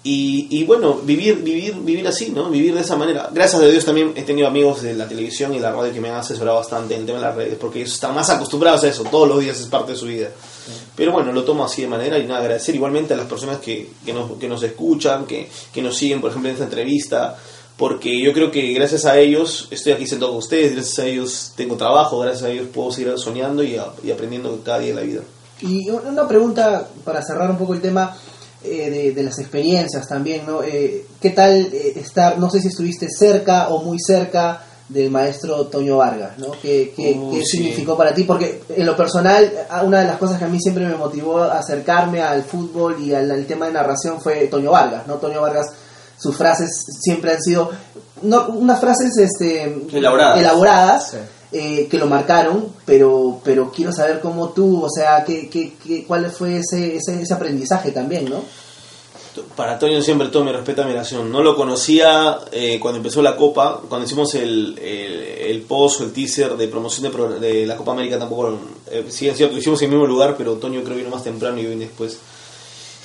y, 0.08 0.46
y 0.50 0.64
bueno, 0.64 1.00
vivir, 1.02 1.42
vivir, 1.42 1.74
vivir 1.80 2.06
así, 2.06 2.30
¿no? 2.30 2.48
Vivir 2.48 2.74
de 2.74 2.82
esa 2.82 2.94
manera. 2.94 3.28
Gracias 3.32 3.60
a 3.60 3.66
Dios 3.66 3.84
también 3.84 4.12
he 4.14 4.22
tenido 4.22 4.46
amigos 4.46 4.82
de 4.82 4.94
la 4.94 5.08
televisión 5.08 5.52
y 5.52 5.58
la 5.58 5.72
radio 5.72 5.92
que 5.92 6.00
me 6.00 6.08
han 6.10 6.16
asesorado 6.16 6.58
bastante 6.58 6.94
en 6.94 7.00
el 7.00 7.06
tema 7.06 7.18
de 7.18 7.24
las 7.24 7.34
redes, 7.34 7.56
porque 7.60 7.80
ellos 7.80 7.92
están 7.94 8.14
más 8.14 8.30
acostumbrados 8.30 8.84
a 8.84 8.88
eso, 8.88 9.02
todos 9.04 9.28
los 9.28 9.40
días 9.40 9.58
es 9.60 9.66
parte 9.66 9.92
de 9.92 9.98
su 9.98 10.06
vida. 10.06 10.28
Pero 10.94 11.10
bueno, 11.12 11.32
lo 11.32 11.42
tomo 11.42 11.64
así 11.64 11.82
de 11.82 11.88
manera 11.88 12.18
y 12.18 12.24
nada, 12.26 12.40
agradecer 12.40 12.74
igualmente 12.76 13.14
a 13.14 13.16
las 13.16 13.26
personas 13.26 13.58
que, 13.58 13.90
que, 14.04 14.12
nos, 14.12 14.32
que 14.38 14.48
nos 14.48 14.62
escuchan, 14.62 15.26
que, 15.26 15.48
que 15.74 15.82
nos 15.82 15.96
siguen, 15.96 16.20
por 16.20 16.30
ejemplo, 16.30 16.50
en 16.50 16.54
esta 16.54 16.64
entrevista, 16.66 17.36
porque 17.76 18.20
yo 18.22 18.32
creo 18.32 18.50
que 18.50 18.72
gracias 18.74 19.04
a 19.06 19.18
ellos 19.18 19.66
estoy 19.70 19.92
aquí 19.92 20.06
sentado 20.06 20.30
con 20.30 20.38
ustedes, 20.38 20.72
gracias 20.72 20.98
a 21.00 21.06
ellos 21.06 21.52
tengo 21.56 21.76
trabajo, 21.76 22.18
gracias 22.20 22.44
a 22.44 22.50
ellos 22.50 22.68
puedo 22.72 22.90
seguir 22.92 23.12
soñando 23.18 23.62
y, 23.64 23.76
a- 23.76 23.92
y 24.04 24.10
aprendiendo 24.12 24.60
cada 24.64 24.78
día 24.78 24.94
de 24.94 25.00
la 25.00 25.02
vida. 25.06 25.20
Y 25.62 25.88
una 25.90 26.28
pregunta 26.28 26.86
para 27.04 27.22
cerrar 27.22 27.50
un 27.50 27.56
poco 27.58 27.72
el 27.74 27.80
tema 27.80 28.14
eh, 28.66 28.90
de, 28.90 29.12
de 29.12 29.22
las 29.22 29.38
experiencias 29.38 30.06
también, 30.08 30.44
¿no? 30.46 30.62
Eh, 30.62 31.06
¿Qué 31.20 31.30
tal 31.30 31.68
eh, 31.72 31.92
estar, 31.96 32.38
no 32.38 32.50
sé 32.50 32.60
si 32.60 32.68
estuviste 32.68 33.08
cerca 33.10 33.68
o 33.68 33.82
muy 33.82 33.98
cerca 33.98 34.62
del 34.88 35.10
maestro 35.10 35.66
Toño 35.66 35.96
Vargas, 35.96 36.38
¿no? 36.38 36.52
¿Qué, 36.62 36.92
qué- 36.96 37.14
Uh, 37.18 37.32
qué 37.32 37.40
sí. 37.44 37.56
significó 37.58 37.96
para 37.96 38.14
ti? 38.14 38.22
Porque 38.24 38.62
en 38.68 38.86
lo 38.86 38.96
personal, 38.96 39.50
una 39.84 40.00
de 40.00 40.06
las 40.06 40.16
cosas 40.18 40.38
que 40.38 40.44
a 40.44 40.48
mí 40.48 40.60
siempre 40.60 40.86
me 40.86 40.94
motivó 40.96 41.38
a 41.40 41.58
acercarme 41.58 42.22
al 42.22 42.44
fútbol 42.44 42.96
y 43.02 43.12
al, 43.12 43.28
al 43.30 43.46
tema 43.46 43.66
de 43.66 43.72
narración 43.72 44.20
fue 44.20 44.46
Toño 44.46 44.70
Vargas, 44.70 45.06
¿no? 45.08 45.14
Toño 45.16 45.40
Vargas, 45.40 45.66
sus 46.18 46.36
frases 46.36 46.70
siempre 47.00 47.32
han 47.32 47.42
sido, 47.42 47.70
no, 48.22 48.46
unas 48.48 48.78
frases 48.80 49.16
este, 49.18 49.64
Elaboradas. 49.92 50.38
elaboradas, 50.38 51.10
Sí. 51.10 51.16
Eh, 51.52 51.86
que 51.90 51.98
lo 51.98 52.06
marcaron, 52.06 52.68
pero 52.84 53.40
pero 53.44 53.70
quiero 53.70 53.92
saber 53.92 54.20
cómo 54.20 54.50
tú, 54.50 54.82
o 54.84 54.90
sea, 54.90 55.24
qué, 55.24 55.48
qué, 55.48 55.74
qué- 55.82 56.04
cuál 56.04 56.30
fue 56.30 56.58
ese, 56.58 56.96
ese, 56.96 57.22
ese 57.22 57.34
aprendizaje 57.34 57.90
también, 57.92 58.28
¿no? 58.28 58.42
Para 59.54 59.78
Toño 59.78 60.00
siempre 60.00 60.28
todo 60.28 60.44
mi 60.44 60.50
respeto 60.52 60.80
admiración. 60.82 61.30
No 61.30 61.42
lo 61.42 61.54
conocía 61.54 62.38
eh, 62.52 62.78
cuando 62.80 62.96
empezó 62.98 63.20
la 63.20 63.36
Copa, 63.36 63.82
cuando 63.86 64.06
hicimos 64.06 64.34
el, 64.34 64.78
el, 64.78 65.12
el 65.52 65.60
post 65.62 66.00
el 66.00 66.12
teaser 66.12 66.56
de 66.56 66.68
promoción 66.68 67.12
de, 67.12 67.38
de 67.46 67.66
la 67.66 67.76
Copa 67.76 67.92
América 67.92 68.18
tampoco, 68.18 68.58
eh, 68.90 69.04
sí 69.10 69.28
es 69.28 69.36
cierto, 69.36 69.52
lo 69.54 69.60
hicimos 69.60 69.80
en 69.82 69.90
el 69.90 69.98
mismo 69.98 70.06
lugar, 70.06 70.36
pero 70.38 70.54
Toño 70.54 70.82
creo 70.82 70.96
que 70.96 71.02
vino 71.02 71.14
más 71.14 71.22
temprano 71.24 71.58
y 71.58 71.64
yo 71.64 71.68
vine 71.68 71.84
después. 71.84 72.18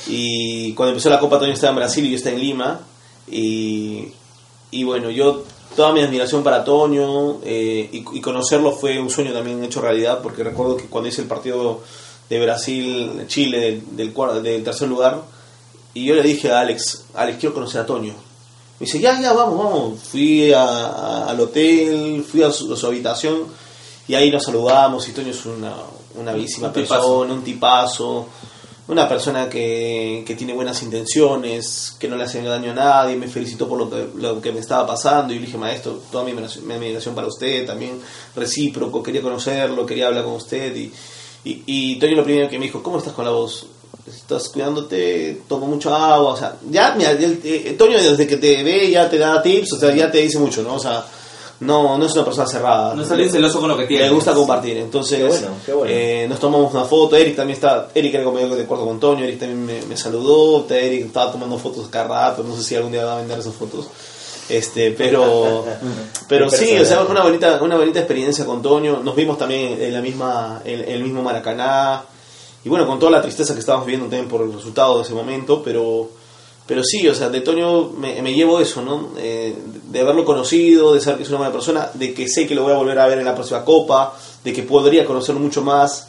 Y 0.08 0.74
cuando 0.74 0.92
empezó 0.92 1.10
la 1.10 1.20
Copa 1.20 1.38
Toño 1.38 1.52
estaba 1.52 1.72
en 1.72 1.76
Brasil 1.78 2.06
y 2.06 2.12
yo 2.12 2.16
estaba 2.16 2.36
en 2.36 2.42
Lima. 2.42 2.80
Y, 3.30 4.08
y 4.72 4.84
bueno, 4.86 5.10
yo 5.10 5.44
toda 5.76 5.92
mi 5.94 6.02
admiración 6.02 6.44
para 6.44 6.64
Toño 6.64 7.40
eh, 7.44 7.90
y, 7.92 8.06
y 8.18 8.22
conocerlo 8.22 8.72
fue 8.74 9.00
un 9.00 9.10
sueño 9.10 9.34
también 9.34 9.64
hecho 9.64 9.82
realidad, 9.82 10.20
porque 10.22 10.44
recuerdo 10.44 10.78
que 10.78 10.86
cuando 10.88 11.10
hice 11.10 11.22
el 11.22 11.28
partido 11.28 11.80
de 12.30 12.40
Brasil-Chile 12.46 13.60
del, 13.60 13.84
del, 13.98 14.14
cuar- 14.14 14.42
del 14.42 14.64
tercer 14.64 14.88
lugar, 14.88 15.22
y 15.94 16.06
yo 16.06 16.16
le 16.16 16.24
dije 16.24 16.52
a 16.52 16.62
Alex, 16.62 17.06
Alex, 17.14 17.38
quiero 17.40 17.54
conocer 17.56 17.82
a 17.82 17.86
Toño. 17.86 18.14
Me 18.80 18.86
dice, 18.86 19.00
ya, 19.00 19.20
ya, 19.22 19.34
vamos, 19.34 19.58
vamos. 19.58 20.00
Fui 20.00 20.52
a- 20.54 20.64
a- 20.64 21.30
al 21.30 21.40
hotel, 21.40 22.24
fui 22.30 22.42
a 22.44 22.52
su, 22.52 22.74
a 22.74 22.78
su 22.78 22.88
habitación 22.88 23.44
y 24.08 24.16
ahí 24.16 24.32
nos 24.32 24.44
saludamos 24.46 25.08
y 25.08 25.12
Toño 25.12 25.32
es 25.32 25.46
una, 25.46 25.74
una 26.16 26.32
bellísima 26.34 26.68
Un 26.68 26.74
tipazo. 26.74 26.94
persona, 26.96 27.34
un 27.34 27.44
tipazo, 27.44 28.26
una 28.92 29.08
persona 29.08 29.48
que, 29.48 30.24
que 30.28 30.36
tiene 30.36 30.54
buenas 30.54 30.84
intenciones, 30.84 31.96
que 31.98 32.10
no 32.10 32.18
le 32.18 32.26
hace 32.26 32.42
daño 32.42 32.72
a 32.72 32.76
nadie, 32.76 33.16
me 33.16 33.28
felicitó 33.28 33.68
por 33.68 33.78
lo 33.78 33.90
que, 33.90 34.08
lo 34.18 34.42
que 34.42 34.52
me 34.52 34.60
estaba 34.60 34.86
pasando 34.86 35.34
y 35.34 35.40
le 35.40 35.46
dije, 35.46 35.58
maestro, 35.58 36.02
toda 36.12 36.26
mi 36.26 36.32
admiración, 36.32 36.68
mi 36.68 36.74
admiración 36.74 37.16
para 37.16 37.28
usted, 37.28 37.66
también 37.66 38.02
recíproco, 38.36 39.02
quería 39.02 39.22
conocerlo, 39.22 39.86
quería 39.86 40.08
hablar 40.08 40.26
con 40.26 40.34
usted 40.34 40.76
y, 40.76 40.92
y, 41.46 41.64
y 41.66 42.00
Toño 42.00 42.18
lo 42.18 42.24
primero 42.26 42.50
que 42.50 42.60
me 42.60 42.66
dijo, 42.66 42.84
¿cómo 42.84 42.98
estás 42.98 43.14
con 43.14 43.26
la 43.26 43.32
voz? 43.32 43.66
estás 44.08 44.50
cuidándote, 44.50 45.42
toma 45.48 45.68
mucho 45.68 45.94
agua, 45.96 46.34
o 46.34 46.38
sea, 46.38 46.58
ya, 46.70 46.94
mira, 46.96 47.18
Toño 47.78 47.98
desde 47.98 48.28
que 48.28 48.38
te 48.38 48.62
ve 48.64 48.92
ya 48.92 49.10
te 49.10 49.18
da 49.18 49.42
tips, 49.42 49.74
o 49.74 49.80
sea, 49.80 49.96
ya 49.96 50.12
te 50.12 50.18
dice 50.18 50.38
mucho, 50.38 50.64
¿no? 50.64 50.76
O 50.76 50.80
sea, 50.80 51.06
no, 51.62 51.98
no 51.98 52.06
es 52.06 52.14
una 52.14 52.26
persona 52.26 52.48
cerrada. 52.48 52.94
No 52.96 53.06
sale 53.06 53.30
celoso 53.30 53.60
con 53.60 53.70
lo 53.70 53.78
que 53.78 53.86
tiene. 53.86 54.06
Le 54.06 54.10
gusta 54.12 54.34
compartir, 54.34 54.78
entonces 54.78 55.20
Qué 55.20 55.24
bueno, 55.26 55.48
qué 55.66 55.74
bueno. 55.74 55.92
eh, 55.94 56.26
nos 56.28 56.40
tomamos 56.40 56.74
una 56.74 56.86
foto, 56.86 57.16
Eric 57.16 57.36
también 57.36 57.56
está, 57.56 57.90
Eric 57.94 58.14
era 58.16 58.24
compañero 58.24 58.56
de 58.56 58.66
cuarto 58.66 58.86
con 58.86 59.00
Toño, 59.00 59.24
Eric 59.24 59.40
también 59.40 59.66
me, 59.66 59.82
me 59.86 59.96
saludó, 59.96 60.66
Eric 60.70 61.06
estaba 61.06 61.32
tomando 61.32 61.58
fotos 61.58 61.88
cada 61.90 62.08
rato, 62.08 62.44
no 62.44 62.56
sé 62.56 62.64
si 62.64 62.76
algún 62.76 62.92
día 62.92 63.06
va 63.06 63.14
a 63.14 63.18
vender 63.18 63.40
esas 63.40 63.54
fotos. 63.54 63.88
Este, 64.50 64.92
pero 64.92 65.64
pero 66.28 66.50
sí, 66.50 66.78
o 66.78 66.84
sea, 66.84 67.02
fue 67.02 67.12
una 67.12 67.24
bonita 67.24 67.60
una 67.62 67.78
bonita 67.78 68.00
experiencia 68.00 68.44
con 68.46 68.62
Toño, 68.62 69.00
nos 69.04 69.16
vimos 69.16 69.38
también 69.38 69.82
en 69.82 69.94
la 69.94 70.02
misma 70.02 70.62
en, 70.66 70.82
en 70.82 70.90
el 70.90 71.04
mismo 71.04 71.22
Maracaná 71.22 72.04
y 72.64 72.70
bueno, 72.70 72.86
con 72.86 73.00
toda 73.00 73.12
la 73.12 73.22
tristeza 73.22 73.54
que 73.54 73.60
estábamos 73.60 73.86
viviendo 73.86 74.08
también 74.08 74.28
por 74.28 74.42
el 74.42 74.52
resultado 74.52 74.98
de 74.98 75.04
ese 75.04 75.14
momento, 75.14 75.62
pero 75.64 76.10
pero 76.72 76.86
sí, 76.86 77.06
o 77.06 77.14
sea, 77.14 77.28
de 77.28 77.42
Toño 77.42 77.90
me, 77.98 78.22
me 78.22 78.34
llevo 78.34 78.62
eso, 78.62 78.82
¿no? 78.82 79.10
Eh, 79.18 79.54
de 79.90 80.00
haberlo 80.00 80.24
conocido, 80.24 80.94
de 80.94 81.02
saber 81.02 81.18
que 81.18 81.24
es 81.24 81.30
una 81.30 81.40
buena 81.40 81.52
persona, 81.52 81.92
de 81.96 82.14
que 82.14 82.30
sé 82.30 82.48
que 82.48 82.56
lo 82.56 82.64
voy 82.64 82.72
a 82.72 82.78
volver 82.78 82.98
a 82.98 83.08
ver 83.08 83.20
en 83.20 83.26
la 83.26 83.36
próxima 83.36 83.66
Copa, 83.66 84.18
de 84.42 84.54
que 84.54 84.64
podría 84.64 85.06
conocerlo 85.06 85.42
mucho 85.42 85.64
más. 85.64 86.08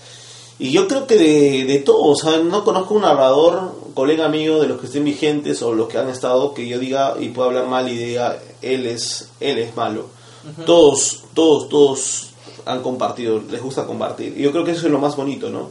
Y 0.60 0.70
yo 0.70 0.86
creo 0.86 1.08
que 1.08 1.16
de, 1.16 1.64
de 1.64 1.78
todo, 1.80 2.04
o 2.04 2.14
sea, 2.14 2.38
no 2.38 2.62
conozco 2.62 2.94
un 2.94 3.02
narrador, 3.02 3.72
colega 3.92 4.24
amigo 4.24 4.60
de 4.60 4.68
los 4.68 4.78
que 4.78 4.86
estén 4.86 5.02
vigentes 5.02 5.60
o 5.62 5.74
los 5.74 5.88
que 5.88 5.98
han 5.98 6.08
estado, 6.08 6.54
que 6.54 6.68
yo 6.68 6.78
diga 6.78 7.16
y 7.18 7.30
pueda 7.30 7.48
hablar 7.48 7.66
mal 7.66 7.88
y 7.88 7.96
diga, 7.96 8.38
él 8.62 8.86
es, 8.86 9.30
él 9.40 9.58
es 9.58 9.74
malo. 9.74 10.06
Todos, 10.64 11.24
todos, 11.34 11.68
todos 11.68 12.26
han 12.66 12.82
compartido, 12.82 13.42
les 13.50 13.60
gusta 13.60 13.84
compartir. 13.84 14.32
Y 14.38 14.42
yo 14.42 14.52
creo 14.52 14.64
que 14.64 14.70
eso 14.70 14.86
es 14.86 14.92
lo 14.92 15.00
más 15.00 15.16
bonito, 15.16 15.50
¿no? 15.50 15.70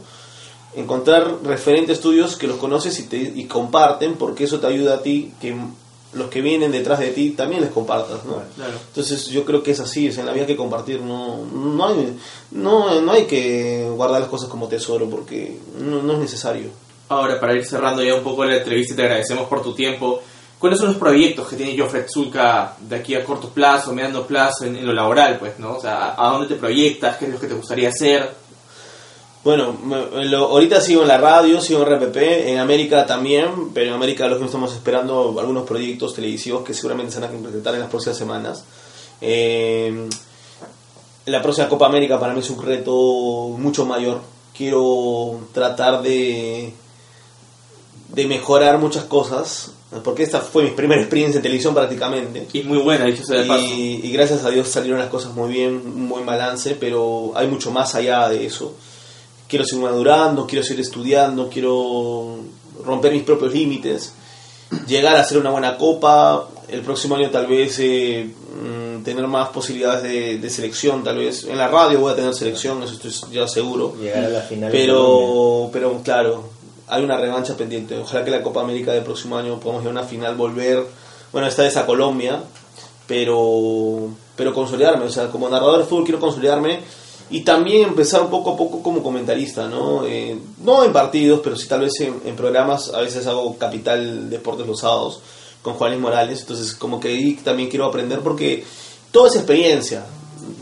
Encontrar 0.74 1.38
referentes 1.44 2.00
tuyos 2.00 2.36
que 2.36 2.46
los 2.46 2.56
conoces 2.56 2.98
y, 2.98 3.04
te, 3.04 3.16
y 3.18 3.44
comparten, 3.44 4.14
porque 4.14 4.44
eso 4.44 4.60
te 4.60 4.66
ayuda 4.66 4.94
a 4.94 5.02
ti 5.02 5.32
que 5.40 5.54
los 6.14 6.28
que 6.28 6.42
vienen 6.42 6.72
detrás 6.72 6.98
de 6.98 7.08
ti 7.08 7.30
también 7.30 7.62
les 7.62 7.70
compartas, 7.70 8.24
¿no? 8.24 8.42
Claro. 8.54 8.74
Entonces 8.88 9.26
yo 9.28 9.44
creo 9.44 9.62
que 9.62 9.70
es 9.70 9.80
así, 9.80 10.08
es 10.08 10.18
en 10.18 10.26
la 10.26 10.32
vida 10.32 10.42
hay 10.42 10.48
que 10.48 10.56
compartir, 10.56 11.00
no, 11.00 11.44
no, 11.44 11.88
hay, 11.88 12.18
no, 12.50 13.00
no 13.00 13.12
hay 13.12 13.24
que 13.24 13.88
guardar 13.94 14.20
las 14.20 14.28
cosas 14.28 14.48
como 14.48 14.68
tesoro, 14.68 15.08
porque 15.08 15.58
no, 15.78 16.02
no 16.02 16.12
es 16.14 16.18
necesario. 16.18 16.68
Ahora, 17.08 17.38
para 17.40 17.54
ir 17.54 17.64
cerrando 17.64 18.02
ya 18.02 18.14
un 18.14 18.22
poco 18.22 18.44
la 18.44 18.56
entrevista, 18.56 18.94
te 18.94 19.02
agradecemos 19.02 19.46
por 19.48 19.62
tu 19.62 19.74
tiempo. 19.74 20.22
¿Cuáles 20.58 20.78
son 20.78 20.88
los 20.88 20.96
proyectos 20.96 21.48
que 21.48 21.56
tiene 21.56 21.76
Joffred 21.76 22.06
Zulka 22.08 22.76
de 22.78 22.96
aquí 22.96 23.14
a 23.14 23.24
corto 23.24 23.48
plazo, 23.48 23.92
mediano 23.92 24.24
plazo, 24.26 24.64
en, 24.64 24.76
en 24.76 24.86
lo 24.86 24.92
laboral, 24.92 25.38
pues, 25.38 25.58
¿no? 25.58 25.76
O 25.76 25.80
sea, 25.80 26.12
¿a, 26.12 26.28
a 26.28 26.32
dónde 26.32 26.46
te 26.46 26.54
proyectas? 26.54 27.16
¿Qué 27.16 27.24
es 27.26 27.32
lo 27.32 27.40
que 27.40 27.48
te 27.48 27.54
gustaría 27.54 27.88
hacer? 27.88 28.30
Bueno, 29.44 29.76
me- 29.84 30.24
lo- 30.26 30.48
ahorita 30.50 30.80
sigo 30.80 31.02
en 31.02 31.08
la 31.08 31.18
radio, 31.18 31.60
sigo 31.60 31.82
en 31.82 31.88
RPP, 31.88 32.50
en 32.52 32.58
América 32.58 33.04
también, 33.06 33.70
pero 33.74 33.88
en 33.88 33.94
América 33.94 34.28
los 34.28 34.38
que 34.38 34.44
estamos 34.44 34.72
esperando 34.72 35.34
algunos 35.40 35.66
proyectos 35.66 36.14
televisivos 36.14 36.62
que 36.62 36.74
seguramente 36.74 37.12
se 37.12 37.18
van 37.20 37.30
a 37.30 37.32
concretar 37.32 37.74
en 37.74 37.80
las 37.80 37.90
próximas 37.90 38.16
semanas. 38.16 38.64
Eh, 39.20 40.08
la 41.26 41.42
próxima 41.42 41.68
Copa 41.68 41.86
América 41.86 42.20
para 42.20 42.34
mí 42.34 42.40
es 42.40 42.50
un 42.50 42.62
reto 42.62 42.92
mucho 43.58 43.84
mayor. 43.84 44.20
Quiero 44.56 45.40
tratar 45.52 46.02
de, 46.02 46.72
de 48.08 48.26
mejorar 48.26 48.78
muchas 48.78 49.04
cosas, 49.04 49.72
porque 50.04 50.22
esta 50.22 50.40
fue 50.40 50.62
mi 50.64 50.70
primera 50.70 51.00
experiencia 51.00 51.38
en 51.38 51.42
televisión 51.42 51.74
prácticamente. 51.74 52.46
Y 52.52 52.62
muy 52.62 52.78
buena, 52.78 53.06
dicho 53.06 53.24
sea 53.24 53.40
de 53.40 53.46
paso. 53.48 53.64
Y, 53.64 54.00
y 54.04 54.12
gracias 54.12 54.44
a 54.44 54.50
Dios 54.50 54.68
salieron 54.68 55.00
las 55.00 55.08
cosas 55.08 55.32
muy 55.34 55.50
bien, 55.50 55.82
un 55.84 56.08
buen 56.08 56.26
balance, 56.26 56.76
pero 56.78 57.32
hay 57.34 57.48
mucho 57.48 57.70
más 57.72 57.94
allá 57.96 58.28
de 58.28 58.46
eso. 58.46 58.74
Quiero 59.52 59.66
seguir 59.66 59.84
madurando, 59.84 60.46
quiero 60.46 60.64
seguir 60.64 60.80
estudiando, 60.80 61.50
quiero 61.50 62.38
romper 62.82 63.12
mis 63.12 63.22
propios 63.22 63.52
límites, 63.52 64.14
llegar 64.86 65.14
a 65.14 65.20
hacer 65.20 65.36
una 65.36 65.50
buena 65.50 65.76
copa, 65.76 66.48
el 66.68 66.80
próximo 66.80 67.16
año 67.16 67.28
tal 67.28 67.48
vez 67.48 67.78
eh, 67.80 68.30
mm, 68.30 69.02
tener 69.02 69.26
más 69.26 69.50
posibilidades 69.50 70.04
de, 70.04 70.38
de 70.38 70.48
selección, 70.48 71.04
tal 71.04 71.18
vez 71.18 71.44
en 71.44 71.58
la 71.58 71.68
radio 71.68 72.00
voy 72.00 72.14
a 72.14 72.16
tener 72.16 72.32
selección, 72.32 72.82
eso 72.82 72.94
estoy 72.94 73.12
ya 73.30 73.46
seguro. 73.46 73.94
Llegar 74.00 74.24
a 74.24 74.28
la 74.30 74.40
final. 74.40 74.72
Pero, 74.72 75.68
pero 75.70 76.00
claro, 76.02 76.44
hay 76.88 77.04
una 77.04 77.18
revancha 77.18 77.54
pendiente. 77.54 77.98
Ojalá 77.98 78.24
que 78.24 78.30
la 78.30 78.42
Copa 78.42 78.62
América 78.62 78.92
del 78.92 79.04
próximo 79.04 79.36
año 79.36 79.60
podamos 79.60 79.82
ir 79.82 79.88
a 79.88 79.90
una 79.90 80.04
final, 80.04 80.34
volver, 80.34 80.82
bueno, 81.30 81.46
esta 81.46 81.62
vez 81.62 81.76
a 81.76 81.84
Colombia, 81.84 82.42
pero, 83.06 84.08
pero 84.34 84.54
consolidarme. 84.54 85.04
O 85.04 85.10
sea, 85.10 85.28
como 85.28 85.50
narrador 85.50 85.80
de 85.80 85.84
fútbol 85.84 86.04
quiero 86.04 86.20
consolidarme 86.20 87.01
y 87.32 87.40
también 87.40 87.82
empezar 87.88 88.22
un 88.22 88.30
poco 88.30 88.52
a 88.52 88.56
poco 88.56 88.82
como 88.82 89.02
comentarista, 89.02 89.66
¿no? 89.68 90.06
Eh, 90.06 90.38
no 90.64 90.84
en 90.84 90.92
partidos, 90.92 91.40
pero 91.42 91.56
sí 91.56 91.66
tal 91.66 91.80
vez 91.80 91.92
en, 92.00 92.20
en 92.24 92.36
programas. 92.36 92.92
A 92.94 93.00
veces 93.00 93.26
hago 93.26 93.56
Capital 93.58 94.30
Deportes 94.30 94.66
los 94.66 94.80
sábados 94.80 95.20
con 95.62 95.74
Juan 95.74 95.90
Luis 95.92 96.02
Morales. 96.02 96.40
Entonces, 96.40 96.74
como 96.74 97.00
que 97.00 97.08
ahí 97.08 97.34
también 97.42 97.68
quiero 97.68 97.86
aprender 97.86 98.20
porque 98.20 98.64
toda 99.10 99.28
esa 99.28 99.38
experiencia. 99.38 100.04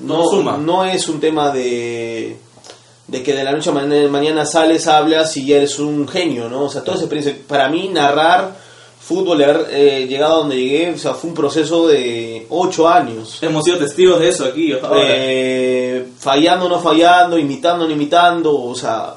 No, 0.02 0.28
suma. 0.28 0.56
no 0.56 0.84
es 0.84 1.08
un 1.08 1.20
tema 1.20 1.50
de 1.50 2.36
de 3.08 3.22
que 3.24 3.34
de 3.34 3.42
la 3.42 3.50
noche 3.50 3.70
a 3.70 3.72
ma- 3.72 3.82
mañana 4.08 4.46
sales, 4.46 4.86
hablas 4.86 5.36
y 5.36 5.44
ya 5.44 5.56
eres 5.56 5.80
un 5.80 6.06
genio, 6.06 6.48
¿no? 6.48 6.64
O 6.64 6.68
sea, 6.68 6.82
toda 6.84 6.96
esa 6.96 7.06
experiencia, 7.06 7.42
para 7.48 7.68
mí 7.68 7.88
narrar 7.88 8.56
fútbol, 9.00 9.42
haber 9.42 9.66
eh, 9.70 10.06
llegado 10.08 10.34
a 10.34 10.38
donde 10.38 10.56
llegué, 10.56 10.92
o 10.92 10.98
sea, 10.98 11.14
fue 11.14 11.30
un 11.30 11.34
proceso 11.34 11.88
de 11.88 12.46
ocho 12.50 12.88
años. 12.88 13.38
Hemos 13.42 13.64
sido 13.64 13.78
testigos 13.78 14.20
de 14.20 14.28
eso 14.28 14.44
aquí. 14.44 14.72
Eh, 14.94 16.06
fallando, 16.18 16.68
no 16.68 16.78
fallando, 16.78 17.36
imitando, 17.38 17.86
no 17.86 17.92
imitando, 17.92 18.54
o 18.54 18.74
sea, 18.74 19.14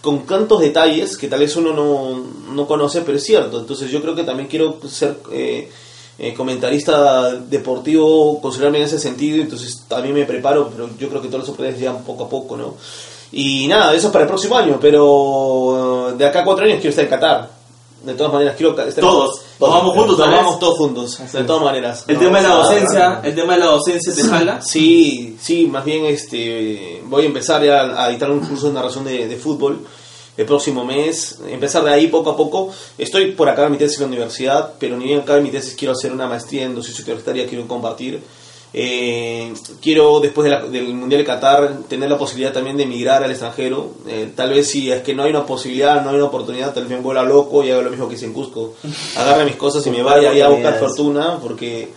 con 0.00 0.26
tantos 0.26 0.60
detalles 0.60 1.16
que 1.16 1.28
tal 1.28 1.40
vez 1.40 1.54
uno 1.56 1.72
no, 1.72 2.24
no 2.52 2.66
conoce, 2.66 3.02
pero 3.02 3.16
es 3.18 3.24
cierto. 3.24 3.60
Entonces 3.60 3.90
yo 3.90 4.00
creo 4.00 4.14
que 4.14 4.24
también 4.24 4.48
quiero 4.48 4.78
ser 4.88 5.18
eh, 5.30 5.70
eh, 6.18 6.34
comentarista 6.34 7.34
deportivo, 7.34 8.40
considerarme 8.40 8.78
en 8.78 8.84
ese 8.84 8.98
sentido, 8.98 9.42
entonces 9.42 9.84
también 9.88 10.14
me 10.14 10.24
preparo, 10.24 10.68
pero 10.70 10.90
yo 10.98 11.08
creo 11.08 11.22
que 11.22 11.28
todos 11.28 11.40
los 11.40 11.48
oportunidades 11.48 11.80
llegan 11.80 12.04
poco 12.04 12.24
a 12.24 12.28
poco, 12.28 12.56
¿no? 12.56 12.74
Y 13.32 13.66
nada, 13.66 13.94
eso 13.94 14.08
es 14.08 14.12
para 14.12 14.24
el 14.24 14.28
próximo 14.28 14.56
año, 14.56 14.78
pero 14.80 16.10
eh, 16.10 16.14
de 16.18 16.26
acá 16.26 16.40
a 16.40 16.44
cuatro 16.44 16.64
años 16.64 16.76
quiero 16.76 16.90
estar 16.90 17.04
en 17.04 17.10
Qatar. 17.10 17.61
De 18.04 18.14
todas 18.14 18.32
maneras, 18.32 18.56
quiero 18.56 18.78
estar 18.80 19.02
Todos. 19.02 19.40
Nos 19.60 19.70
vamos 19.70 19.94
juntos, 19.94 20.18
Nos 20.18 20.28
vamos 20.30 20.58
todos 20.58 20.76
juntos, 20.78 21.18
de 21.32 21.44
todas 21.44 21.62
maneras. 21.62 22.04
el 22.08 22.14
No, 22.16 22.20
tema 22.20 22.42
de 22.42 22.48
la 22.48 22.54
docencia, 22.56 23.20
el 23.22 23.34
tema 23.34 23.52
de 23.54 23.60
la 23.60 23.66
docencia 23.66 24.14
te 24.14 24.22
jala. 24.24 24.60
Sí, 24.62 25.36
sí, 25.40 25.66
más 25.66 25.84
bien 25.84 26.04
este 26.06 27.00
voy 27.04 27.22
a 27.22 27.26
empezar 27.26 27.62
ya 27.64 28.02
a 28.02 28.10
editar 28.10 28.30
un 28.30 28.40
curso 28.40 28.68
de 28.68 28.72
narración 28.74 29.04
de, 29.04 29.28
de 29.28 29.36
fútbol 29.36 29.86
el 30.36 30.46
próximo 30.46 30.84
mes, 30.84 31.38
empezar 31.46 31.84
de 31.84 31.92
ahí 31.92 32.06
poco 32.08 32.30
a 32.30 32.36
poco. 32.36 32.70
Estoy 32.98 33.32
por 33.32 33.48
acabar 33.48 33.70
mi 33.70 33.76
tesis 33.76 33.98
en 33.98 34.04
la 34.04 34.08
universidad, 34.08 34.72
pero 34.78 34.96
ni 34.96 35.04
bien 35.04 35.20
acabe 35.20 35.42
mi 35.42 35.50
tesis 35.50 35.74
quiero 35.74 35.92
hacer 35.92 36.10
una 36.10 36.26
maestría 36.26 36.64
en 36.64 36.74
docencia 36.74 37.04
universitaria, 37.04 37.46
quiero 37.46 37.68
compartir. 37.68 38.20
Eh, 38.74 39.52
quiero 39.82 40.18
después 40.20 40.44
de 40.44 40.50
la- 40.50 40.62
del 40.66 40.94
Mundial 40.94 41.20
de 41.20 41.26
Qatar 41.26 41.78
tener 41.88 42.08
la 42.08 42.16
posibilidad 42.16 42.52
también 42.54 42.76
de 42.76 42.84
emigrar 42.84 43.22
al 43.22 43.30
extranjero. 43.30 43.90
Eh, 44.08 44.32
tal 44.34 44.50
vez 44.50 44.68
si 44.70 44.90
es 44.90 45.02
que 45.02 45.14
no 45.14 45.24
hay 45.24 45.30
una 45.30 45.44
posibilidad, 45.44 46.02
no 46.02 46.08
hay 46.10 46.16
una 46.16 46.24
oportunidad, 46.24 46.72
tal 46.72 46.84
vez 46.84 46.92
me 46.96 47.02
vuela 47.04 47.22
loco 47.22 47.62
y 47.62 47.70
haga 47.70 47.82
lo 47.82 47.90
mismo 47.90 48.08
que 48.08 48.14
hice 48.14 48.24
en 48.26 48.32
Cusco. 48.32 48.74
Agarre 49.16 49.44
mis 49.44 49.56
cosas 49.56 49.86
y 49.86 49.90
me 49.90 50.02
vaya 50.02 50.30
a 50.46 50.48
buscar 50.48 50.78
fortuna 50.78 51.38
porque, 51.40 51.90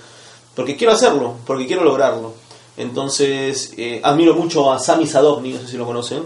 porque 0.53 0.75
quiero 0.75 0.91
hacerlo, 0.93 1.35
porque 1.45 1.65
quiero 1.65 1.83
lograrlo. 1.83 2.33
Entonces, 2.77 3.71
eh, 3.77 4.01
admiro 4.03 4.33
mucho 4.35 4.69
a 4.71 4.79
Sami 4.79 5.07
Sadovni, 5.07 5.53
no 5.53 5.59
sé 5.61 5.67
si 5.69 5.77
lo 5.77 5.85
conocen, 5.85 6.23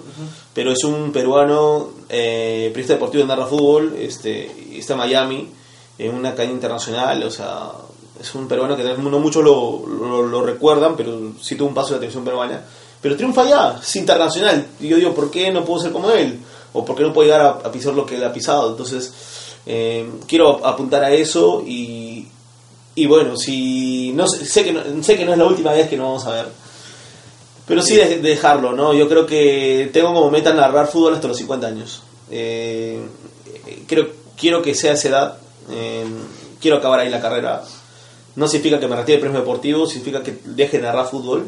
pero 0.52 0.72
es 0.72 0.84
un 0.84 1.12
peruano, 1.12 1.90
eh, 2.10 2.70
periodista 2.74 2.94
deportivo 2.96 3.22
de 3.22 3.28
Narra 3.28 3.46
Fútbol, 3.46 3.96
este, 4.00 4.52
está 4.76 4.94
en 4.94 5.00
Miami, 5.00 5.48
en 6.00 6.16
una 6.16 6.34
cadena 6.34 6.54
internacional, 6.56 7.22
o 7.22 7.30
sea, 7.30 7.70
es 8.20 8.36
un 8.36 8.48
peruano 8.48 8.76
que 8.76 8.84
no 8.84 9.20
muchos 9.20 9.44
lo, 9.44 10.42
recuerdan, 10.46 10.96
pero 10.96 11.34
sí 11.42 11.56
tuvo 11.56 11.70
un 11.70 11.74
paso 11.74 11.90
de 11.90 11.94
la 11.96 12.00
televisión 12.00 12.26
peruana, 12.26 12.62
pero 13.02 13.16
triunfa 13.16 13.44
allá, 13.44 13.80
es 13.82 13.96
internacional, 13.96 14.68
y 14.80 14.88
yo 14.90 14.98
digo, 14.98 15.14
¿por 15.14 15.32
qué 15.32 15.52
no 15.52 15.64
puedo 15.64 15.82
ser 15.82 15.92
como 15.92 16.10
él? 16.12 16.40
¿O 16.74 16.86
por 16.86 16.96
qué 16.96 17.04
no 17.04 17.14
puedo 17.14 17.28
llegar 17.28 17.62
a, 17.64 17.72
pisar 17.72 17.94
lo 17.94 18.06
que 18.06 18.16
él 18.16 18.24
ha 18.24 18.34
pisado? 18.34 18.70
Entonces, 18.70 19.12
eh, 19.66 20.08
quiero 20.28 20.66
apuntar 20.66 21.04
a 21.04 21.12
eso 21.12 21.64
y, 21.66 22.28
y 22.96 23.06
bueno, 23.08 23.36
si 23.38 24.12
no 24.14 24.28
sé, 24.28 24.64
que 24.64 24.74
no, 24.74 24.82
sé 25.04 25.18
que 25.18 25.26
no 25.26 25.32
es 25.32 25.38
la 25.38 25.46
última 25.46 25.72
vez 25.72 25.90
que 25.90 25.98
nos 25.98 26.06
vamos 26.08 26.26
a 26.26 26.32
ver. 26.32 26.48
Pero 27.66 27.82
sí 27.82 27.96
de- 27.96 28.20
dejarlo, 28.20 28.74
¿no? 28.74 28.94
Yo 28.94 29.08
creo 29.08 29.26
que 29.26 29.90
tengo 29.94 30.14
como 30.14 30.30
meta 30.30 30.54
narrar 30.54 30.88
fútbol 30.88 31.14
hasta 31.16 31.28
los 31.28 31.38
50 31.38 31.68
años. 31.68 32.02
Eh, 32.32 33.00
creo, 33.88 34.10
quiero 34.38 34.62
que 34.62 34.76
sea 34.76 34.94
esa 34.94 35.08
edad. 35.08 35.38
eh, 35.72 36.06
quiero 36.60 36.78
acabar 36.78 37.00
ahí 37.00 37.10
la 37.10 37.22
carrera. 37.22 37.64
No 38.40 38.48
significa 38.48 38.80
que 38.80 38.88
me 38.88 38.96
retire 38.96 39.18
del 39.18 39.22
premio 39.22 39.40
deportivo, 39.42 39.86
significa 39.86 40.24
que 40.24 40.40
deje 40.46 40.78
de 40.78 40.84
narrar 40.84 41.06
fútbol. 41.08 41.46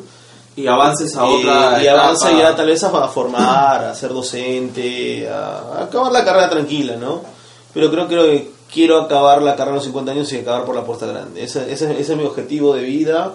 Y 0.56 0.68
avances 0.68 1.16
a 1.16 1.26
Y- 1.26 1.34
otra 1.40 1.82
y, 1.82 1.86
etapa. 1.88 2.04
avanza 2.04 2.32
ya 2.38 2.56
tal 2.56 2.68
vez 2.68 2.84
a, 2.84 3.08
formar, 3.08 3.86
a 3.86 3.96
ser 3.96 4.12
docente, 4.14 5.28
a, 5.30 5.60
a 5.80 5.84
acabar 5.86 6.12
la 6.12 6.26
carrera 6.26 6.50
tranquila, 6.50 6.98
¿no? 6.98 7.22
Pero 7.74 7.90
creo 7.90 8.08
que 8.10 8.52
quiero 8.72 9.00
acabar 9.02 9.42
la 9.42 9.56
carrera 9.56 9.72
a 9.72 9.76
los 9.76 9.86
50 9.86 10.12
años 10.12 10.32
y 10.34 10.38
acabar 10.40 10.66
por 10.66 10.76
la 10.76 10.84
puerta 10.84 11.06
grande. 11.08 11.42
Ese, 11.44 11.72
ese- 11.72 11.92
ese 12.00 12.12
es 12.14 12.18
mi 12.18 12.26
objetivo 12.26 12.74
de 12.76 12.82
vida 12.84 13.32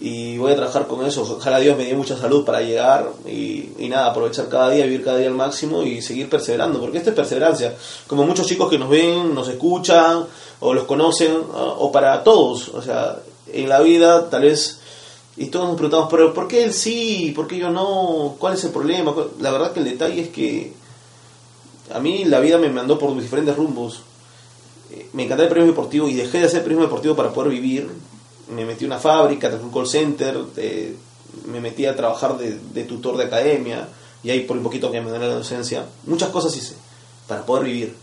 y 0.00 0.36
voy 0.38 0.52
a 0.52 0.56
trabajar 0.56 0.86
con 0.86 1.04
eso. 1.06 1.22
Ojalá 1.22 1.58
Dios 1.58 1.76
me 1.76 1.84
dé 1.84 1.94
mucha 1.94 2.16
salud 2.16 2.44
para 2.44 2.60
llegar 2.62 3.08
y, 3.26 3.68
y 3.78 3.88
nada, 3.88 4.10
aprovechar 4.10 4.48
cada 4.48 4.70
día, 4.70 4.84
vivir 4.84 5.04
cada 5.04 5.18
día 5.18 5.28
al 5.28 5.34
máximo 5.34 5.82
y 5.84 6.02
seguir 6.02 6.28
perseverando, 6.28 6.80
porque 6.80 6.98
esto 6.98 7.10
es 7.10 7.16
perseverancia. 7.16 7.74
Como 8.06 8.24
muchos 8.24 8.46
chicos 8.46 8.68
que 8.68 8.78
nos 8.78 8.88
ven, 8.88 9.34
nos 9.34 9.48
escuchan 9.48 10.24
o 10.60 10.74
los 10.74 10.84
conocen, 10.84 11.36
o 11.54 11.92
para 11.92 12.22
todos, 12.24 12.68
o 12.70 12.82
sea, 12.82 13.18
en 13.52 13.68
la 13.68 13.80
vida 13.80 14.28
tal 14.30 14.42
vez 14.42 14.78
y 15.36 15.46
todos 15.46 15.66
nos 15.66 15.76
preguntamos, 15.76 16.08
pero 16.10 16.34
¿por 16.34 16.46
qué 16.46 16.64
él 16.64 16.72
sí? 16.72 17.32
¿Por 17.34 17.46
qué 17.46 17.56
yo 17.58 17.70
no? 17.70 18.36
¿Cuál 18.38 18.54
es 18.54 18.64
el 18.64 18.70
problema? 18.70 19.12
¿Cuál- 19.12 19.30
La 19.40 19.50
verdad 19.50 19.72
que 19.72 19.80
el 19.80 19.86
detalle 19.86 20.20
es 20.22 20.28
que 20.28 20.72
a 21.92 21.98
mí 22.00 22.24
la 22.26 22.38
vida 22.40 22.58
me 22.58 22.68
mandó 22.70 22.98
por 22.98 23.18
diferentes 23.18 23.56
rumbos. 23.56 24.00
Eh, 24.92 25.06
Me 25.14 25.24
encantaba 25.24 25.44
el 25.44 25.48
periodismo 25.48 25.74
deportivo 25.74 26.08
y 26.08 26.14
dejé 26.14 26.38
de 26.40 26.44
hacer 26.46 26.62
periodismo 26.62 26.86
deportivo 26.86 27.16
para 27.16 27.30
poder 27.32 27.50
vivir. 27.50 27.88
Me 28.52 28.64
metí 28.64 28.84
a 28.84 28.88
una 28.88 28.98
fábrica, 28.98 29.48
en 29.48 29.62
un 29.62 29.72
call 29.72 29.86
center, 29.86 30.38
eh, 30.56 30.96
me 31.46 31.60
metí 31.60 31.86
a 31.86 31.96
trabajar 31.96 32.36
de, 32.38 32.58
de 32.58 32.84
tutor 32.84 33.16
de 33.16 33.24
academia 33.24 33.88
y 34.22 34.30
ahí 34.30 34.40
por 34.40 34.56
un 34.56 34.62
poquito 34.62 34.90
que 34.90 35.00
me 35.00 35.10
dio 35.10 35.18
la 35.18 35.26
docencia. 35.26 35.84
Muchas 36.06 36.28
cosas 36.30 36.56
hice 36.56 36.74
para 37.26 37.44
poder 37.44 37.64
vivir, 37.64 37.94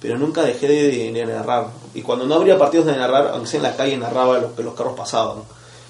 pero 0.00 0.18
nunca 0.18 0.42
dejé 0.42 0.68
de, 0.68 1.12
de 1.12 1.26
narrar. 1.26 1.68
Y 1.94 2.02
cuando 2.02 2.26
no 2.26 2.34
habría 2.34 2.58
partidos 2.58 2.86
de 2.86 2.96
narrar, 2.96 3.30
aunque 3.32 3.48
sea 3.48 3.58
en 3.58 3.64
la 3.64 3.76
calle, 3.76 3.96
narraba 3.96 4.38
lo 4.38 4.54
que 4.54 4.62
los 4.62 4.74
carros 4.74 4.96
pasaban 4.96 5.38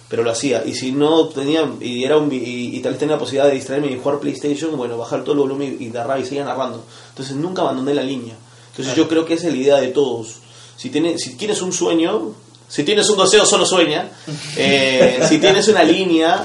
pero 0.09 0.23
lo 0.23 0.31
hacía. 0.31 0.65
Y 0.65 0.75
si 0.75 0.93
no 0.93 1.29
tenía, 1.29 1.69
y, 1.81 2.05
era 2.05 2.17
un, 2.17 2.33
y, 2.33 2.77
y 2.77 2.81
tal 2.81 2.93
vez 2.93 3.01
tenía 3.01 3.17
la 3.17 3.19
posibilidad 3.19 3.49
de 3.49 3.55
distraerme 3.55 3.91
y 3.91 3.99
jugar 3.99 4.21
PlayStation, 4.21 4.77
bueno, 4.77 4.97
bajar 4.97 5.23
todo 5.23 5.33
el 5.33 5.41
volumen 5.41 5.77
y, 5.81 5.87
narrar 5.87 6.21
y 6.21 6.25
seguía 6.25 6.45
narrando. 6.45 6.85
Entonces 7.11 7.37
nunca 7.37 7.63
abandoné 7.63 7.95
la 7.95 8.03
línea. 8.03 8.37
Entonces 8.71 8.95
yo 8.95 9.09
creo 9.09 9.25
que 9.25 9.35
esa 9.35 9.49
es 9.49 9.55
la 9.55 9.61
idea 9.61 9.77
de 9.77 9.89
todos. 9.89 10.37
Si, 10.77 10.91
tienes 10.91 11.23
si 11.23 11.37
tienes 11.37 11.63
un 11.63 11.73
sueño, 11.73 12.33
si 12.69 12.83
tienes 12.85 13.09
un 13.11 13.19
deseo, 13.19 13.45
solo 13.47 13.65
sueña. 13.67 14.11
Eh, 14.57 15.21
si 15.29 15.39
tienes 15.39 15.69
una 15.69 15.83
línea, 15.85 16.45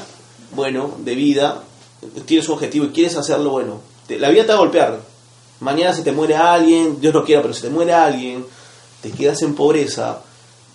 bueno, 0.55 0.95
de 0.99 1.15
vida, 1.15 1.63
tienes 2.25 2.47
un 2.47 2.55
objetivo 2.55 2.85
y 2.85 2.89
quieres 2.89 3.15
hacerlo, 3.17 3.51
bueno, 3.51 3.81
te- 4.07 4.19
la 4.19 4.29
vida 4.29 4.43
te 4.43 4.49
va 4.49 4.55
a 4.55 4.59
golpear. 4.59 4.99
Mañana 5.59 5.93
se 5.93 6.01
te 6.01 6.11
muere 6.11 6.35
alguien, 6.35 6.99
Dios 6.99 7.13
no 7.13 7.23
quiera, 7.23 7.41
pero 7.41 7.53
si 7.53 7.61
te 7.61 7.69
muere 7.69 7.93
alguien, 7.93 8.45
te 9.01 9.11
quedas 9.11 9.41
en 9.43 9.53
pobreza, 9.55 10.19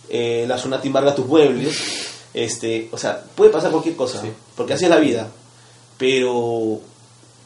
eh, 0.09 0.45
la 0.49 0.59
zona 0.59 0.81
te 0.81 0.87
embarga 0.87 1.15
tus 1.15 1.27
muebles, 1.27 1.77
este, 2.35 2.89
o 2.93 2.99
sea, 2.99 3.23
puede 3.35 3.51
pasar 3.51 3.71
cualquier 3.73 3.97
cosa, 3.97 4.23
porque 4.57 4.75
así 4.75 4.85
es 4.85 4.91
la 4.91 4.99
vida, 4.99 5.29
pero 5.99 6.81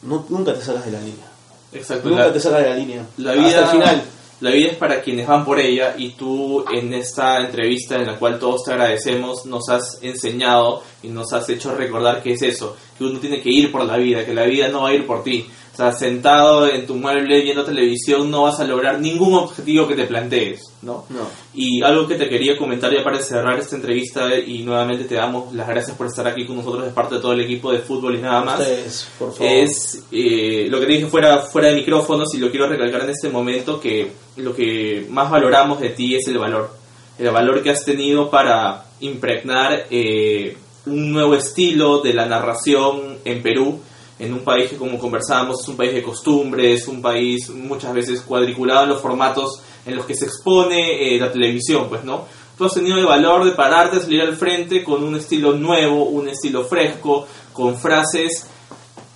no, 0.03 0.25
nunca 0.29 0.53
te 0.53 0.63
salgas 0.63 0.85
de 0.85 0.91
la 0.91 0.99
línea, 0.99 1.25
Exacto. 1.73 2.09
nunca 2.09 2.27
la- 2.27 2.33
te 2.33 2.39
salgas 2.39 2.61
de 2.63 2.69
la 2.69 2.75
línea, 2.75 3.05
La 3.17 3.31
hasta 3.31 3.43
vida, 3.47 3.59
el 3.63 3.67
final. 3.69 4.03
La 4.41 4.49
vida 4.49 4.71
es 4.71 4.77
para 4.77 5.01
quienes 5.01 5.27
van 5.27 5.45
por 5.45 5.59
ella 5.59 5.95
y 5.97 6.09
tú 6.09 6.65
en 6.73 6.93
esta 6.93 7.39
entrevista 7.39 7.95
en 7.95 8.07
la 8.07 8.17
cual 8.17 8.39
todos 8.39 8.63
te 8.63 8.71
agradecemos 8.71 9.45
nos 9.45 9.69
has 9.69 9.99
enseñado 10.01 10.81
y 11.03 11.09
nos 11.09 11.31
has 11.31 11.47
hecho 11.49 11.75
recordar 11.75 12.23
que 12.23 12.33
es 12.33 12.41
eso, 12.41 12.75
que 12.97 13.03
uno 13.03 13.19
tiene 13.19 13.39
que 13.39 13.51
ir 13.51 13.71
por 13.71 13.85
la 13.85 13.97
vida, 13.97 14.25
que 14.25 14.33
la 14.33 14.45
vida 14.45 14.67
no 14.67 14.81
va 14.81 14.89
a 14.89 14.93
ir 14.93 15.05
por 15.05 15.23
ti. 15.23 15.47
O 15.73 15.75
sea, 15.77 15.93
sentado 15.93 16.67
en 16.67 16.85
tu 16.85 16.95
mueble 16.95 17.41
viendo 17.41 17.63
televisión 17.63 18.29
no 18.29 18.43
vas 18.43 18.59
a 18.59 18.65
lograr 18.65 18.99
ningún 18.99 19.33
objetivo 19.35 19.87
que 19.87 19.95
te 19.95 20.05
plantees, 20.05 20.61
¿no? 20.81 21.05
No. 21.09 21.27
Y 21.53 21.81
algo 21.81 22.07
que 22.07 22.15
te 22.15 22.27
quería 22.27 22.57
comentar 22.57 22.91
ya 22.93 23.03
para 23.03 23.19
cerrar 23.19 23.57
esta 23.57 23.77
entrevista 23.77 24.35
y 24.37 24.63
nuevamente 24.63 25.05
te 25.05 25.15
damos 25.15 25.53
las 25.53 25.67
gracias 25.69 25.95
por 25.95 26.07
estar 26.07 26.27
aquí 26.27 26.45
con 26.45 26.57
nosotros 26.57 26.83
de 26.83 26.91
parte 26.91 27.15
de 27.15 27.21
todo 27.21 27.31
el 27.31 27.41
equipo 27.41 27.71
de 27.71 27.79
fútbol 27.79 28.15
y 28.15 28.21
nada 28.21 28.43
más 28.43 28.59
Ustedes, 28.59 29.07
por 29.17 29.33
favor. 29.33 29.51
es 29.51 30.03
eh, 30.11 30.67
lo 30.69 30.79
que 30.79 30.85
te 30.87 30.91
dije 30.91 31.07
fuera, 31.07 31.39
fuera 31.39 31.69
de 31.69 31.75
micrófonos 31.75 32.33
y 32.35 32.37
lo 32.39 32.51
quiero 32.51 32.67
recalcar 32.67 33.03
en 33.03 33.11
este 33.11 33.29
momento 33.29 33.79
que 33.79 34.11
lo 34.35 34.53
que 34.53 35.07
más 35.09 35.31
valoramos 35.31 35.79
de 35.79 35.89
ti 35.89 36.15
es 36.15 36.27
el 36.27 36.37
valor. 36.37 36.69
El 37.17 37.29
valor 37.29 37.63
que 37.63 37.69
has 37.69 37.85
tenido 37.85 38.29
para 38.29 38.85
impregnar 38.99 39.85
eh, 39.89 40.57
un 40.85 41.11
nuevo 41.11 41.35
estilo 41.35 42.01
de 42.01 42.13
la 42.13 42.25
narración 42.25 43.19
en 43.23 43.41
Perú, 43.41 43.79
en 44.21 44.33
un 44.33 44.41
país 44.41 44.69
que 44.69 44.77
como 44.77 44.99
conversábamos 44.99 45.61
es 45.61 45.67
un 45.67 45.75
país 45.75 45.93
de 45.93 46.03
costumbres, 46.03 46.87
un 46.87 47.01
país 47.01 47.49
muchas 47.49 47.91
veces 47.91 48.21
cuadriculado 48.21 48.83
en 48.83 48.89
los 48.89 49.01
formatos 49.01 49.61
en 49.83 49.95
los 49.95 50.05
que 50.05 50.13
se 50.13 50.25
expone 50.25 51.15
eh, 51.15 51.19
la 51.19 51.31
televisión, 51.31 51.87
pues 51.89 52.03
no. 52.03 52.25
Tú 52.55 52.65
has 52.65 52.73
tenido 52.75 52.99
el 52.99 53.05
valor 53.05 53.43
de 53.43 53.53
pararte, 53.53 53.99
salir 53.99 54.21
al 54.21 54.35
frente 54.35 54.83
con 54.83 55.03
un 55.03 55.15
estilo 55.15 55.53
nuevo, 55.53 56.05
un 56.05 56.29
estilo 56.29 56.63
fresco, 56.63 57.25
con 57.51 57.75
frases 57.75 58.45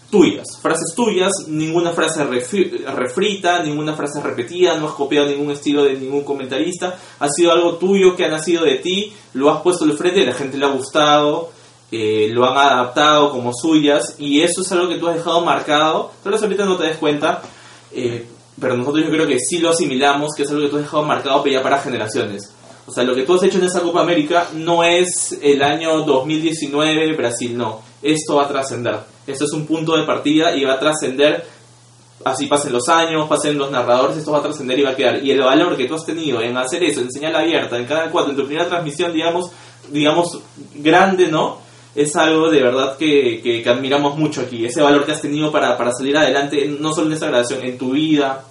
tuyas, 0.09 0.57
frases 0.59 0.95
tuyas, 0.95 1.31
ninguna 1.47 1.91
frase 1.91 2.23
refrita, 2.23 3.61
ninguna 3.61 3.93
frase 3.95 4.21
repetida, 4.23 4.75
no 4.77 4.87
has 4.87 4.93
copiado 4.93 5.27
ningún 5.27 5.51
estilo 5.51 5.83
de 5.83 5.93
ningún 5.93 6.23
comentarista, 6.23 6.97
ha 7.19 7.29
sido 7.29 7.51
algo 7.51 7.75
tuyo 7.75 8.15
que 8.15 8.25
ha 8.25 8.29
nacido 8.29 8.63
de 8.63 8.75
ti, 8.75 9.13
lo 9.33 9.51
has 9.51 9.61
puesto 9.61 9.83
al 9.83 9.95
frente 9.97 10.21
y 10.21 10.25
la 10.25 10.33
gente 10.33 10.57
le 10.57 10.65
ha 10.65 10.69
gustado, 10.69 11.51
eh, 11.97 12.29
lo 12.29 12.43
han 12.43 12.57
adaptado 12.57 13.31
como 13.31 13.53
suyas 13.53 14.15
y 14.19 14.41
eso 14.41 14.61
es 14.61 14.71
algo 14.73 14.89
que 14.89 14.97
tú 14.97 15.07
has 15.07 15.15
dejado 15.15 15.45
marcado, 15.45 16.11
tal 16.21 16.33
vez 16.33 16.41
ahorita 16.41 16.65
no 16.65 16.75
te 16.75 16.87
des 16.87 16.97
cuenta, 16.97 17.41
eh, 17.93 18.27
pero 18.59 18.75
nosotros 18.75 19.05
yo 19.05 19.11
creo 19.11 19.25
que 19.25 19.39
sí 19.39 19.59
lo 19.59 19.69
asimilamos, 19.69 20.31
que 20.35 20.43
es 20.43 20.49
algo 20.49 20.63
que 20.63 20.69
tú 20.69 20.75
has 20.75 20.81
dejado 20.83 21.03
marcado 21.03 21.45
ya 21.45 21.63
para 21.63 21.79
generaciones. 21.79 22.53
O 22.85 22.91
sea, 22.91 23.05
lo 23.05 23.15
que 23.15 23.23
tú 23.23 23.35
has 23.35 23.43
hecho 23.43 23.59
en 23.59 23.63
esa 23.63 23.79
Copa 23.79 24.01
América 24.01 24.49
no 24.55 24.83
es 24.83 25.39
el 25.41 25.63
año 25.63 26.01
2019 26.01 27.15
Brasil, 27.15 27.57
no. 27.57 27.79
Esto 28.01 28.35
va 28.35 28.43
a 28.43 28.47
trascender. 28.49 28.99
Esto 29.25 29.45
es 29.45 29.53
un 29.53 29.65
punto 29.65 29.95
de 29.95 30.03
partida 30.05 30.53
y 30.53 30.65
va 30.65 30.73
a 30.73 30.79
trascender 30.79 31.45
así 32.25 32.47
pasen 32.47 32.73
los 32.73 32.89
años, 32.89 33.27
pasen 33.29 33.57
los 33.57 33.71
narradores, 33.71 34.17
esto 34.17 34.31
va 34.31 34.39
a 34.39 34.43
trascender 34.43 34.79
y 34.79 34.83
va 34.83 34.91
a 34.91 34.95
quedar. 34.95 35.23
Y 35.23 35.31
el 35.31 35.41
valor 35.41 35.77
que 35.77 35.85
tú 35.85 35.95
has 35.95 36.05
tenido 36.05 36.41
en 36.41 36.57
hacer 36.57 36.83
eso, 36.83 37.01
en 37.01 37.11
señal 37.11 37.35
abierta, 37.35 37.77
en 37.77 37.85
Canal 37.85 38.09
4, 38.11 38.31
en 38.31 38.37
tu 38.37 38.45
primera 38.45 38.67
transmisión, 38.67 39.13
digamos, 39.13 39.51
digamos, 39.91 40.39
grande, 40.75 41.27
¿no? 41.27 41.64
Es 41.95 42.15
algo 42.15 42.49
de 42.49 42.61
verdad 42.61 42.97
que, 42.97 43.41
que, 43.41 43.67
admiramos 43.69 44.17
mucho 44.17 44.41
aquí. 44.41 44.65
Ese 44.65 44.81
valor 44.81 45.05
que 45.05 45.13
has 45.13 45.21
tenido 45.21 45.51
para, 45.51 45.77
para 45.77 45.91
salir 45.93 46.17
adelante, 46.17 46.67
no 46.67 46.93
solo 46.93 47.07
en 47.07 47.13
esta 47.13 47.27
grabación, 47.27 47.63
en 47.63 47.77
tu 47.77 47.91
vida, 47.91 48.43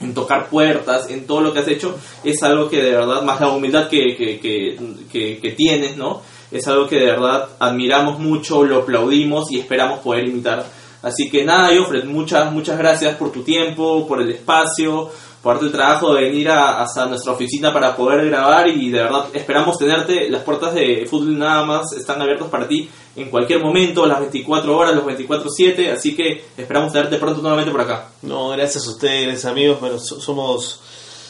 en 0.00 0.12
tocar 0.12 0.48
puertas, 0.48 1.08
en 1.08 1.26
todo 1.26 1.40
lo 1.40 1.52
que 1.52 1.60
has 1.60 1.68
hecho, 1.68 1.96
es 2.24 2.42
algo 2.42 2.68
que 2.68 2.82
de 2.82 2.90
verdad, 2.90 3.22
más 3.22 3.40
la 3.40 3.50
humildad 3.50 3.88
que, 3.88 4.16
que 4.40 5.54
tienes, 5.56 5.96
¿no? 5.96 6.20
Es 6.50 6.66
algo 6.66 6.88
que 6.88 6.96
de 6.96 7.06
verdad 7.06 7.48
admiramos 7.60 8.18
mucho, 8.18 8.64
lo 8.64 8.78
aplaudimos 8.78 9.52
y 9.52 9.60
esperamos 9.60 10.00
poder 10.00 10.26
imitar. 10.26 10.66
Así 11.02 11.30
que 11.30 11.44
nada, 11.44 11.74
Jofred, 11.74 12.04
muchas, 12.04 12.52
muchas 12.52 12.76
gracias 12.76 13.16
por 13.16 13.32
tu 13.32 13.42
tiempo, 13.42 14.06
por 14.06 14.20
el 14.20 14.30
espacio, 14.30 15.10
por 15.42 15.54
darte 15.54 15.66
el 15.66 15.72
trabajo 15.72 16.14
de 16.14 16.22
venir 16.24 16.50
a, 16.50 16.82
hasta 16.82 17.06
nuestra 17.06 17.32
oficina 17.32 17.72
para 17.72 17.96
poder 17.96 18.26
grabar 18.26 18.68
y 18.68 18.90
de 18.90 18.98
verdad 19.02 19.24
esperamos 19.32 19.78
tenerte. 19.78 20.28
Las 20.28 20.42
puertas 20.42 20.74
de 20.74 21.06
Fútbol 21.08 21.38
Nada 21.38 21.64
más 21.64 21.92
están 21.92 22.20
abiertas 22.20 22.48
para 22.48 22.68
ti 22.68 22.88
en 23.16 23.30
cualquier 23.30 23.60
momento, 23.62 24.06
las 24.06 24.20
24 24.20 24.76
horas, 24.76 24.94
los 24.94 25.04
24-7, 25.04 25.92
así 25.92 26.14
que 26.14 26.44
esperamos 26.56 26.92
tenerte 26.92 27.16
pronto 27.16 27.40
nuevamente 27.40 27.70
por 27.72 27.80
acá. 27.80 28.08
No, 28.22 28.50
gracias 28.50 28.86
a 28.86 28.90
ustedes, 28.90 29.44
amigos. 29.46 29.80
Bueno, 29.80 29.98
so- 29.98 30.20
somos, 30.20 30.80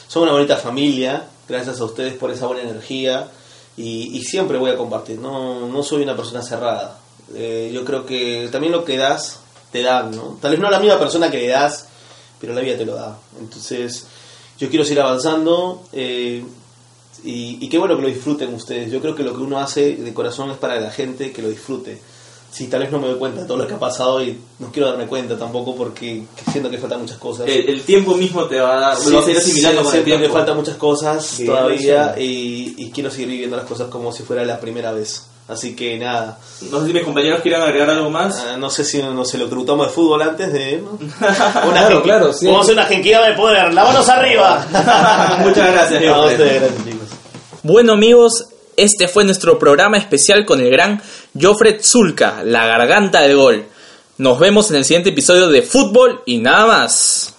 somos 0.07 0.27
una 0.27 0.33
bonita 0.37 0.57
familia. 0.57 1.27
Gracias 1.47 1.79
a 1.81 1.85
ustedes 1.85 2.13
por 2.13 2.31
esa 2.31 2.47
buena 2.47 2.63
energía. 2.63 3.27
Y, 3.77 4.17
y 4.17 4.23
siempre 4.23 4.57
voy 4.57 4.71
a 4.71 4.77
compartir. 4.77 5.19
No, 5.19 5.67
no 5.67 5.83
soy 5.83 6.03
una 6.03 6.15
persona 6.15 6.41
cerrada. 6.41 6.99
Eh, 7.33 7.71
yo 7.73 7.83
creo 7.85 8.05
que 8.05 8.49
también 8.51 8.73
lo 8.73 8.83
que 8.83 8.97
das, 8.97 9.39
te 9.71 9.81
dan, 9.81 10.11
¿no? 10.11 10.37
Tal 10.41 10.51
vez 10.51 10.59
no 10.59 10.69
la 10.69 10.79
misma 10.79 10.99
persona 10.99 11.31
que 11.31 11.37
le 11.37 11.47
das, 11.47 11.87
pero 12.41 12.53
la 12.53 12.61
vida 12.61 12.77
te 12.77 12.85
lo 12.85 12.95
da. 12.95 13.17
Entonces, 13.39 14.05
yo 14.59 14.69
quiero 14.69 14.83
seguir 14.83 15.01
avanzando. 15.01 15.83
eh, 15.93 16.43
y, 17.23 17.57
y 17.63 17.69
qué 17.69 17.77
bueno 17.77 17.95
que 17.97 18.01
lo 18.01 18.07
disfruten 18.07 18.51
ustedes. 18.53 18.91
Yo 18.91 18.99
creo 18.99 19.13
que 19.15 19.21
lo 19.23 19.35
que 19.35 19.41
uno 19.43 19.59
hace 19.59 19.95
de 19.95 20.13
corazón 20.13 20.49
es 20.49 20.57
para 20.57 20.79
la 20.79 20.89
gente 20.89 21.31
que 21.31 21.41
lo 21.43 21.49
disfrute. 21.49 22.01
Sí, 22.51 22.67
tal 22.67 22.81
vez 22.81 22.91
no 22.91 22.99
me 22.99 23.07
doy 23.07 23.17
cuenta 23.19 23.41
de 23.41 23.47
todo 23.47 23.57
lo 23.57 23.67
que 23.67 23.75
ha 23.75 23.79
pasado 23.79 24.21
y 24.23 24.37
no 24.59 24.71
quiero 24.71 24.89
darme 24.89 25.05
cuenta 25.07 25.37
tampoco 25.37 25.75
porque 25.75 26.23
siento 26.51 26.69
que 26.69 26.77
faltan 26.79 26.99
muchas 27.01 27.17
cosas. 27.17 27.47
El, 27.47 27.69
el 27.69 27.81
tiempo 27.83 28.15
mismo 28.15 28.45
te 28.45 28.59
va 28.59 28.75
a 28.75 28.79
dar, 28.79 28.97
Sí, 28.97 29.13
vas 29.13 29.25
a 29.27 29.31
ir 29.31 29.37
asimilando 29.37 29.83
sí, 29.89 29.99
tiempo. 29.99 30.33
faltan 30.33 30.57
muchas 30.57 30.75
cosas 30.77 31.41
todavía 31.45 32.15
y 32.17 32.89
quiero 32.91 33.09
seguir 33.11 33.27
viviendo 33.29 33.55
las 33.55 33.65
cosas 33.65 33.87
como 33.89 34.11
si 34.11 34.23
fuera 34.23 34.43
la 34.43 34.59
primera 34.59 34.91
vez. 34.91 35.27
Así 35.51 35.75
que 35.75 35.97
nada, 35.97 36.39
No 36.71 36.79
sé 36.79 36.87
si 36.87 36.93
mis 36.93 37.03
compañeros 37.03 37.41
quieran 37.41 37.61
agregar 37.61 37.89
algo 37.89 38.09
más. 38.09 38.37
Ah, 38.47 38.55
no 38.57 38.69
sé 38.69 38.85
si 38.85 39.01
no 39.01 39.25
sé 39.25 39.37
lo 39.37 39.45
que 39.45 39.49
tributamos 39.49 39.87
de 39.87 39.93
fútbol 39.93 40.21
antes 40.21 40.53
de... 40.53 40.77
¿no? 40.81 40.97
Claro, 41.19 41.99
genqui- 41.99 42.03
claro, 42.03 42.33
sí. 42.33 42.45
Vamos 42.45 42.61
a 42.61 42.63
hacer 42.63 42.73
una 42.75 42.85
genquida 42.85 43.27
de 43.27 43.33
poder, 43.35 43.73
la 43.73 43.83
manos 43.83 44.07
arriba. 44.07 44.65
Muchas 45.43 45.71
gracias, 45.73 46.01
No, 46.03 46.25
gracias 46.27 46.71
chicos. 46.85 47.07
Bueno 47.63 47.93
amigos, 47.93 48.45
este 48.77 49.07
fue 49.07 49.23
nuestro 49.25 49.59
programa 49.59 49.97
especial 49.97 50.45
con 50.45 50.61
el 50.61 50.69
gran 50.71 51.01
Jofred 51.39 51.81
Zulka, 51.83 52.41
la 52.45 52.65
garganta 52.65 53.21
del 53.21 53.35
gol. 53.35 53.65
Nos 54.17 54.39
vemos 54.39 54.69
en 54.69 54.77
el 54.77 54.85
siguiente 54.85 55.09
episodio 55.09 55.47
de 55.49 55.61
Fútbol 55.63 56.21
y 56.25 56.37
nada 56.39 56.65
más. 56.65 57.30